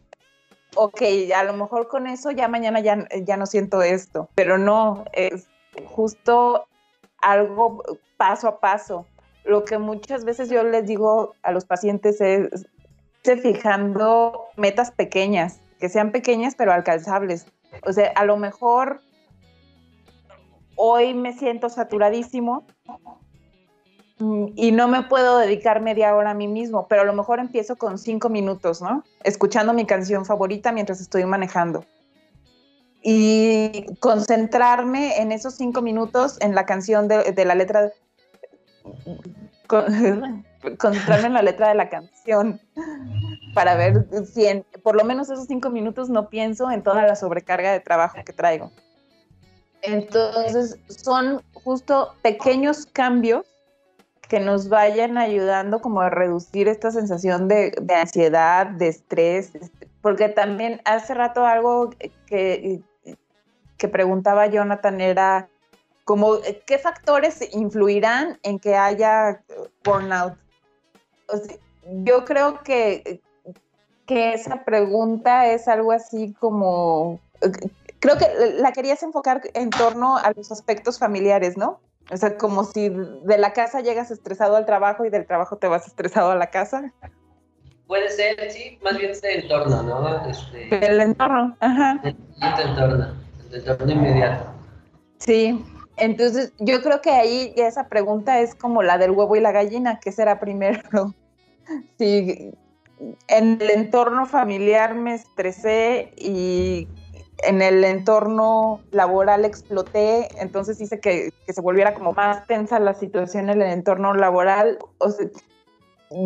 Ok, 0.76 1.02
a 1.34 1.44
lo 1.46 1.54
mejor 1.54 1.88
con 1.88 2.06
eso 2.06 2.30
ya 2.32 2.50
mañana 2.50 2.82
ya, 2.82 3.08
ya 3.24 3.38
no 3.38 3.46
siento 3.46 3.82
esto, 3.82 4.28
pero 4.36 4.58
no, 4.58 5.06
es 5.14 5.48
justo 5.86 6.68
algo 7.22 7.82
paso 8.18 8.50
a 8.50 8.60
paso. 8.60 9.06
Lo 9.46 9.64
que 9.64 9.78
muchas 9.78 10.26
veces 10.26 10.50
yo 10.50 10.62
les 10.64 10.86
digo 10.86 11.36
a 11.42 11.54
los 11.54 11.64
pacientes 11.64 12.20
es, 12.20 12.68
fijando 13.24 14.48
metas 14.58 14.92
pequeñas, 14.92 15.62
que 15.80 15.90
sean 15.90 16.12
pequeñas 16.12 16.56
pero 16.56 16.74
alcanzables. 16.74 17.48
O 17.86 17.94
sea, 17.94 18.12
a 18.16 18.26
lo 18.26 18.38
mejor 18.38 19.02
hoy 20.76 21.14
me 21.14 21.34
siento 21.34 21.70
saturadísimo 21.70 22.66
y 24.56 24.72
no 24.72 24.88
me 24.88 25.04
puedo 25.04 25.38
dedicar 25.38 25.82
media 25.82 26.16
hora 26.16 26.32
a 26.32 26.34
mí 26.34 26.48
mismo, 26.48 26.88
pero 26.88 27.02
a 27.02 27.06
lo 27.06 27.14
mejor 27.14 27.40
empiezo 27.40 27.76
con 27.76 27.98
cinco 27.98 28.30
minutos, 28.30 28.82
¿no? 28.82 29.04
Escuchando 29.24 29.74
mi 29.74 29.86
canción 29.86 30.26
favorita 30.26 30.72
mientras 30.72 31.02
estoy 31.02 31.26
manejando. 31.26 31.84
Y 33.02 33.86
concentrarme 34.00 35.22
en 35.22 35.34
esos 35.34 35.56
cinco 35.56 35.82
minutos 35.82 36.38
en 36.40 36.56
la 36.56 36.66
canción 36.66 37.10
de, 37.10 37.34
de 37.34 37.46
la 37.46 37.56
letra 37.56 37.92
concentrarme 40.78 41.28
en 41.28 41.34
la 41.34 41.42
letra 41.42 41.70
de 41.70 41.76
la 41.76 41.90
canción 41.90 42.60
para 43.54 43.76
ver 43.76 44.08
si 44.26 44.46
en 44.46 44.66
por 44.82 44.96
lo 44.96 45.04
menos 45.04 45.30
esos 45.30 45.48
cinco 45.48 45.70
minutos 45.70 46.10
no 46.10 46.30
pienso 46.30 46.72
en 46.72 46.84
toda 46.84 47.04
la 47.04 47.16
sobrecarga 47.16 47.72
de 47.72 47.80
trabajo 47.80 48.18
que 48.26 48.34
traigo. 48.34 48.72
Entonces, 49.82 50.78
son 50.88 51.44
justo 51.54 52.16
pequeños 52.22 52.86
cambios 52.86 53.46
que 54.30 54.40
nos 54.40 54.70
vayan 54.70 55.18
ayudando 55.18 55.82
como 55.82 56.02
a 56.02 56.10
reducir 56.10 56.68
esta 56.68 56.90
sensación 56.90 57.48
de, 57.50 57.74
ansiedad, 57.94 58.66
de 58.66 58.88
estrés, 58.88 59.52
porque 60.02 60.30
también 60.30 60.82
hace 60.86 61.14
rato 61.14 61.46
algo 61.46 61.90
que, 62.26 62.82
que 63.78 63.88
preguntaba 63.90 64.48
Jonathan 64.48 65.02
era 65.02 65.50
como 66.06 66.38
qué 66.66 66.78
factores 66.78 67.54
influirán 67.54 68.40
en 68.44 68.60
que 68.60 68.76
haya 68.76 69.42
burnout. 69.84 70.43
Yo 72.04 72.26
creo 72.26 72.62
que, 72.64 73.22
que 74.06 74.34
esa 74.34 74.64
pregunta 74.64 75.48
es 75.48 75.68
algo 75.68 75.92
así 75.92 76.34
como, 76.40 77.20
creo 78.00 78.18
que 78.18 78.28
la 78.58 78.72
querías 78.72 79.04
enfocar 79.04 79.42
en 79.54 79.70
torno 79.70 80.18
a 80.18 80.32
los 80.36 80.52
aspectos 80.52 81.00
familiares, 81.00 81.58
¿no? 81.58 81.80
O 82.12 82.18
sea, 82.18 82.38
como 82.38 82.66
si 82.66 82.90
de 82.90 83.38
la 83.38 83.54
casa 83.54 83.82
llegas 83.82 84.12
estresado 84.12 84.56
al 84.56 84.66
trabajo 84.66 85.06
y 85.06 85.10
del 85.10 85.26
trabajo 85.26 85.58
te 85.58 85.68
vas 85.68 85.88
estresado 85.88 86.32
a 86.32 86.36
la 86.36 86.48
casa. 86.48 86.92
Puede 87.88 88.10
ser, 88.10 88.52
sí, 88.52 88.78
más 88.84 88.98
bien 88.98 89.12
el 89.22 89.44
entorno, 89.44 89.84
¿no? 89.84 90.30
Este, 90.30 90.86
el 90.86 91.00
entorno, 91.00 91.56
ajá. 91.60 92.02
El, 92.04 92.18
entorno, 92.70 93.14
el 93.50 93.56
entorno 93.56 93.92
inmediato. 93.92 94.46
Sí, 95.20 95.64
entonces, 95.98 96.54
yo 96.60 96.82
creo 96.82 97.02
que 97.02 97.12
ahí 97.12 97.54
esa 97.56 97.88
pregunta 97.88 98.40
es 98.40 98.56
como 98.56 98.84
la 98.84 98.98
del 98.98 99.12
huevo 99.12 99.36
y 99.36 99.42
la 99.42 99.52
gallina, 99.52 100.00
¿qué 100.00 100.12
será 100.12 100.40
primero? 100.40 101.14
Si 101.98 102.54
en 103.28 103.62
el 103.62 103.70
entorno 103.70 104.26
familiar 104.26 104.96
me 104.96 105.16
estresé 105.16 106.14
y 106.18 106.88
en 107.44 107.62
el 107.62 107.84
entorno 107.84 108.82
laboral 108.92 109.46
exploté, 109.46 110.30
entonces 110.42 110.80
hice 110.80 111.00
que, 111.00 111.34
se 111.48 111.62
volviera 111.62 111.94
como 111.94 112.14
más 112.14 112.48
tensa 112.48 112.80
la 112.80 112.94
situación 112.94 113.50
en 113.50 113.62
el 113.62 113.72
entorno 113.72 114.14
laboral. 114.14 114.80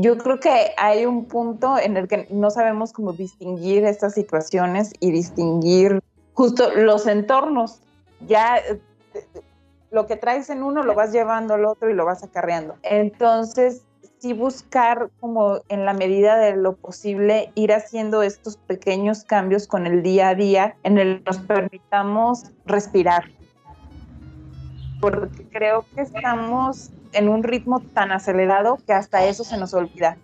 yo 0.01 0.17
creo 0.17 0.39
que 0.39 0.73
hay 0.77 1.05
un 1.05 1.25
punto 1.25 1.77
en 1.77 1.97
el 1.97 2.07
que 2.07 2.27
no 2.29 2.51
sabemos 2.51 2.93
cómo 2.93 3.13
distinguir 3.13 3.85
estas 3.85 4.13
situaciones 4.13 4.91
y 4.99 5.11
distinguir 5.11 6.01
justo 6.33 6.71
los 6.75 7.07
entornos. 7.07 7.81
Ya 8.27 8.61
lo 9.91 10.05
que 10.05 10.17
traes 10.17 10.49
en 10.49 10.63
uno 10.63 10.83
lo 10.83 10.93
vas 10.93 11.11
llevando 11.11 11.53
al 11.53 11.65
otro 11.65 11.89
y 11.89 11.93
lo 11.93 12.05
vas 12.05 12.23
acarreando. 12.23 12.75
Entonces, 12.83 13.86
sí 14.19 14.33
buscar 14.33 15.09
como 15.19 15.59
en 15.69 15.85
la 15.85 15.93
medida 15.93 16.37
de 16.37 16.55
lo 16.55 16.75
posible 16.75 17.51
ir 17.55 17.73
haciendo 17.73 18.23
estos 18.23 18.57
pequeños 18.57 19.23
cambios 19.23 19.67
con 19.67 19.85
el 19.85 20.03
día 20.03 20.29
a 20.29 20.35
día 20.35 20.75
en 20.83 20.97
el 20.97 21.19
que 21.19 21.23
nos 21.25 21.39
permitamos 21.39 22.51
respirar. 22.65 23.25
Porque 24.99 25.45
creo 25.49 25.85
que 25.93 26.01
estamos 26.01 26.89
en 27.13 27.29
un 27.29 27.43
ritmo 27.43 27.79
tan 27.79 28.11
acelerado 28.11 28.79
que 28.85 28.93
hasta 28.93 29.25
eso 29.25 29.43
se 29.43 29.57
nos 29.57 29.73
olvida. 29.73 30.17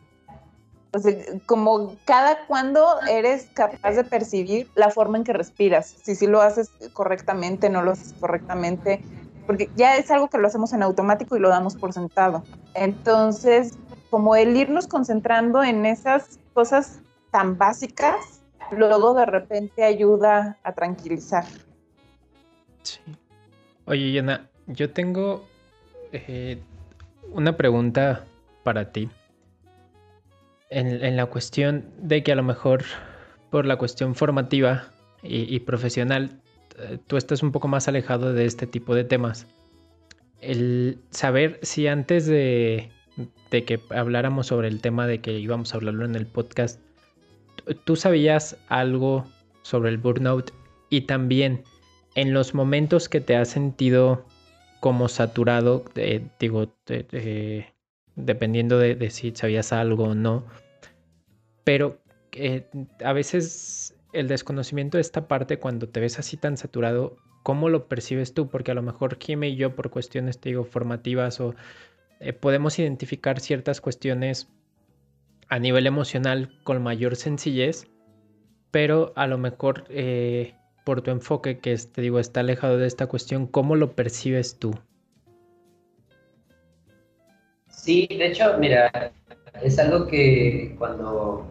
O 0.95 0.99
sea, 0.99 1.11
como 1.47 1.95
cada 2.05 2.45
cuando 2.45 2.85
eres 3.09 3.47
capaz 3.53 3.93
de 3.93 4.03
percibir 4.03 4.69
la 4.75 4.91
forma 4.91 5.17
en 5.17 5.23
que 5.23 5.33
respiras, 5.33 5.95
si 6.03 6.15
sí 6.15 6.27
lo 6.27 6.41
haces 6.41 6.69
correctamente, 6.93 7.69
no 7.69 7.81
lo 7.81 7.91
haces 7.91 8.13
correctamente, 8.19 9.03
porque 9.47 9.69
ya 9.75 9.97
es 9.97 10.11
algo 10.11 10.29
que 10.29 10.37
lo 10.37 10.47
hacemos 10.47 10.71
en 10.71 10.83
automático 10.83 11.35
y 11.35 11.39
lo 11.39 11.49
damos 11.49 11.75
por 11.75 11.93
sentado. 11.93 12.43
Entonces, 12.75 13.73
como 14.13 14.35
el 14.35 14.55
irnos 14.55 14.85
concentrando 14.85 15.63
en 15.63 15.87
esas 15.87 16.39
cosas 16.53 17.01
tan 17.31 17.57
básicas, 17.57 18.43
luego 18.69 19.15
de 19.15 19.25
repente 19.25 19.83
ayuda 19.83 20.59
a 20.61 20.73
tranquilizar. 20.73 21.45
Sí. 22.83 22.99
Oye, 23.85 24.11
Yana, 24.11 24.51
yo 24.67 24.91
tengo 24.91 25.47
eh, 26.11 26.59
una 27.31 27.57
pregunta 27.57 28.23
para 28.61 28.91
ti. 28.91 29.09
En, 30.69 31.17
la 31.17 31.25
cuestión 31.25 31.83
de 31.97 32.21
que 32.21 32.33
a 32.33 32.35
lo 32.35 32.43
mejor 32.43 32.83
por 33.49 33.65
la 33.65 33.77
cuestión 33.77 34.13
formativa 34.13 34.89
y 35.23 35.59
profesional 35.61 36.39
eh, 36.77 36.99
tú 37.07 37.17
estás 37.17 37.41
un 37.41 37.51
poco 37.51 37.67
más 37.67 37.87
alejado 37.87 38.31
de 38.31 38.45
este 38.45 38.67
tipo 38.67 38.93
de 38.93 39.05
temas. 39.05 39.47
El 40.39 40.99
saber 41.09 41.59
si 41.63 41.87
antes 41.87 42.27
de, 42.27 42.91
que 43.49 43.79
habláramos 43.89 44.47
sobre 44.47 44.67
el 44.67 44.81
tema 44.81 45.07
de 45.07 45.21
que 45.21 45.37
íbamos 45.37 45.73
a 45.73 45.77
hablarlo 45.77 46.05
en 46.05 46.15
el 46.15 46.25
podcast, 46.25 46.79
tú 47.85 47.95
sabías 47.95 48.57
algo 48.67 49.25
sobre 49.61 49.89
el 49.89 49.97
burnout 49.97 50.51
y 50.89 51.01
también 51.01 51.63
en 52.15 52.33
los 52.33 52.53
momentos 52.53 53.09
que 53.09 53.21
te 53.21 53.35
has 53.35 53.49
sentido 53.49 54.25
como 54.79 55.07
saturado, 55.07 55.85
eh, 55.95 56.27
digo, 56.39 56.73
dependiendo 58.15 58.77
de, 58.79 59.09
si 59.09 59.31
sabías 59.31 59.71
algo 59.71 60.05
o 60.05 60.15
no, 60.15 60.45
pero 61.63 62.01
eh, 62.33 62.67
a 63.03 63.13
veces 63.13 63.95
el 64.11 64.27
desconocimiento 64.27 64.97
de 64.97 65.01
esta 65.01 65.27
parte 65.27 65.57
cuando 65.57 65.87
te 65.87 65.99
ves 65.99 66.19
así 66.19 66.37
tan 66.37 66.57
saturado, 66.57 67.15
¿cómo 67.43 67.69
lo 67.69 67.87
percibes 67.87 68.33
tú? 68.33 68.49
Porque 68.49 68.71
a 68.71 68.75
lo 68.75 68.81
mejor 68.81 69.17
Jimmy 69.19 69.49
y 69.49 69.55
yo 69.55 69.75
por 69.75 69.89
cuestiones, 69.89 70.39
digo, 70.41 70.65
formativas 70.65 71.39
o 71.39 71.55
eh, 72.23 72.33
podemos 72.33 72.79
identificar 72.79 73.39
ciertas 73.39 73.81
cuestiones 73.81 74.47
a 75.49 75.59
nivel 75.59 75.87
emocional 75.87 76.49
con 76.63 76.81
mayor 76.81 77.15
sencillez, 77.15 77.87
pero 78.71 79.11
a 79.15 79.27
lo 79.27 79.37
mejor 79.37 79.83
eh, 79.89 80.53
por 80.85 81.01
tu 81.01 81.11
enfoque 81.11 81.59
que 81.59 81.75
te 81.75 82.01
digo 82.01 82.19
está 82.19 82.39
alejado 82.39 82.77
de 82.77 82.87
esta 82.87 83.07
cuestión, 83.07 83.45
¿cómo 83.45 83.75
lo 83.75 83.91
percibes 83.91 84.57
tú? 84.57 84.73
Sí, 87.67 88.07
de 88.09 88.27
hecho, 88.27 88.57
mira, 88.57 89.11
es 89.61 89.77
algo 89.77 90.07
que 90.07 90.75
cuando 90.79 91.45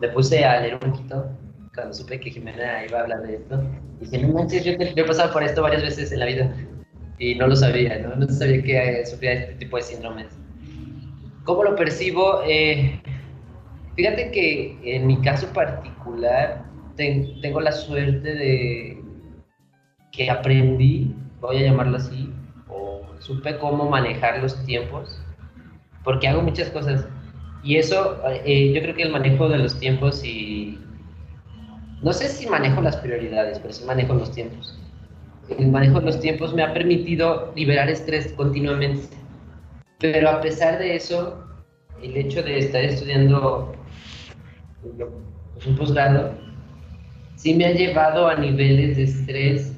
me 0.00 0.08
puse 0.08 0.44
a 0.44 0.60
leer 0.60 0.74
un 0.74 0.92
poquito, 0.92 1.28
cuando 1.74 1.92
supe 1.92 2.20
que 2.20 2.30
Jimena 2.30 2.86
iba 2.86 3.00
a 3.00 3.02
hablar 3.02 3.22
de 3.22 3.34
esto, 3.34 3.60
dije, 4.00 4.18
no 4.18 4.28
manches, 4.28 4.64
yo, 4.64 4.72
he 4.72 5.04
pasado 5.04 5.32
por 5.32 5.42
esto 5.42 5.62
varias 5.62 5.82
veces 5.82 6.12
en 6.12 6.20
la 6.20 6.26
vida 6.26 6.54
y 7.18 7.34
no 7.34 7.46
lo 7.46 7.56
sabía, 7.56 7.98
no, 7.98 8.16
no 8.16 8.28
sabía 8.28 8.62
que 8.62 9.06
sufría 9.06 9.32
este 9.32 9.54
tipo 9.54 9.76
de 9.76 9.82
síndromes. 9.82 10.26
¿Cómo 11.44 11.64
lo 11.64 11.76
percibo? 11.76 12.40
Eh, 12.46 13.00
fíjate 13.96 14.30
que 14.30 14.78
en 14.84 15.06
mi 15.06 15.20
caso 15.20 15.46
particular 15.52 16.64
tengo 16.96 17.60
la 17.60 17.72
suerte 17.72 18.34
de 18.34 19.02
que 20.12 20.30
aprendí, 20.30 21.14
voy 21.40 21.58
a 21.58 21.62
llamarlo 21.62 21.96
así, 21.96 22.32
o 22.68 23.02
supe 23.18 23.58
cómo 23.58 23.88
manejar 23.88 24.40
los 24.40 24.64
tiempos, 24.64 25.20
porque 26.02 26.28
hago 26.28 26.42
muchas 26.42 26.70
cosas. 26.70 27.06
Y 27.62 27.76
eso, 27.76 28.20
eh, 28.44 28.72
yo 28.74 28.82
creo 28.82 28.94
que 28.94 29.02
el 29.02 29.10
manejo 29.12 29.48
de 29.48 29.58
los 29.58 29.78
tiempos 29.78 30.24
y 30.24 30.78
no 32.02 32.12
sé 32.12 32.28
si 32.28 32.46
manejo 32.46 32.82
las 32.82 32.96
prioridades, 32.96 33.58
pero 33.58 33.72
sí 33.72 33.84
manejo 33.84 34.14
los 34.14 34.30
tiempos. 34.32 34.78
El 35.48 35.68
manejo 35.70 36.00
de 36.00 36.06
los 36.06 36.20
tiempos 36.20 36.54
me 36.54 36.62
ha 36.62 36.72
permitido 36.72 37.52
liberar 37.54 37.88
estrés 37.88 38.32
continuamente. 38.32 39.08
Pero 39.98 40.30
a 40.30 40.40
pesar 40.40 40.78
de 40.78 40.96
eso, 40.96 41.44
el 42.02 42.16
hecho 42.16 42.42
de 42.42 42.58
estar 42.58 42.82
estudiando 42.82 43.74
pues, 44.82 45.66
un 45.66 45.76
posgrado, 45.76 46.32
sí 47.36 47.54
me 47.54 47.66
ha 47.66 47.72
llevado 47.72 48.26
a 48.26 48.36
niveles 48.36 48.96
de 48.96 49.04
estrés, 49.04 49.72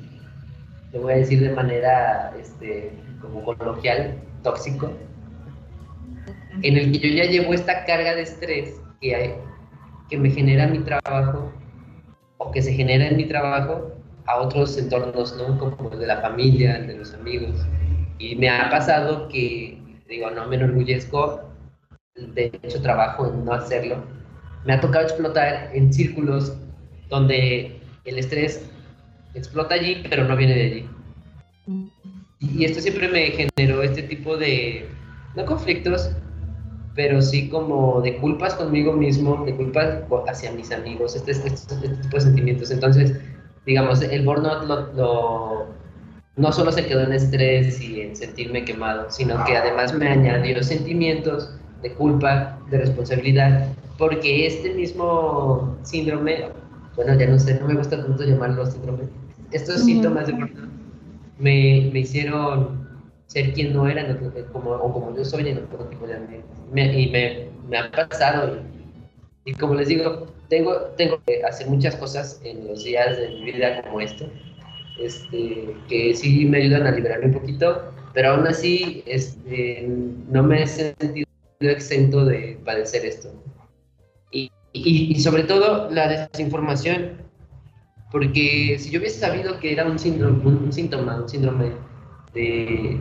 te 0.92 0.98
voy 0.98 1.14
a 1.14 1.16
decir 1.16 1.40
de 1.40 1.50
manera 1.50 2.32
este, 2.40 2.92
como 3.20 3.44
coloquial, 3.44 4.14
tóxico, 4.42 4.92
en 6.62 6.76
el 6.76 6.92
que 6.92 6.98
yo 6.98 7.16
ya 7.16 7.24
llevo 7.24 7.52
esta 7.52 7.84
carga 7.84 8.14
de 8.14 8.22
estrés 8.22 8.80
que, 9.00 9.14
hay, 9.14 9.34
que 10.08 10.16
me 10.16 10.30
genera 10.30 10.66
mi 10.68 10.78
trabajo 10.78 11.52
o 12.38 12.50
que 12.50 12.62
se 12.62 12.72
genera 12.72 13.08
en 13.08 13.16
mi 13.16 13.24
trabajo 13.26 13.95
a 14.26 14.36
otros 14.38 14.76
entornos, 14.78 15.36
¿no? 15.36 15.58
Como 15.58 15.92
el 15.92 15.98
de 15.98 16.06
la 16.06 16.20
familia, 16.20 16.76
el 16.76 16.86
de 16.88 16.98
los 16.98 17.14
amigos. 17.14 17.66
Y 18.18 18.36
me 18.36 18.48
ha 18.48 18.70
pasado 18.70 19.28
que, 19.28 19.78
digo, 20.08 20.30
no 20.30 20.46
me 20.46 20.56
enorgullezco, 20.56 21.42
de 22.14 22.50
hecho 22.62 22.80
trabajo 22.82 23.26
en 23.26 23.44
no 23.44 23.52
hacerlo. 23.52 24.02
Me 24.64 24.72
ha 24.72 24.80
tocado 24.80 25.04
explotar 25.04 25.70
en 25.74 25.92
círculos 25.92 26.56
donde 27.08 27.80
el 28.04 28.18
estrés 28.18 28.68
explota 29.34 29.74
allí, 29.74 30.02
pero 30.08 30.24
no 30.24 30.36
viene 30.36 30.54
de 30.54 30.64
allí. 30.64 30.88
Y 32.40 32.64
esto 32.64 32.80
siempre 32.80 33.08
me 33.08 33.30
generó 33.30 33.82
este 33.82 34.02
tipo 34.02 34.36
de, 34.36 34.88
no 35.34 35.44
conflictos, 35.44 36.10
pero 36.94 37.20
sí 37.20 37.48
como 37.48 38.00
de 38.00 38.16
culpas 38.16 38.54
conmigo 38.54 38.92
mismo, 38.92 39.44
de 39.44 39.54
culpas 39.54 40.02
hacia 40.28 40.52
mis 40.52 40.72
amigos, 40.72 41.14
este, 41.14 41.32
este, 41.32 41.48
este, 41.48 41.88
tipo 41.88 42.16
de 42.16 42.20
sentimientos. 42.20 42.70
Entonces, 42.70 43.20
digamos, 43.66 44.00
el 44.02 44.24
burnout 44.24 44.64
lo, 44.94 45.66
no 46.36 46.52
solo 46.52 46.72
se 46.72 46.86
quedó 46.86 47.02
en 47.02 47.12
estrés 47.12 47.80
y 47.80 48.00
en 48.00 48.16
sentirme 48.16 48.64
quemado, 48.64 49.10
sino 49.10 49.42
que 49.44 49.56
además 49.56 49.92
me 49.94 50.08
añadió 50.08 50.62
sentimientos 50.62 51.50
de 51.82 51.92
culpa, 51.92 52.58
de 52.70 52.78
responsabilidad, 52.78 53.68
porque 53.98 54.46
este 54.46 54.72
mismo 54.74 55.76
síndrome, 55.82 56.48
bueno, 56.94 57.18
ya 57.18 57.26
no 57.26 57.38
sé, 57.38 57.58
no 57.60 57.66
me 57.66 57.74
gusta 57.74 58.02
tanto 58.02 58.22
llamarlo 58.24 58.64
síndrome, 58.66 59.04
estos 59.50 59.84
síntomas 59.84 60.26
de 60.26 60.32
burnout 60.32 60.66
me, 61.38 61.90
me 61.92 62.00
hicieron 62.00 62.86
ser 63.26 63.52
quien 63.52 63.72
no 63.72 63.88
era 63.88 64.16
como, 64.52 64.70
o 64.70 64.92
como 64.92 65.16
yo 65.16 65.24
soy 65.24 65.48
en 65.48 65.58
otro 65.58 65.84
tipo 65.86 66.06
de 66.06 66.16
ambientes. 66.16 66.50
y 66.74 67.10
me, 67.10 67.48
me 67.68 67.78
ha 67.78 67.90
pasado. 67.90 68.60
Y, 69.46 69.54
como 69.54 69.76
les 69.76 69.86
digo, 69.86 70.26
tengo, 70.48 70.74
tengo 70.96 71.20
que 71.24 71.42
hacer 71.44 71.68
muchas 71.68 71.94
cosas 71.94 72.40
en 72.42 72.66
los 72.66 72.82
días 72.82 73.16
de 73.16 73.28
mi 73.28 73.52
vida 73.52 73.80
como 73.82 74.00
esto, 74.00 74.28
este, 74.98 75.72
que 75.88 76.14
sí 76.14 76.44
me 76.46 76.58
ayudan 76.58 76.84
a 76.84 76.90
liberarme 76.90 77.26
un 77.26 77.34
poquito, 77.34 77.92
pero 78.12 78.30
aún 78.30 78.46
así 78.48 79.04
este, 79.06 79.86
no 80.28 80.42
me 80.42 80.64
he 80.64 80.66
sentido 80.66 81.26
exento 81.60 82.24
de 82.24 82.58
padecer 82.64 83.06
esto. 83.06 83.32
Y, 84.32 84.50
y, 84.72 85.14
sobre 85.20 85.44
todo 85.44 85.90
la 85.92 86.28
desinformación, 86.32 87.22
porque 88.10 88.76
si 88.80 88.90
yo 88.90 88.98
hubiese 88.98 89.20
sabido 89.20 89.60
que 89.60 89.72
era 89.72 89.86
un 89.86 89.98
síndrome, 89.98 90.44
un 90.44 90.72
síntoma, 90.72 91.20
un 91.20 91.28
síndrome 91.28 91.70
de, 92.34 93.00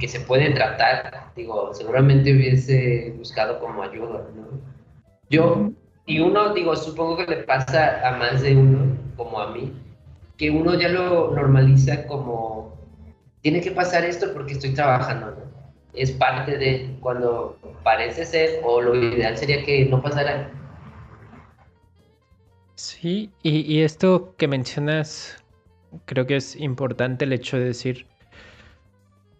que 0.00 0.08
se 0.08 0.18
puede 0.18 0.50
tratar, 0.50 1.30
digo, 1.36 1.72
seguramente 1.72 2.34
hubiese 2.34 3.14
buscado 3.16 3.60
como 3.60 3.84
ayuda, 3.84 4.26
¿no? 4.34 4.71
Yo, 5.32 5.70
y 6.04 6.20
uno, 6.20 6.52
digo, 6.52 6.76
supongo 6.76 7.16
que 7.16 7.26
le 7.26 7.36
pasa 7.44 8.06
a 8.06 8.18
más 8.18 8.42
de 8.42 8.54
uno, 8.54 8.96
como 9.16 9.40
a 9.40 9.50
mí, 9.50 9.72
que 10.36 10.50
uno 10.50 10.78
ya 10.78 10.88
lo 10.88 11.30
normaliza 11.34 12.06
como, 12.06 12.76
tiene 13.40 13.62
que 13.62 13.70
pasar 13.70 14.04
esto 14.04 14.32
porque 14.34 14.52
estoy 14.52 14.74
trabajando, 14.74 15.30
¿no? 15.30 15.52
Es 15.94 16.10
parte 16.10 16.58
de 16.58 16.96
cuando 17.00 17.58
parece 17.82 18.26
ser, 18.26 18.60
o 18.62 18.82
lo 18.82 18.94
ideal 18.94 19.36
sería 19.38 19.64
que 19.64 19.86
no 19.86 20.02
pasara. 20.02 20.50
Sí, 22.74 23.30
y, 23.42 23.60
y 23.60 23.82
esto 23.82 24.34
que 24.36 24.48
mencionas, 24.48 25.42
creo 26.04 26.26
que 26.26 26.36
es 26.36 26.56
importante 26.56 27.24
el 27.24 27.32
hecho 27.32 27.56
de 27.56 27.64
decir, 27.64 28.06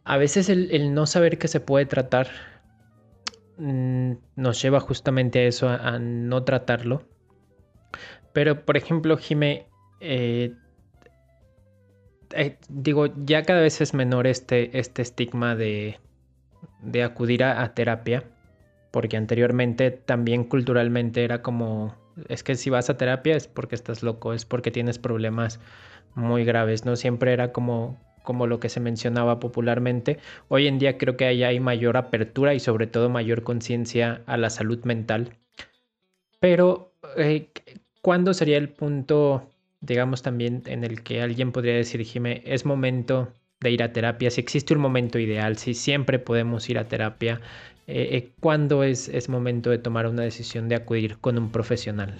a 0.05 0.16
veces 0.16 0.49
el, 0.49 0.95
no 0.95 1.07
saber 1.07 1.38
que 1.38 1.49
se 1.49 1.61
puede 1.61 1.86
tratar 1.86 2.28
mm, 3.59 4.12
nos 4.36 4.62
lleva 4.62 4.80
justamente 4.80 5.40
a 5.40 5.44
eso, 5.44 5.68
a, 5.68 5.98
no 5.98 6.44
tratarlo. 6.44 7.03
Pero, 8.32 8.64
por 8.64 8.76
ejemplo, 8.76 9.16
Jime, 9.16 9.66
eh, 10.00 10.55
eh, 12.34 12.59
digo, 12.68 13.07
ya 13.24 13.42
cada 13.42 13.61
vez 13.61 13.80
es 13.80 13.94
menor 13.94 14.26
este, 14.26 14.78
este 14.78 15.03
estigma 15.03 15.55
de, 15.55 15.98
de 16.82 17.03
acudir 17.03 17.44
a, 17.44 17.74
terapia, 17.74 18.24
porque 18.90 19.16
anteriormente 19.16 19.90
también 19.90 20.44
culturalmente 20.44 21.24
era 21.24 21.42
como, 21.42 21.94
es 22.28 22.42
que 22.42 22.55
si 22.55 22.70
vas 22.70 22.90
a 22.90 22.96
terapia 22.96 23.36
es 23.36 23.48
porque 23.48 23.74
estás 23.74 24.03
loco, 24.03 24.32
es 24.32 24.44
porque 24.44 24.70
tienes 24.70 24.98
problemas 24.98 25.61
muy 26.14 26.44
graves, 26.44 26.84
¿no? 26.84 26.96
Siempre 26.96 27.32
era 27.32 27.53
como, 27.53 27.98
como 28.22 28.46
lo 28.46 28.60
que 28.60 28.68
se 28.68 28.80
mencionaba 28.80 29.40
popularmente. 29.40 30.18
Hoy 30.48 30.66
en 30.66 30.78
día 30.78 30.98
creo 30.98 31.16
que 31.16 31.26
hay 31.26 31.60
mayor 31.60 31.96
apertura 31.96 32.54
y 32.54 32.60
sobre 32.60 32.86
todo 32.86 33.08
mayor 33.08 33.42
conciencia 33.42 34.22
a 34.26 34.36
la 34.36 34.50
salud 34.50 34.84
mental. 34.84 35.36
Pero, 36.40 36.92
eh, 37.16 37.48
¿cuándo 38.00 38.34
sería 38.34 38.58
el 38.58 38.68
punto, 38.68 39.48
digamos, 39.80 40.22
también 40.22 40.62
en 40.66 40.82
el 40.84 41.02
que 41.02 41.22
alguien 41.22 41.52
podría 41.52 41.74
decir, 41.74 42.02
Jime, 42.04 42.42
es 42.44 42.66
momento 42.66 43.32
de 43.60 43.70
ir 43.70 43.82
a 43.82 43.92
terapia? 43.92 44.30
Si 44.30 44.40
existe 44.40 44.74
un 44.74 44.80
momento 44.80 45.18
ideal, 45.18 45.56
si 45.56 45.74
siempre 45.74 46.18
podemos 46.18 46.68
ir 46.68 46.78
a 46.78 46.88
terapia, 46.88 47.40
eh, 47.86 48.08
eh, 48.12 48.32
¿cuándo 48.40 48.82
es, 48.82 49.08
es 49.08 49.28
momento 49.28 49.70
de 49.70 49.78
tomar 49.78 50.06
una 50.06 50.22
decisión 50.22 50.68
de 50.68 50.76
acudir 50.76 51.18
con 51.18 51.38
un 51.38 51.52
profesional? 51.52 52.18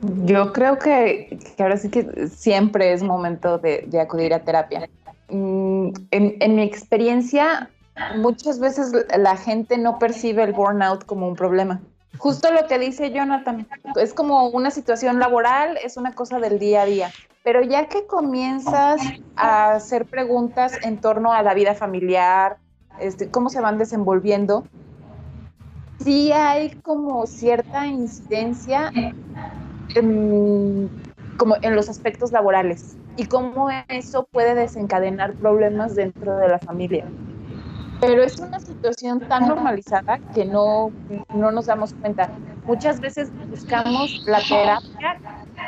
Yo 0.00 0.52
creo 0.52 0.78
que, 0.78 1.38
ahora 1.58 1.76
sí 1.76 1.88
que 1.88 2.28
siempre 2.28 2.92
es 2.92 3.02
momento 3.02 3.58
de, 3.58 3.88
acudir 4.00 4.32
a 4.32 4.44
terapia. 4.44 4.88
Mm, 5.28 5.90
en, 6.10 6.54
mi 6.54 6.62
experiencia, 6.62 7.68
muchas 8.16 8.60
veces 8.60 8.92
la 9.16 9.36
gente 9.36 9.76
no 9.76 9.98
percibe 9.98 10.44
el 10.44 10.52
burnout 10.52 11.04
como 11.04 11.26
un 11.26 11.34
problema. 11.34 11.80
Justo 12.16 12.50
lo 12.52 12.66
que 12.66 12.78
dice 12.78 13.10
Jonathan, 13.10 13.66
es 13.96 14.14
como 14.14 14.48
una 14.48 14.70
situación 14.70 15.18
laboral, 15.18 15.78
es 15.84 15.96
una 15.96 16.14
cosa 16.14 16.38
del 16.38 16.58
día 16.58 16.82
a 16.82 16.86
día. 16.86 17.10
Pero 17.42 17.62
ya 17.62 17.86
que 17.88 18.06
comienzas 18.06 19.00
a 19.36 19.72
hacer 19.72 20.06
preguntas 20.06 20.78
en 20.82 21.00
torno 21.00 21.32
a 21.32 21.42
la 21.42 21.54
vida 21.54 21.74
familiar, 21.74 22.56
este, 23.00 23.30
cómo 23.30 23.48
se 23.48 23.60
van 23.60 23.78
desenvolviendo, 23.78 24.64
sí 26.04 26.32
hay 26.32 26.70
como 26.82 27.26
cierta 27.26 27.86
incidencia 27.86 28.92
como 29.94 31.56
en 31.62 31.76
los 31.76 31.88
aspectos 31.88 32.32
laborales 32.32 32.96
y 33.16 33.26
cómo 33.26 33.68
eso 33.88 34.28
puede 34.30 34.54
desencadenar 34.54 35.34
problemas 35.34 35.94
dentro 35.94 36.36
de 36.36 36.48
la 36.48 36.58
familia. 36.58 37.06
Pero 38.00 38.22
es 38.22 38.38
una 38.38 38.60
situación 38.60 39.20
tan 39.28 39.48
normalizada 39.48 40.18
que 40.34 40.44
no, 40.44 40.92
no 41.34 41.50
nos 41.50 41.66
damos 41.66 41.94
cuenta. 41.94 42.30
Muchas 42.64 43.00
veces 43.00 43.30
buscamos 43.48 44.22
la 44.26 44.40
terapia 44.40 45.18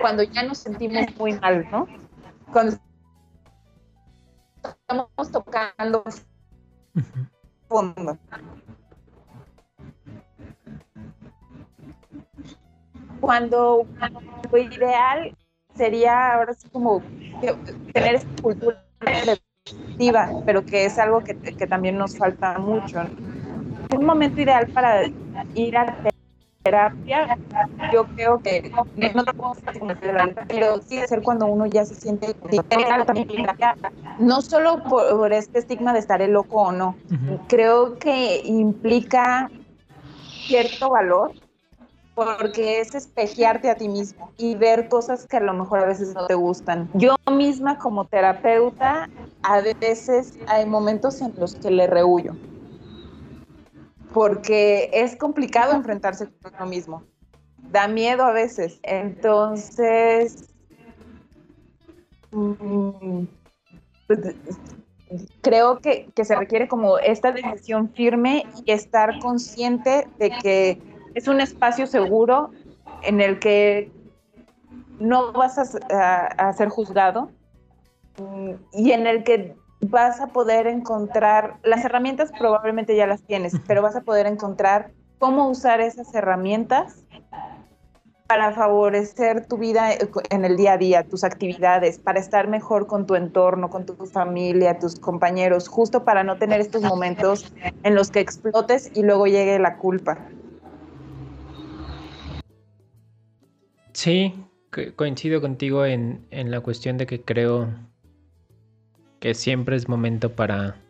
cuando 0.00 0.22
ya 0.22 0.44
nos 0.44 0.58
sentimos 0.58 1.06
muy 1.18 1.32
mal, 1.40 1.66
¿no? 1.72 1.88
Cuando 2.52 2.76
estamos 4.62 5.32
tocando 5.32 6.04
fondo. 7.68 8.18
Cuando 13.20 13.86
lo 14.50 14.58
ideal 14.58 15.34
sería 15.74 16.34
ahora 16.34 16.54
sí 16.54 16.68
como 16.70 17.02
tener 17.92 18.16
esta 18.16 18.42
cultura 18.42 18.84
preventiva, 18.98 20.30
pero 20.44 20.64
que 20.64 20.86
es 20.86 20.98
algo 20.98 21.20
que, 21.20 21.34
también 21.66 21.96
nos 21.96 22.16
falta 22.16 22.58
mucho. 22.58 23.00
Un 23.96 24.04
momento 24.04 24.40
ideal 24.40 24.66
para 24.68 25.04
ir 25.54 25.76
a 25.76 25.96
terapia, 26.62 27.38
yo 27.92 28.04
creo 28.14 28.38
que 28.40 28.70
no, 28.70 28.84
te 29.24 29.32
puedo 29.32 29.54
pero 30.48 30.82
sí 30.82 31.00
ser 31.06 31.22
cuando 31.22 31.46
uno 31.46 31.66
ya 31.66 31.84
se 31.86 31.94
siente 31.94 32.34
no 34.18 34.42
solo 34.42 34.82
por, 34.84 35.32
este 35.32 35.60
estigma 35.60 35.94
de 35.94 36.00
estar 36.00 36.20
loco 36.28 36.62
o 36.62 36.72
no, 36.72 36.96
creo 37.48 37.98
que 37.98 38.42
implica 38.44 39.50
cierto 40.46 40.90
valor 40.90 41.32
porque 42.26 42.80
es 42.80 42.94
espejearte 42.94 43.70
a 43.70 43.74
ti 43.74 43.88
mismo 43.88 44.30
y 44.36 44.54
ver 44.54 44.88
cosas 44.88 45.26
que 45.26 45.38
a 45.38 45.40
lo 45.40 45.54
mejor 45.54 45.80
a 45.80 45.86
veces 45.86 46.14
no 46.14 46.26
te 46.26 46.34
gustan. 46.34 46.90
Yo 46.94 47.16
misma 47.30 47.78
como 47.78 48.04
terapeuta, 48.06 49.08
a 49.42 49.60
veces 49.60 50.38
hay 50.46 50.66
momentos 50.66 51.20
en 51.22 51.32
los 51.38 51.54
que 51.54 51.70
le 51.70 51.86
rehuyo, 51.86 52.36
porque 54.12 54.90
es 54.92 55.16
complicado 55.16 55.74
enfrentarse 55.74 56.28
con 56.42 56.52
uno 56.54 56.66
mismo. 56.66 57.02
Da 57.70 57.88
miedo 57.88 58.24
a 58.24 58.32
veces. 58.32 58.80
Entonces, 58.82 60.50
mm, 62.32 63.24
pues, 64.06 64.20
creo 65.40 65.78
que, 65.78 66.08
que, 66.14 66.24
se 66.24 66.36
requiere 66.36 66.68
como 66.68 66.98
esta 66.98 67.32
decisión 67.32 67.90
firme 67.90 68.46
y 68.66 68.72
estar 68.72 69.18
consciente 69.20 70.06
de 70.18 70.30
que 70.30 70.89
es 71.14 71.28
un 71.28 71.40
espacio 71.40 71.86
seguro 71.86 72.50
en 73.02 73.20
el 73.20 73.38
que 73.38 73.90
no 74.98 75.32
vas 75.32 75.58
a, 75.58 76.26
a 76.26 76.52
ser 76.52 76.68
juzgado 76.68 77.30
mm, 78.18 78.52
y 78.72 78.92
en 78.92 79.06
el 79.06 79.24
que 79.24 79.56
vas 79.80 80.20
a 80.20 80.28
poder 80.28 80.66
encontrar, 80.66 81.56
las 81.62 81.84
herramientas 81.84 82.30
probablemente 82.38 82.94
ya 82.94 83.06
las 83.06 83.22
tienes, 83.22 83.54
pero 83.66 83.82
vas 83.82 83.96
a 83.96 84.02
poder 84.02 84.26
encontrar 84.26 84.90
cómo 85.18 85.48
usar 85.48 85.80
esas 85.80 86.14
herramientas 86.14 87.04
para 88.30 88.52
favorecer 88.52 89.46
tu 89.46 89.58
vida 89.58 89.88
en 90.30 90.44
el 90.44 90.56
día 90.56 90.74
a 90.74 90.78
día, 90.78 91.02
tus 91.02 91.24
actividades, 91.24 91.98
para 91.98 92.20
estar 92.20 92.46
mejor 92.46 92.86
con 92.86 93.04
tu 93.04 93.16
entorno, 93.16 93.70
con 93.70 93.84
tu 93.84 93.94
familia, 94.06 94.78
tus 94.78 95.00
compañeros, 95.00 95.66
justo 95.66 96.04
para 96.04 96.22
no 96.22 96.36
tener 96.36 96.60
estos 96.60 96.82
momentos 96.82 97.52
en 97.82 97.96
los 97.96 98.12
que 98.12 98.20
explotes 98.20 98.92
y 98.94 99.02
luego 99.02 99.26
llegue 99.26 99.58
la 99.58 99.78
culpa. 99.78 100.16
Sí, 104.02 104.32
coincido 104.96 105.42
contigo 105.42 105.84
en, 105.84 106.24
en 106.30 106.50
la 106.50 106.62
cuestión 106.62 106.96
de 106.96 107.04
que 107.04 107.20
creo 107.20 107.68
que 109.18 109.34
siempre 109.34 109.76
es 109.76 109.90
momento 109.90 110.34
para, 110.34 110.80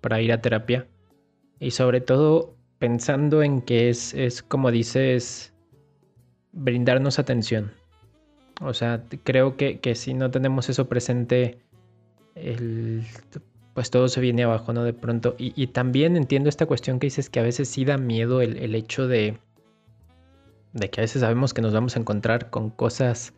para 0.00 0.20
ir 0.20 0.30
a 0.30 0.40
terapia. 0.40 0.86
Y 1.58 1.72
sobre 1.72 2.00
todo 2.00 2.54
pensando 2.78 3.42
en 3.42 3.62
que 3.62 3.88
es, 3.88 4.14
es 4.14 4.44
como 4.44 4.70
dices, 4.70 5.54
brindarnos 6.52 7.18
atención. 7.18 7.72
O 8.60 8.74
sea, 8.74 9.02
creo 9.24 9.56
que, 9.56 9.80
si 9.96 10.14
no 10.14 10.30
tenemos 10.30 10.68
eso 10.68 10.88
presente, 10.88 11.58
pues 13.74 13.90
todo 13.90 14.06
se 14.06 14.20
viene 14.20 14.44
abajo, 14.44 14.72
¿no? 14.72 14.84
De 14.84 14.92
pronto. 14.92 15.34
Y, 15.36 15.66
también 15.66 16.16
entiendo 16.16 16.48
esta 16.48 16.66
cuestión 16.66 17.00
que 17.00 17.08
dices 17.08 17.28
que 17.28 17.40
a 17.40 17.42
veces 17.42 17.68
sí 17.68 17.84
da 17.84 17.98
miedo 17.98 18.40
el, 18.40 18.56
el, 18.58 18.76
hecho 18.76 19.08
de, 19.08 19.36
de 20.72 20.90
que 20.90 21.00
a 21.00 21.02
veces 21.02 21.20
sabemos 21.20 21.54
que 21.54 21.62
nos 21.62 21.72
vamos 21.72 21.96
a 21.96 22.00
encontrar 22.00 22.50
con 22.50 22.70
cosas 22.70 23.32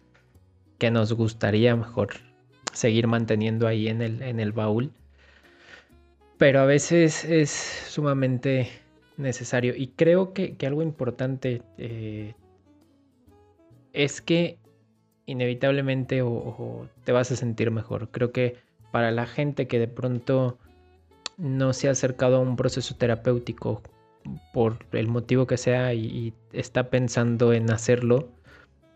que 0.79 0.91
nos 0.91 1.13
gustaría 1.13 1.75
mejor 1.77 2.11
seguir 2.73 3.07
manteniendo 3.07 3.67
ahí 3.67 3.89
en 3.89 4.03
el, 4.03 4.23
en 4.23 4.41
el 4.41 4.53
baúl. 4.53 4.93
Pero 6.39 6.61
a 6.61 6.67
veces 6.67 7.25
es 7.25 7.51
sumamente 7.51 8.69
necesario. 9.19 9.75
Y 9.77 9.89
creo 9.89 10.33
que, 10.33 10.57
algo 10.67 10.83
importante 10.83 11.63
eh, 11.77 12.35
es 13.93 14.23
que 14.23 14.59
inevitablemente 15.27 16.23
o, 16.23 16.89
te 17.05 17.13
vas 17.13 17.31
a 17.33 17.37
sentir 17.37 17.71
mejor. 17.71 18.11
Creo 18.11 18.33
que 18.33 18.57
para 18.93 19.11
la 19.11 19.27
gente 19.27 19.67
que 19.67 19.79
de 19.79 19.89
pronto 19.89 20.59
no 21.37 21.73
se 21.73 21.89
ha 21.89 21.91
acercado 21.91 22.37
a 22.37 22.41
un 22.41 22.57
proceso 22.57 22.97
terapéutico 22.97 23.83
por 24.53 24.79
el 24.93 25.09
motivo 25.09 25.47
que 25.47 25.57
sea 25.57 25.95
y 25.95 26.33
está 26.53 26.91
pensando 26.91 27.53
en 27.53 27.71
hacerlo, 27.71 28.29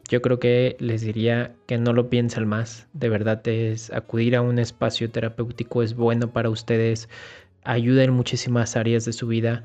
yo 0.09 0.20
creo 0.20 0.39
que 0.39 0.76
les 0.78 1.03
diría 1.03 1.55
que 1.66 1.78
no 1.78 1.93
lo 1.93 2.11
piensen 2.11 2.47
más. 2.47 2.89
De 2.93 3.09
verdad 3.09 3.47
es 3.49 3.91
acudir 3.93 4.37
a 4.37 4.43
un 4.43 4.59
espacio 4.59 5.11
terapéutico 5.11 5.83
es 5.83 5.95
bueno 5.95 6.33
para 6.33 6.51
ustedes, 6.51 7.09
ayuda 7.64 8.05
en 8.05 8.12
muchísimas 8.12 8.76
áreas 8.76 9.05
de 9.05 9.12
su 9.12 9.26
vida 9.26 9.64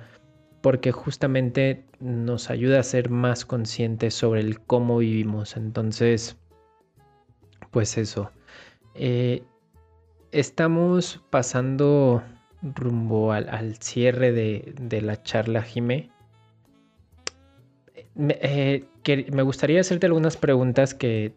porque 0.62 0.92
justamente 0.92 1.86
nos 2.00 2.50
ayuda 2.50 2.80
a 2.80 2.84
ser 2.84 3.10
más 3.10 3.46
conscientes 3.46 4.14
sobre 4.14 4.42
el 4.42 4.60
cómo 4.60 4.98
vivimos. 4.98 5.56
Entonces, 5.56 6.38
pues 7.72 7.98
eso. 7.98 8.32
Eh, 8.96 9.44
estamos 10.32 11.22
pasando 11.30 12.24
rumbo 12.62 13.32
al, 13.32 13.76
cierre 13.78 14.32
de, 14.32 15.02
la 15.02 15.22
charla, 15.22 15.62
Jime. 15.62 16.10
Eh, 18.18 18.86
me 19.32 19.42
gustaría 19.44 19.80
hacerte 19.80 20.08
algunas 20.08 20.38
preguntas 20.38 20.94
que 20.94 21.34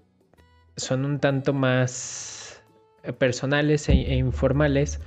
son 0.76 1.04
un 1.04 1.18
tanto 1.20 1.52
más 1.52 2.62
personales 3.18 3.88
e, 3.88 3.92
e, 3.92 4.16
informales. 4.16 5.00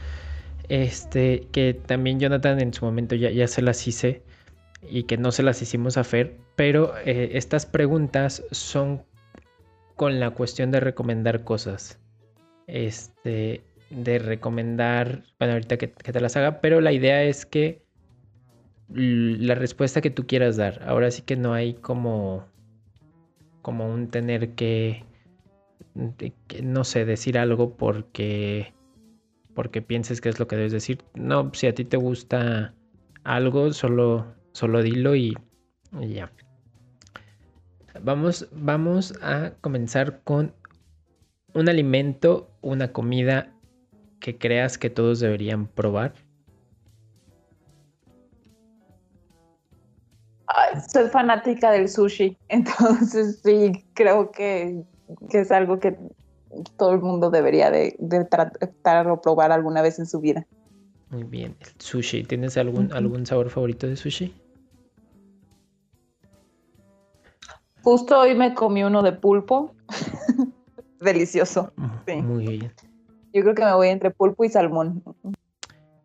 Este, 0.70 1.48
que 1.52 1.74
también 1.74 2.20
Jonathan 2.20 2.62
en 2.62 2.74
su 2.74 2.86
momento 2.86 3.16
ya, 3.16 3.30
ya, 3.30 3.48
se 3.48 3.62
las 3.62 3.86
hice 3.86 4.24
y 4.90 5.04
que 5.04 5.18
no 5.18 5.32
se 5.32 5.44
las 5.44 5.62
hicimos 5.62 5.98
a 5.98 6.06
Fer, 6.06 6.38
pero 6.56 6.98
eh, 7.06 7.32
estas 7.34 7.66
preguntas 7.66 8.44
son 8.52 9.04
con 9.96 10.20
la 10.20 10.32
cuestión 10.32 10.72
de 10.72 10.80
recomendar 10.80 11.44
cosas. 11.44 12.00
Este, 12.68 13.62
de 13.90 14.20
recomendar, 14.20 15.24
bueno, 15.40 15.54
ahorita 15.54 15.78
que 15.78 15.88
te 15.88 16.20
las 16.20 16.36
haga, 16.36 16.62
pero 16.62 16.82
la 16.82 16.92
idea 16.92 17.24
es 17.24 17.46
que 17.46 17.84
la 18.90 19.56
respuesta 19.56 20.02
que 20.02 20.10
tú 20.10 20.28
quieras 20.28 20.58
dar. 20.58 20.84
Ahora 20.86 21.10
sí 21.12 21.22
que 21.24 21.36
no 21.36 21.54
hay 21.54 21.74
como 21.74 22.46
como 23.64 23.92
un 23.92 24.10
tener 24.10 24.56
que, 24.56 25.06
no 26.62 26.84
sé, 26.84 27.06
decir 27.06 27.40
algo 27.40 27.76
porque, 27.76 28.74
porque 29.56 29.82
pienses 29.82 30.22
que 30.22 30.30
es 30.30 30.38
lo 30.38 30.48
que 30.48 30.58
debes 30.58 30.74
decir. 30.74 31.04
No, 31.16 31.50
si 31.54 31.68
a 31.68 31.74
ti 31.74 31.86
te 31.86 31.98
gusta 31.98 32.76
algo, 33.24 33.72
solo, 33.72 34.36
solo 34.52 34.84
dilo 34.84 35.16
y, 35.16 35.36
ya. 36.02 36.30
Vamos, 38.02 38.50
vamos 38.52 39.14
a 39.22 39.54
comenzar 39.62 40.22
con 40.24 40.54
un 41.54 41.70
alimento, 41.70 42.52
una 42.62 42.92
comida 42.92 43.53
que 44.24 44.38
creas 44.38 44.78
que 44.78 44.90
todos 44.90 45.20
deberían 45.20 45.68
probar. 45.68 46.14
soy 50.92 51.10
fanática 51.10 51.72
del 51.72 51.90
sushi, 51.90 52.38
entonces 52.48 53.42
sí, 53.44 53.86
creo 53.94 54.32
que, 54.32 54.82
es 55.30 55.52
algo 55.52 55.78
que 55.78 55.98
todo 56.78 56.94
el 56.94 57.02
mundo 57.02 57.32
debería 57.32 57.70
de, 57.70 57.98
tratar 58.30 59.10
o 59.10 59.20
probar 59.20 59.52
alguna 59.52 59.82
vez 59.82 60.00
en 60.00 60.06
su 60.06 60.22
vida. 60.22 60.48
Muy 61.10 61.24
bien, 61.24 61.58
el 61.60 61.68
sushi, 61.80 62.24
¿tienes 62.24 62.56
algún, 62.56 62.94
algún 62.94 63.26
sabor 63.26 63.50
favorito 63.50 63.88
de 63.88 63.98
sushi? 63.98 64.34
Justo 67.84 68.22
hoy 68.22 68.36
me 68.36 68.54
comí 68.54 68.86
uno 68.86 69.04
de 69.04 69.12
pulpo. 69.12 69.76
Delicioso. 71.02 71.74
Muy 72.08 72.48
bien. 72.48 72.72
Yo 73.34 73.42
creo 73.42 73.56
que 73.56 73.66
me 73.66 73.74
voy 73.74 73.88
entre 73.90 74.12
pulpo 74.12 74.44
y 74.44 74.50
salmón. 74.50 75.04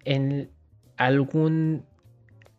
¿En 0.04 0.50
algún 0.96 1.84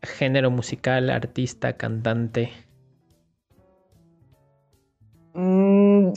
género 0.04 0.52
musical, 0.52 1.10
artista, 1.10 1.74
cantante? 1.74 2.52
Mm, 5.34 6.12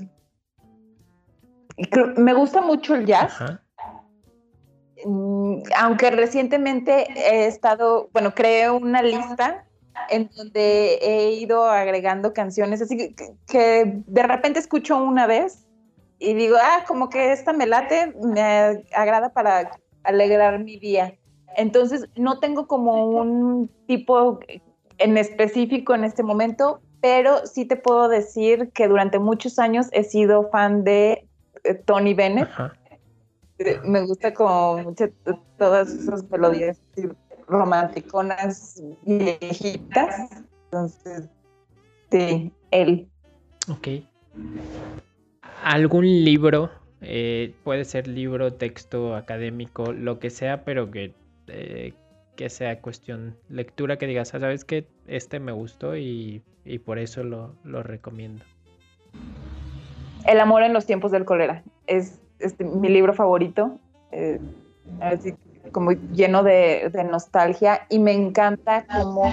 me 2.19 2.35
gusta 2.35 2.61
mucho 2.61 2.95
el 2.95 3.07
jazz. 3.07 3.43
Mm, 5.05 5.63
aunque 5.79 6.11
recientemente 6.11 7.07
he 7.17 7.47
estado, 7.47 8.11
bueno, 8.13 8.35
creé 8.35 8.71
una 8.71 9.03
lista 9.03 9.67
en 10.11 10.31
donde 10.37 10.97
he 10.97 11.33
ido 11.33 11.65
agregando 11.65 12.33
canciones, 12.35 12.83
así 12.83 13.15
que, 13.47 14.03
de 14.07 14.23
repente 14.23 14.59
escucho 14.59 15.03
una 15.03 15.27
vez 15.27 15.67
y 16.23 16.35
digo, 16.35 16.57
ah, 16.57 16.85
como 16.87 17.09
que 17.09 17.33
esta 17.33 17.53
me 17.53 17.67
late, 17.67 18.15
me 18.23 18.85
agrada 18.95 19.33
para 19.33 19.73
alegrar 20.05 20.61
mi 20.61 20.79
día. 20.79 21.19
Entonces, 21.57 22.09
no 22.15 22.39
tengo 22.39 22.69
como 22.69 23.09
un 23.09 23.69
tipo 23.89 24.39
en 24.99 25.19
específico 25.19 25.95
en 25.95 26.05
este 26.05 26.23
momento, 26.23 26.81
pero 27.01 27.45
sí 27.45 27.65
te 27.65 27.75
puedo 27.75 28.09
decir 28.09 28.71
que 28.73 28.87
durante 28.87 29.19
muchos 29.19 29.59
años 29.59 29.89
he 29.91 30.05
sido 30.05 30.49
fan 30.51 30.85
de 30.85 31.27
eh, 31.65 31.75
Tony 31.75 32.15
Bennett. 32.15 32.49
Eh, 33.59 33.81
me 33.85 34.03
gusta 34.03 34.33
como 34.33 34.79
mucho 34.79 35.07
todas 35.59 35.93
esas 35.93 36.23
melodías 36.31 36.81
romanticonas 37.49 38.81
viejitas. 39.03 40.31
Entonces, 40.67 41.29
sí, 42.13 42.53
él. 42.71 43.11
Ok. 43.69 43.89
¿Algún 45.63 46.25
libro? 46.25 46.71
Eh, 47.01 47.55
puede 47.65 47.85
ser 47.85 48.09
libro, 48.09 48.53
texto, 48.53 49.17
académico, 49.17 49.93
lo 49.93 50.19
que 50.19 50.31
sea, 50.31 50.65
pero 50.65 50.91
que 50.91 51.15
eh, 51.49 51.95
que 52.37 52.49
sea 52.49 52.81
cuestión 52.81 53.37
lectura 53.49 53.99
que 53.99 54.07
digas, 54.07 54.35
ah, 54.35 54.41
sabes 54.41 54.65
que 54.65 54.87
este 55.07 55.39
me 55.41 55.53
gustó 55.53 55.97
y, 55.97 56.43
por 56.85 56.99
eso 56.99 57.23
lo, 57.25 57.83
recomiendo. 57.83 58.45
El 60.27 60.41
amor 60.41 60.63
en 60.63 60.73
los 60.73 60.87
tiempos 60.87 61.13
del 61.13 61.25
cólera 61.25 61.63
es 61.87 62.21
este, 62.39 62.65
mi 62.65 62.89
libro 62.89 63.13
favorito, 63.13 63.79
eh, 64.13 64.41
como 65.73 65.93
lleno 65.93 66.43
de, 66.43 66.91
nostalgia 67.11 67.87
y 67.89 67.99
me 67.99 68.13
encanta 68.13 68.87
cómo 68.87 69.33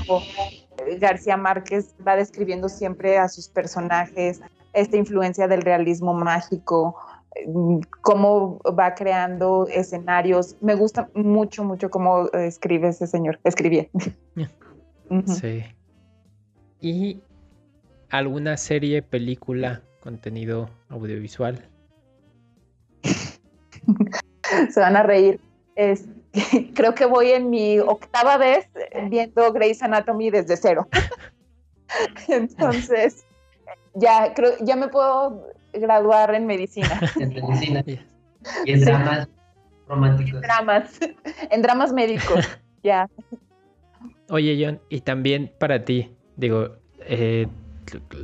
García 0.99 1.38
Márquez 1.38 1.95
va 2.05 2.15
describiendo 2.15 2.69
siempre 2.69 3.17
a 3.17 3.30
sus 3.30 3.47
personajes, 3.47 4.41
esta 4.74 4.97
influencia 4.97 5.47
del 5.47 5.61
realismo 5.61 6.13
mágico, 6.13 6.95
mm, 7.47 7.80
cómo 8.01 8.59
va 8.78 8.93
creando 8.95 9.67
escenarios. 9.67 10.55
Me 10.61 10.76
gusta 10.76 11.09
mucho, 11.13 11.63
mucho 11.63 11.89
cómo 11.89 12.30
escribe 12.34 12.89
ese 12.89 13.07
señor. 13.07 13.39
Escribía. 13.43 13.88
Sí. 15.26 15.63
¿Y 16.82 17.24
alguna 18.11 18.57
serie, 18.57 19.01
película, 19.01 19.82
contenido 20.01 20.70
audiovisual? 20.89 21.67
Se 24.70 24.80
van 24.80 24.95
a 24.95 25.01
reír. 25.01 25.41
creo 26.76 26.93
que 26.93 27.05
voy 27.05 27.32
en 27.32 27.49
mi 27.49 27.80
octava 27.80 28.38
vez 28.38 28.67
viendo 29.09 29.51
Grey's 29.53 29.82
Anatomy 29.82 30.30
desde 30.30 30.57
cero. 30.57 30.88
Entonces, 32.28 33.26
ya 33.95 34.34
creo, 34.34 34.53
ya 34.61 34.76
me 34.76 34.88
puedo 34.88 35.47
graduar 35.74 36.34
en 36.36 36.45
medicina. 36.45 36.99
En 37.20 37.30
medicina. 37.30 37.84
Y 38.65 38.72
en 38.72 38.82
dramas 38.82 39.28
románticos. 39.88 40.36
En 40.36 40.41
dramas, 40.41 40.99
en 41.51 41.61
dramas 41.61 41.93
médicos, 41.93 42.47
ya. 42.84 43.09
Oye, 44.30 44.63
John, 44.63 44.80
y 44.89 45.01
también 45.01 45.51
para 45.59 45.84
ti, 45.84 46.15
digo, 46.38 46.78
eh, 47.01 47.47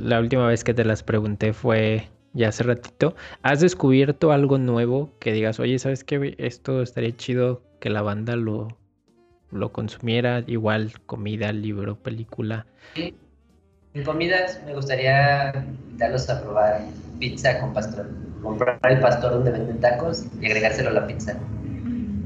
la 0.00 0.20
última 0.20 0.46
vez 0.46 0.64
que 0.64 0.72
te 0.72 0.84
las 0.84 1.02
pregunté 1.02 1.52
fue 1.52 2.08
ya 2.32 2.48
hace 2.48 2.62
ratito. 2.62 3.14
¿Has 3.42 3.60
descubierto 3.60 4.30
algo 4.30 4.58
nuevo 4.58 5.10
que 5.18 5.32
digas, 5.32 5.58
oye, 5.58 5.78
¿sabes 5.78 6.04
qué? 6.04 6.34
Esto 6.38 6.82
estaría 6.82 7.16
chido 7.16 7.62
que 7.80 7.90
la 7.90 8.02
banda 8.02 8.36
lo, 8.36 8.68
lo 9.50 9.72
consumiera? 9.72 10.44
Igual 10.46 10.92
comida, 11.06 11.52
libro, 11.52 11.96
película. 11.96 12.66
Sí. 12.94 13.14
En 13.96 14.04
comidas 14.04 14.60
me 14.66 14.74
gustaría 14.74 15.54
invitarlos 15.86 16.28
a 16.28 16.42
probar 16.42 16.82
pizza 17.18 17.58
con 17.60 17.72
pastor. 17.72 18.06
Comprar 18.42 18.78
el 18.90 19.00
pastor 19.00 19.30
donde 19.32 19.52
venden 19.52 19.80
tacos 19.80 20.26
y 20.38 20.44
agregárselo 20.44 20.90
a 20.90 20.92
la 20.92 21.06
pizza. 21.06 21.34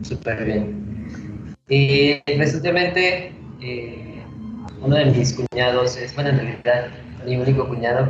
Súper 0.02 0.44
bien. 0.44 1.54
Y 1.68 2.20
recientemente 2.26 3.32
eh, 3.60 4.20
uno 4.82 4.96
de 4.96 5.04
mis 5.04 5.32
cuñados 5.32 5.96
es, 5.96 6.12
bueno, 6.16 6.30
en 6.30 6.38
realidad 6.38 6.88
mi 7.24 7.36
único 7.36 7.68
cuñado, 7.68 8.08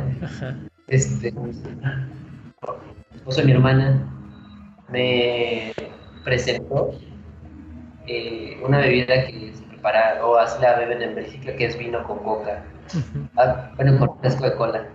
este, 0.87 1.31
esposo 3.13 3.41
de 3.41 3.45
mi 3.45 3.51
hermana, 3.51 4.11
me 4.89 5.71
presentó 6.23 6.95
eh, 8.07 8.59
una 8.65 8.79
bebida 8.79 9.27
que 9.27 9.53
prepara 9.81 10.25
o 10.25 10.37
así 10.37 10.61
la 10.61 10.77
beben 10.77 11.01
en 11.01 11.15
Bélgica, 11.15 11.55
que 11.55 11.65
es 11.65 11.77
vino 11.77 12.03
con 12.03 12.19
coca. 12.19 12.63
Ah, 13.37 13.71
bueno, 13.75 13.97
con 13.99 14.19
fresco 14.19 14.45
de 14.45 14.55
cola. 14.55 14.89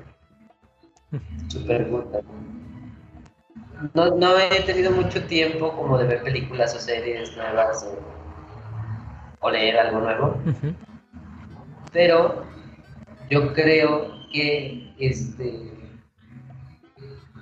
Súper 1.48 1.88
gusta. 1.88 2.20
No, 3.94 4.10
no 4.16 4.38
he 4.38 4.60
tenido 4.62 4.90
mucho 4.90 5.24
tiempo 5.26 5.72
como 5.72 5.98
de 5.98 6.06
ver 6.06 6.22
películas 6.22 6.74
o 6.74 6.78
series 6.78 7.36
nuevas 7.36 7.86
o, 9.40 9.50
leer 9.50 9.78
algo 9.78 10.00
nuevo. 10.00 10.36
Pero 11.92 12.44
yo 13.30 13.52
creo 13.54 14.10
que 14.32 14.92
este 14.98 15.70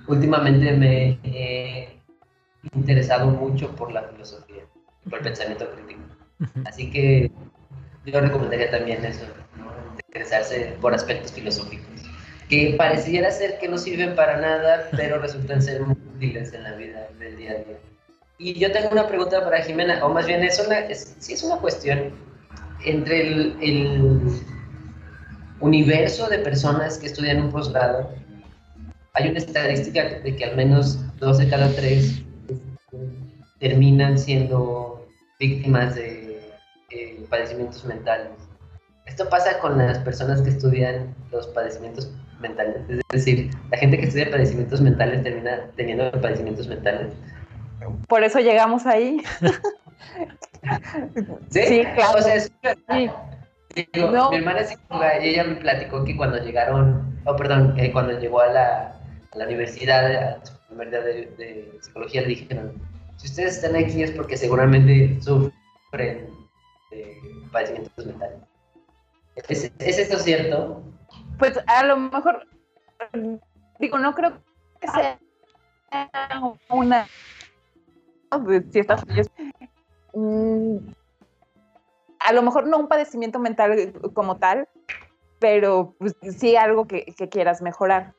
últimamente 0.07 0.71
me 0.73 1.19
he 1.23 1.99
interesado 2.75 3.27
mucho 3.27 3.75
por 3.75 3.91
la 3.91 4.03
filosofía, 4.03 4.63
por 5.09 5.17
el 5.19 5.23
pensamiento 5.23 5.67
crítico. 5.71 6.04
Así 6.65 6.89
que 6.89 7.31
yo 8.05 8.19
recomendaría 8.19 8.71
también 8.71 9.03
eso, 9.03 9.25
interesarse 10.07 10.75
por 10.81 10.93
aspectos 10.93 11.31
filosóficos, 11.31 12.03
que 12.49 12.75
pareciera 12.77 13.31
ser 13.31 13.57
que 13.59 13.67
no 13.67 13.77
sirven 13.77 14.15
para 14.15 14.39
nada, 14.39 14.87
pero 14.95 15.19
resultan 15.19 15.61
ser 15.61 15.81
muy 15.81 15.95
útiles 16.15 16.53
en 16.53 16.63
la 16.63 16.73
vida 16.73 17.07
del 17.19 17.37
día 17.37 17.51
a 17.51 17.55
día. 17.55 17.77
Y 18.37 18.53
yo 18.59 18.71
tengo 18.71 18.89
una 18.89 19.07
pregunta 19.07 19.43
para 19.43 19.63
Jimena, 19.63 20.05
o 20.05 20.13
más 20.13 20.27
bien 20.27 20.43
es 20.43 20.63
una, 20.65 20.79
es, 20.79 21.15
sí 21.19 21.33
es 21.33 21.43
una 21.43 21.57
cuestión 21.57 22.11
entre 22.83 23.27
el, 23.27 23.57
el 23.61 24.21
universo 25.59 26.27
de 26.27 26.39
personas 26.39 26.97
que 26.97 27.07
estudian 27.07 27.41
un 27.41 27.51
posgrado, 27.51 28.11
hay 29.13 29.29
una 29.29 29.39
estadística 29.39 30.19
de 30.19 30.35
que 30.35 30.45
al 30.45 30.55
menos 30.55 30.99
dos 31.17 31.37
de 31.37 31.47
cada 31.47 31.69
tres 31.69 32.21
terminan 33.59 34.19
siendo 34.19 35.07
víctimas 35.39 35.95
de 35.95 36.24
padecimientos 37.25 37.85
mentales. 37.85 38.31
Esto 39.05 39.29
pasa 39.29 39.59
con 39.59 39.77
las 39.77 39.99
personas 39.99 40.41
que 40.41 40.49
estudian 40.49 41.15
los 41.31 41.47
padecimientos 41.47 42.11
mentales, 42.39 42.81
es 42.89 43.01
decir, 43.11 43.51
la 43.71 43.77
gente 43.77 43.97
que 43.97 44.05
estudia 44.05 44.29
padecimientos 44.29 44.81
mentales 44.81 45.23
termina 45.23 45.69
teniendo 45.75 46.11
padecimientos 46.11 46.67
mentales. 46.67 47.13
Por 48.07 48.23
eso 48.23 48.39
llegamos 48.39 48.85
ahí. 48.85 49.21
¿Sí? 51.49 51.83
claro. 53.91 54.31
Mi 54.31 54.37
hermana 54.37 54.61
es 54.61 54.69
psicóloga 54.69 55.23
y 55.23 55.29
ella 55.29 55.43
me 55.43 55.55
platicó 55.55 56.03
que 56.03 56.15
cuando 56.15 56.37
llegaron, 56.37 57.19
oh 57.25 57.35
perdón, 57.35 57.75
eh, 57.77 57.91
cuando 57.91 58.17
llegó 58.19 58.41
a 58.41 58.47
la, 58.47 58.95
a 59.31 59.37
la 59.37 59.45
universidad, 59.45 60.05
a 60.05 60.45
su 60.45 60.53
primer 60.67 60.89
día 60.89 61.01
de, 61.01 61.13
de, 61.37 61.77
psicología, 61.81 62.21
le 62.21 62.29
dijeron, 62.29 62.73
si 63.17 63.27
ustedes 63.27 63.57
están 63.57 63.75
aquí 63.75 64.01
es 64.01 64.11
porque 64.11 64.37
seguramente 64.37 65.19
sufren 65.21 66.29
de 66.95 67.21
padecimientos 67.51 68.05
mentales. 68.05 68.39
¿Es, 69.35 69.71
¿Es 69.79 69.99
esto 69.99 70.17
cierto? 70.17 70.83
Pues 71.37 71.59
a 71.67 71.83
lo 71.85 71.97
mejor, 71.97 72.47
digo, 73.79 73.97
no 73.97 74.13
creo 74.13 74.33
que 74.79 74.87
sea 74.87 75.19
una... 76.69 77.07
Si 78.71 78.79
estás 78.79 79.03
a 82.19 82.33
lo 82.33 82.41
mejor 82.41 82.67
no 82.67 82.77
un 82.79 82.87
padecimiento 82.87 83.39
mental 83.39 83.93
como 84.13 84.37
tal, 84.37 84.67
pero 85.39 85.93
pues, 85.99 86.15
sí 86.37 86.55
algo 86.55 86.87
que, 86.87 87.05
quieras 87.29 87.61
mejorar. 87.61 88.13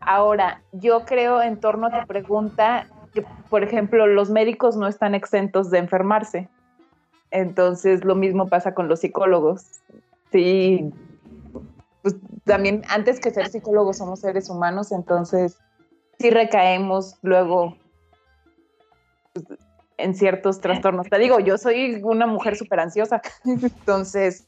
Ahora, 0.00 0.62
yo 0.72 1.04
creo 1.04 1.40
en 1.42 1.60
torno 1.60 1.86
a 1.86 2.00
tu 2.00 2.06
pregunta 2.06 2.86
que, 3.14 3.24
por 3.50 3.62
ejemplo, 3.62 4.06
los 4.06 4.30
médicos 4.30 4.76
no 4.76 4.88
están 4.88 5.14
exentos 5.14 5.70
de 5.70 5.78
enfermarse. 5.78 6.48
Entonces, 7.32 8.04
lo 8.04 8.14
mismo 8.14 8.48
pasa 8.48 8.74
con 8.74 8.88
los 8.88 9.00
psicólogos. 9.00 9.80
Sí, 10.30 10.92
pues 12.02 12.16
también 12.44 12.82
antes 12.88 13.20
que 13.20 13.30
ser 13.30 13.48
psicólogos 13.48 13.98
somos 13.98 14.20
seres 14.20 14.50
humanos, 14.50 14.92
entonces 14.92 15.56
sí 16.18 16.30
recaemos 16.30 17.16
luego 17.22 17.76
pues, 19.32 19.46
en 19.96 20.14
ciertos 20.14 20.60
trastornos. 20.60 21.08
Te 21.08 21.18
digo, 21.18 21.40
yo 21.40 21.56
soy 21.56 22.00
una 22.02 22.26
mujer 22.26 22.56
súper 22.56 22.80
ansiosa, 22.80 23.22
entonces 23.44 24.46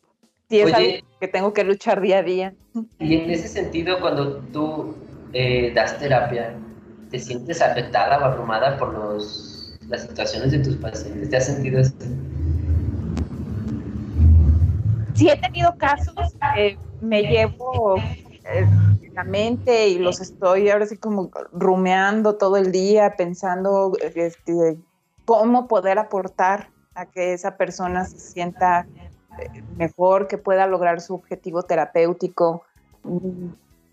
sí 0.50 0.60
es 0.60 0.74
algo 0.74 0.92
que 1.20 1.28
tengo 1.28 1.52
que 1.52 1.64
luchar 1.64 2.00
día 2.00 2.18
a 2.18 2.22
día. 2.22 2.54
Y 2.98 3.16
en 3.16 3.30
ese 3.30 3.48
sentido, 3.48 4.00
cuando 4.00 4.38
tú 4.52 4.94
eh, 5.32 5.72
das 5.74 5.98
terapia, 5.98 6.54
¿te 7.10 7.18
sientes 7.18 7.62
afectada 7.62 8.18
o 8.18 8.24
abrumada 8.24 8.76
por 8.76 8.92
los, 8.92 9.78
las 9.88 10.02
situaciones 10.02 10.50
de 10.52 10.58
tus 10.58 10.76
pacientes? 10.76 11.30
¿Te 11.30 11.36
has 11.36 11.46
sentido 11.46 11.80
así? 11.80 11.94
Sí, 15.14 15.28
he 15.28 15.36
tenido 15.36 15.76
casos 15.78 16.34
que 16.54 16.78
me 17.00 17.22
llevo 17.22 17.96
eh, 17.98 18.66
la 19.12 19.24
mente 19.24 19.88
y 19.88 19.98
los 19.98 20.20
estoy 20.20 20.68
ahora 20.70 20.86
sí 20.86 20.96
como 20.96 21.30
rumeando 21.52 22.36
todo 22.36 22.56
el 22.56 22.72
día, 22.72 23.14
pensando 23.16 23.92
este, 24.00 24.76
cómo 25.24 25.68
poder 25.68 25.98
aportar 25.98 26.68
a 26.94 27.06
que 27.06 27.32
esa 27.32 27.56
persona 27.56 28.04
se 28.04 28.18
sienta 28.18 28.86
eh, 29.38 29.62
mejor, 29.76 30.26
que 30.26 30.38
pueda 30.38 30.66
lograr 30.66 31.00
su 31.00 31.14
objetivo 31.14 31.62
terapéutico. 31.62 32.64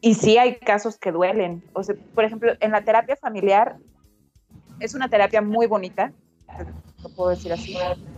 Y 0.01 0.15
sí 0.15 0.37
hay 0.37 0.57
casos 0.57 0.97
que 0.97 1.11
duelen. 1.11 1.63
O 1.73 1.83
sea, 1.83 1.95
por 2.15 2.23
ejemplo, 2.23 2.53
en 2.59 2.71
la 2.71 2.81
terapia 2.83 3.15
familiar 3.15 3.77
es 4.79 4.95
una 4.95 5.07
terapia 5.07 5.41
muy 5.41 5.67
bonita, 5.67 6.11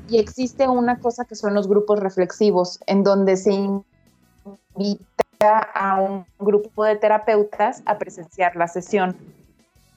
Y 0.10 0.18
existe 0.18 0.68
una 0.68 1.00
cosa 1.00 1.26
que 1.26 1.36
son 1.36 1.54
los 1.54 1.68
grupos 1.68 2.00
reflexivos, 2.00 2.80
en 2.88 3.04
donde 3.04 3.38
se 3.38 3.54
invita 3.54 5.60
a 5.74 6.02
un 6.02 6.26
grupo 6.40 6.84
de 6.84 6.96
terapeutas 6.96 7.84
a 7.86 7.98
presenciar 7.98 8.56
la 8.56 8.68
sesión. 8.68 9.16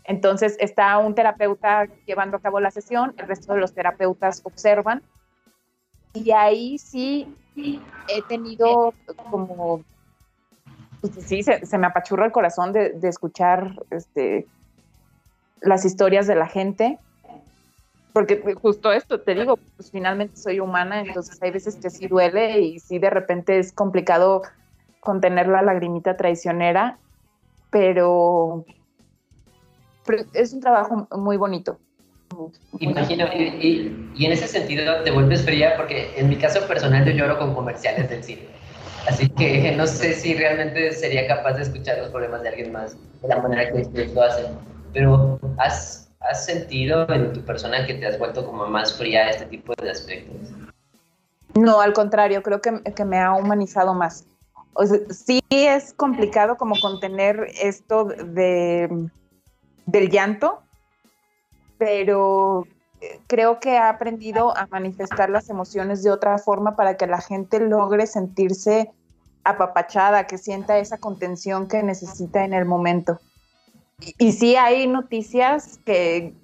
Entonces 0.05 0.57
está 0.61 0.99
un 0.99 1.15
terapeuta 1.15 1.87
llevando 2.07 2.37
a 2.37 2.41
cabo 2.41 2.61
la 2.61 2.71
sesión, 2.71 3.15
el 3.19 3.27
resto 3.27 3.55
de 3.55 3.61
los 3.61 3.73
terapeutas 3.73 4.41
observan. 4.45 5.03
Y 6.15 6.31
ahí 6.31 6.79
sí 6.79 7.35
he 7.57 8.23
tenido 8.29 8.95
como, 9.31 9.83
pues 11.01 11.13
sí, 11.27 11.43
se, 11.43 11.79
me 11.79 11.87
apachurra 11.87 12.27
el 12.27 12.33
corazón 12.33 12.73
de, 12.73 12.97
escuchar 13.03 13.75
este, 13.91 14.47
las 15.61 15.85
historias 15.85 16.27
de 16.27 16.37
la 16.37 16.47
gente, 16.47 16.99
porque 18.17 18.41
justo 18.55 18.93
esto, 18.93 19.21
te 19.21 19.35
digo, 19.35 19.59
pues 19.77 19.91
finalmente 19.91 20.39
soy 20.39 20.59
humana, 20.59 21.03
entonces 21.03 21.37
hay 21.43 21.51
veces 21.51 21.77
que 21.77 21.91
sí 21.91 22.07
duele 22.07 22.61
y 22.61 22.79
sí 22.79 22.99
de 22.99 23.11
repente 23.11 23.59
es 23.59 23.75
complicado 23.75 24.41
contener 25.01 25.49
la 25.49 25.61
lagrimita 25.61 26.17
traicionera, 26.17 26.99
pero 27.69 28.65
es 30.33 30.55
un 30.55 30.61
trabajo 30.61 31.07
muy 31.15 31.37
bonito. 31.37 31.79
Imagino, 32.79 33.27
y, 33.35 33.93
y, 34.17 34.25
en 34.25 34.33
ese 34.33 34.49
sentido 34.49 35.03
te 35.03 35.11
vuelves 35.11 35.45
fría 35.45 35.75
porque 35.77 36.19
en 36.19 36.31
mi 36.31 36.37
caso 36.37 36.67
personal 36.67 37.05
yo 37.05 37.13
lloro 37.13 37.39
con 37.39 37.55
comerciales 37.55 38.09
del 38.09 38.25
cine. 38.25 38.47
Así 39.07 39.29
que 39.29 39.75
no 39.77 39.87
sé 39.87 40.15
si 40.15 40.33
realmente 40.33 40.91
sería 40.93 41.27
capaz 41.27 41.53
de 41.53 41.65
escuchar 41.65 41.99
los 41.99 42.09
problemas 42.09 42.43
de 42.43 42.49
alguien 42.49 42.73
más 42.73 42.97
de 43.21 43.29
la 43.29 43.43
manera 43.43 43.71
que 43.71 43.83
ustedes 43.83 44.15
lo 44.15 44.23
hacen. 44.23 44.47
Pero 44.95 45.39
¿has, 45.59 46.06
¿has 46.31 46.45
sentido 46.45 47.09
en 47.11 47.33
tu 47.33 47.41
persona 47.45 47.87
que 47.87 47.95
te 47.95 48.07
has 48.07 48.19
vuelto 48.19 48.45
como 48.45 48.67
más 48.67 48.95
fría 48.95 49.27
a 49.27 49.31
este 49.31 49.47
tipo 49.47 49.73
de 49.81 49.91
aspectos? 49.91 50.37
No, 51.55 51.81
al 51.81 51.93
contrario, 51.93 52.43
creo 52.43 52.61
que, 52.61 52.83
que 52.95 53.05
me 53.05 53.19
ha 53.19 53.33
humanizado 53.33 53.95
más. 53.95 54.27
O 54.75 54.85
sea, 54.85 54.99
sí 55.11 55.41
es 55.51 55.95
complicado 55.95 56.57
como 56.57 56.79
contener 56.79 57.49
esto 57.61 58.05
de, 58.05 59.09
del 59.87 60.11
llanto, 60.11 60.63
pero 61.79 62.67
eh, 63.01 63.21
creo 63.27 63.59
que 63.59 63.79
ha 63.79 63.89
aprendido 63.89 64.57
a 64.57 64.67
manifestar 64.67 65.31
las 65.31 65.49
emociones 65.49 66.03
de 66.03 66.11
otra 66.11 66.37
forma 66.39 66.77
para 66.77 66.97
que 66.97 67.07
la 67.07 67.21
gente 67.21 67.59
logre 67.61 68.07
sentirse 68.07 68.93
apapachada, 69.45 70.27
que 70.27 70.39
sienta 70.39 70.79
esa 70.79 70.99
contención 70.99 71.69
que 71.69 71.83
necesita 71.83 72.45
en 72.45 72.53
el 72.53 72.65
momento. 72.65 73.19
Y, 74.19 74.33
sí 74.33 74.57
hay 74.57 74.87
noticias 74.87 75.81
que 75.85 76.35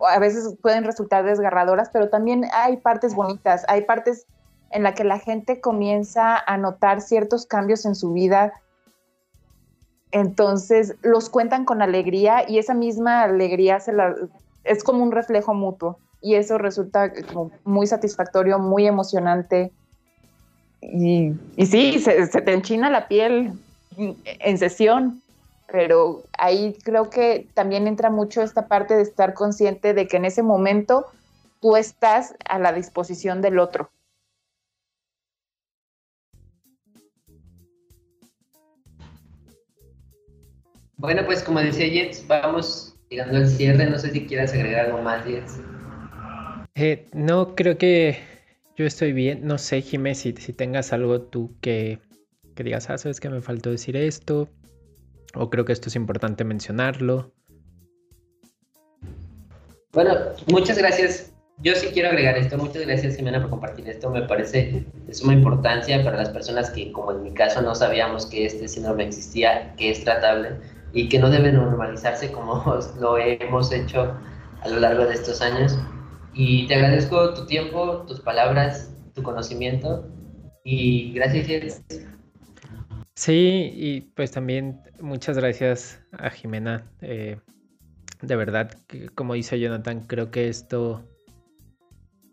a 0.00 0.18
veces 0.18 0.54
pueden 0.60 0.84
resultar 0.84 1.24
desgarradoras, 1.24 1.90
pero 1.92 2.08
también 2.08 2.44
hay 2.52 2.76
partes 2.76 3.14
bonitas, 3.14 3.64
hay 3.68 3.82
partes 3.82 4.26
en 4.70 4.82
las 4.82 4.94
que 4.94 5.04
la 5.04 5.18
gente 5.18 5.60
comienza 5.60 6.36
a 6.38 6.56
notar 6.56 7.00
ciertos 7.00 7.46
cambios 7.46 7.86
en 7.86 7.94
su 7.94 8.12
vida. 8.12 8.52
Entonces 10.10 10.96
los 11.02 11.30
cuentan 11.30 11.64
con 11.64 11.80
alegría 11.80 12.48
y 12.48 12.58
esa 12.58 12.74
misma 12.74 13.22
alegría 13.22 13.78
es 14.64 14.84
como 14.84 15.02
un 15.02 15.12
reflejo 15.12 15.54
mutuo 15.54 15.98
y 16.20 16.34
eso 16.34 16.58
resulta 16.58 17.12
muy 17.64 17.86
satisfactorio, 17.86 18.58
muy 18.58 18.86
emocionante. 18.86 19.72
Y, 20.80 21.32
y 21.56 21.66
sí, 21.66 21.98
se, 21.98 22.26
se, 22.26 22.40
te 22.42 22.52
enchina 22.52 22.90
la 22.90 23.08
piel 23.08 23.52
en 23.96 24.58
sesión, 24.58 25.22
pero 25.72 26.22
ahí 26.38 26.76
creo 26.84 27.08
que 27.08 27.48
también 27.54 27.86
entra 27.86 28.10
mucho 28.10 28.42
esta 28.42 28.68
parte 28.68 28.94
de 28.94 29.02
estar 29.02 29.32
consciente 29.32 29.94
de 29.94 30.06
que 30.06 30.18
en 30.18 30.26
ese 30.26 30.42
momento 30.42 31.06
tú 31.60 31.76
estás 31.76 32.34
a 32.46 32.58
la 32.58 32.74
disposición 32.74 33.40
del 33.40 33.58
otro. 33.58 33.90
Bueno, 40.98 41.22
pues 41.24 41.42
como 41.42 41.58
decía 41.60 41.86
Jets, 41.86 42.26
vamos 42.26 42.94
llegando 43.08 43.38
al 43.38 43.48
cierre. 43.48 43.88
No 43.88 43.98
sé 43.98 44.10
si 44.10 44.26
quieras 44.26 44.52
agregar 44.52 44.86
algo 44.86 45.00
más, 45.00 45.24
Jets. 45.24 45.58
Eh, 46.74 47.06
no, 47.14 47.54
creo 47.54 47.78
que 47.78 48.18
yo 48.76 48.84
estoy 48.84 49.12
bien. 49.12 49.46
No 49.46 49.56
sé, 49.56 49.80
Jiménez, 49.80 50.18
si, 50.18 50.32
si 50.32 50.52
tengas 50.52 50.92
algo 50.92 51.22
tú 51.22 51.56
que, 51.62 51.98
que 52.54 52.62
digas, 52.62 52.90
ah, 52.90 52.98
sabes 52.98 53.20
que 53.20 53.30
me 53.30 53.40
faltó 53.40 53.70
decir 53.70 53.96
esto, 53.96 54.48
o 55.34 55.50
creo 55.50 55.64
que 55.64 55.72
esto 55.72 55.88
es 55.88 55.96
importante 55.96 56.44
mencionarlo. 56.44 57.32
Bueno, 59.92 60.14
muchas 60.48 60.78
gracias. 60.78 61.32
Yo 61.58 61.74
sí 61.74 61.88
quiero 61.92 62.08
agregar 62.08 62.36
esto. 62.36 62.56
Muchas 62.56 62.86
gracias, 62.86 63.16
Jimena, 63.16 63.40
por 63.40 63.50
compartir 63.50 63.88
esto. 63.88 64.10
Me 64.10 64.22
parece 64.22 64.84
de 65.06 65.14
suma 65.14 65.34
importancia 65.34 66.02
para 66.02 66.16
las 66.16 66.30
personas 66.30 66.70
que, 66.70 66.90
como 66.92 67.12
en 67.12 67.22
mi 67.22 67.34
caso, 67.34 67.60
no 67.60 67.74
sabíamos 67.74 68.26
que 68.26 68.46
este 68.46 68.66
síndrome 68.68 69.04
existía, 69.04 69.74
que 69.76 69.90
es 69.90 70.02
tratable 70.02 70.56
y 70.92 71.08
que 71.08 71.18
no 71.18 71.30
debe 71.30 71.52
normalizarse 71.52 72.32
como 72.32 72.64
lo 73.00 73.18
hemos 73.18 73.70
hecho 73.72 74.14
a 74.62 74.68
lo 74.68 74.80
largo 74.80 75.04
de 75.04 75.14
estos 75.14 75.42
años. 75.42 75.78
Y 76.34 76.66
te 76.66 76.74
agradezco 76.74 77.34
tu 77.34 77.46
tiempo, 77.46 78.04
tus 78.08 78.20
palabras, 78.20 78.94
tu 79.14 79.22
conocimiento 79.22 80.08
y 80.64 81.12
gracias. 81.12 81.82
Sí, 83.14 83.70
y 83.74 84.00
pues 84.00 84.30
también 84.30 84.80
muchas 85.00 85.36
gracias 85.36 86.02
a 86.12 86.30
Jimena. 86.30 86.90
Eh, 87.00 87.38
de 88.22 88.36
verdad, 88.36 88.72
como 89.14 89.34
dice 89.34 89.60
Jonathan, 89.60 90.00
creo 90.06 90.30
que 90.30 90.48
esto 90.48 91.06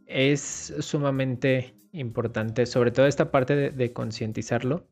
es 0.08 0.74
sumamente 0.80 1.76
importante, 1.92 2.66
sobre 2.66 2.92
todo 2.92 3.08
esta 3.08 3.32
parte 3.32 3.56
de, 3.56 3.72
de 3.72 3.94
concientizarlo. 3.94 4.88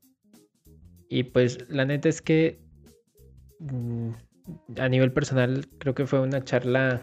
Y 1.10 1.24
pues 1.24 1.70
la 1.70 1.86
neta 1.86 2.10
es 2.10 2.22
que 2.22 2.68
Mm, 3.60 4.12
a 4.78 4.88
nivel 4.88 5.12
personal 5.12 5.68
creo 5.80 5.96
que 5.96 6.06
fue 6.06 6.20
una 6.20 6.44
charla 6.44 7.02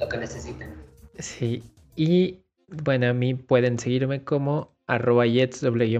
Lo 0.00 0.08
que 0.08 0.16
necesiten. 0.18 0.74
Sí, 1.18 1.62
y 1.96 2.40
bueno, 2.68 3.08
a 3.08 3.12
mí 3.12 3.34
pueden 3.34 3.78
seguirme 3.78 4.24
como 4.24 4.74
arroba 4.86 5.24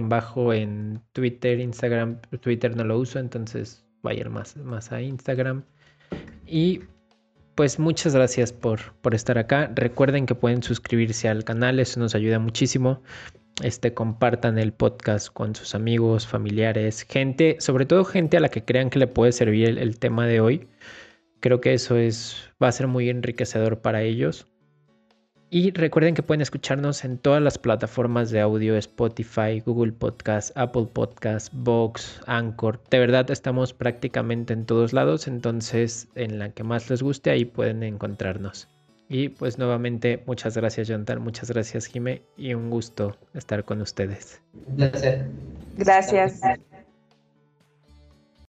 bajo 0.01 0.53
en 0.53 1.01
Twitter, 1.13 1.59
Instagram. 1.59 2.19
Twitter 2.41 2.75
no 2.75 2.83
lo 2.83 2.99
uso, 2.99 3.19
entonces 3.19 3.85
vayan 4.03 4.31
más, 4.31 4.57
más 4.57 4.91
a 4.91 5.01
Instagram. 5.01 5.63
Y 6.45 6.81
pues 7.55 7.79
muchas 7.79 8.13
gracias 8.13 8.51
por, 8.51 8.93
por 9.01 9.15
estar 9.15 9.37
acá. 9.37 9.71
Recuerden 9.75 10.25
que 10.25 10.35
pueden 10.35 10.61
suscribirse 10.61 11.29
al 11.29 11.43
canal, 11.43 11.79
eso 11.79 11.99
nos 11.99 12.13
ayuda 12.13 12.39
muchísimo 12.39 13.01
este, 13.63 13.93
compartan 13.93 14.57
el 14.57 14.73
podcast 14.73 15.29
con 15.31 15.55
sus 15.55 15.75
amigos, 15.75 16.27
familiares, 16.27 17.03
gente, 17.03 17.57
sobre 17.59 17.85
todo 17.85 18.03
gente 18.03 18.37
a 18.37 18.39
la 18.39 18.49
que 18.49 18.65
crean 18.65 18.89
que 18.89 18.99
le 18.99 19.07
puede 19.07 19.31
servir 19.31 19.79
el, 19.79 19.99
tema 19.99 20.27
de 20.27 20.41
hoy. 20.41 20.67
Creo 21.39 21.61
que 21.61 21.73
eso 21.73 21.95
es, 21.97 22.49
va 22.61 22.67
a 22.67 22.71
ser 22.71 22.87
muy 22.87 23.09
enriquecedor 23.09 23.81
para 23.81 24.01
ellos. 24.01 24.47
Y 25.51 25.71
recuerden 25.71 26.15
que 26.15 26.23
pueden 26.23 26.41
escucharnos 26.41 27.05
en 27.05 27.17
todas 27.17 27.41
las 27.41 27.57
plataformas 27.57 28.29
de 28.31 28.41
audio, 28.41 28.75
Spotify, 28.75 29.61
Google 29.65 29.93
Podcast, 29.93 30.51
Apple 30.57 30.87
Podcast, 30.91 31.53
Vox, 31.53 32.19
Anchor. 32.25 32.81
De 32.89 32.99
verdad 32.99 33.29
estamos 33.31 33.71
prácticamente 33.71 34.53
en 34.53 34.65
todos 34.65 34.91
lados, 34.91 35.27
entonces 35.27 36.09
en 36.15 36.39
la 36.39 36.49
que 36.49 36.63
más 36.63 36.89
les 36.89 37.01
guste 37.03 37.29
ahí 37.29 37.45
pueden 37.45 37.83
encontrarnos. 37.83 38.67
Y 39.07 39.29
pues 39.29 39.57
nuevamente 39.57 40.23
muchas 40.25 40.57
gracias 40.57 40.87
Jonathan, 40.87 41.21
muchas 41.21 41.51
gracias 41.51 41.85
Jime 41.85 42.23
y 42.37 42.53
un 42.53 42.69
gusto 42.69 43.15
estar 43.33 43.63
con 43.63 43.81
ustedes. 43.81 44.41
Gracias. 44.75 45.25
Gracias. 45.77 46.41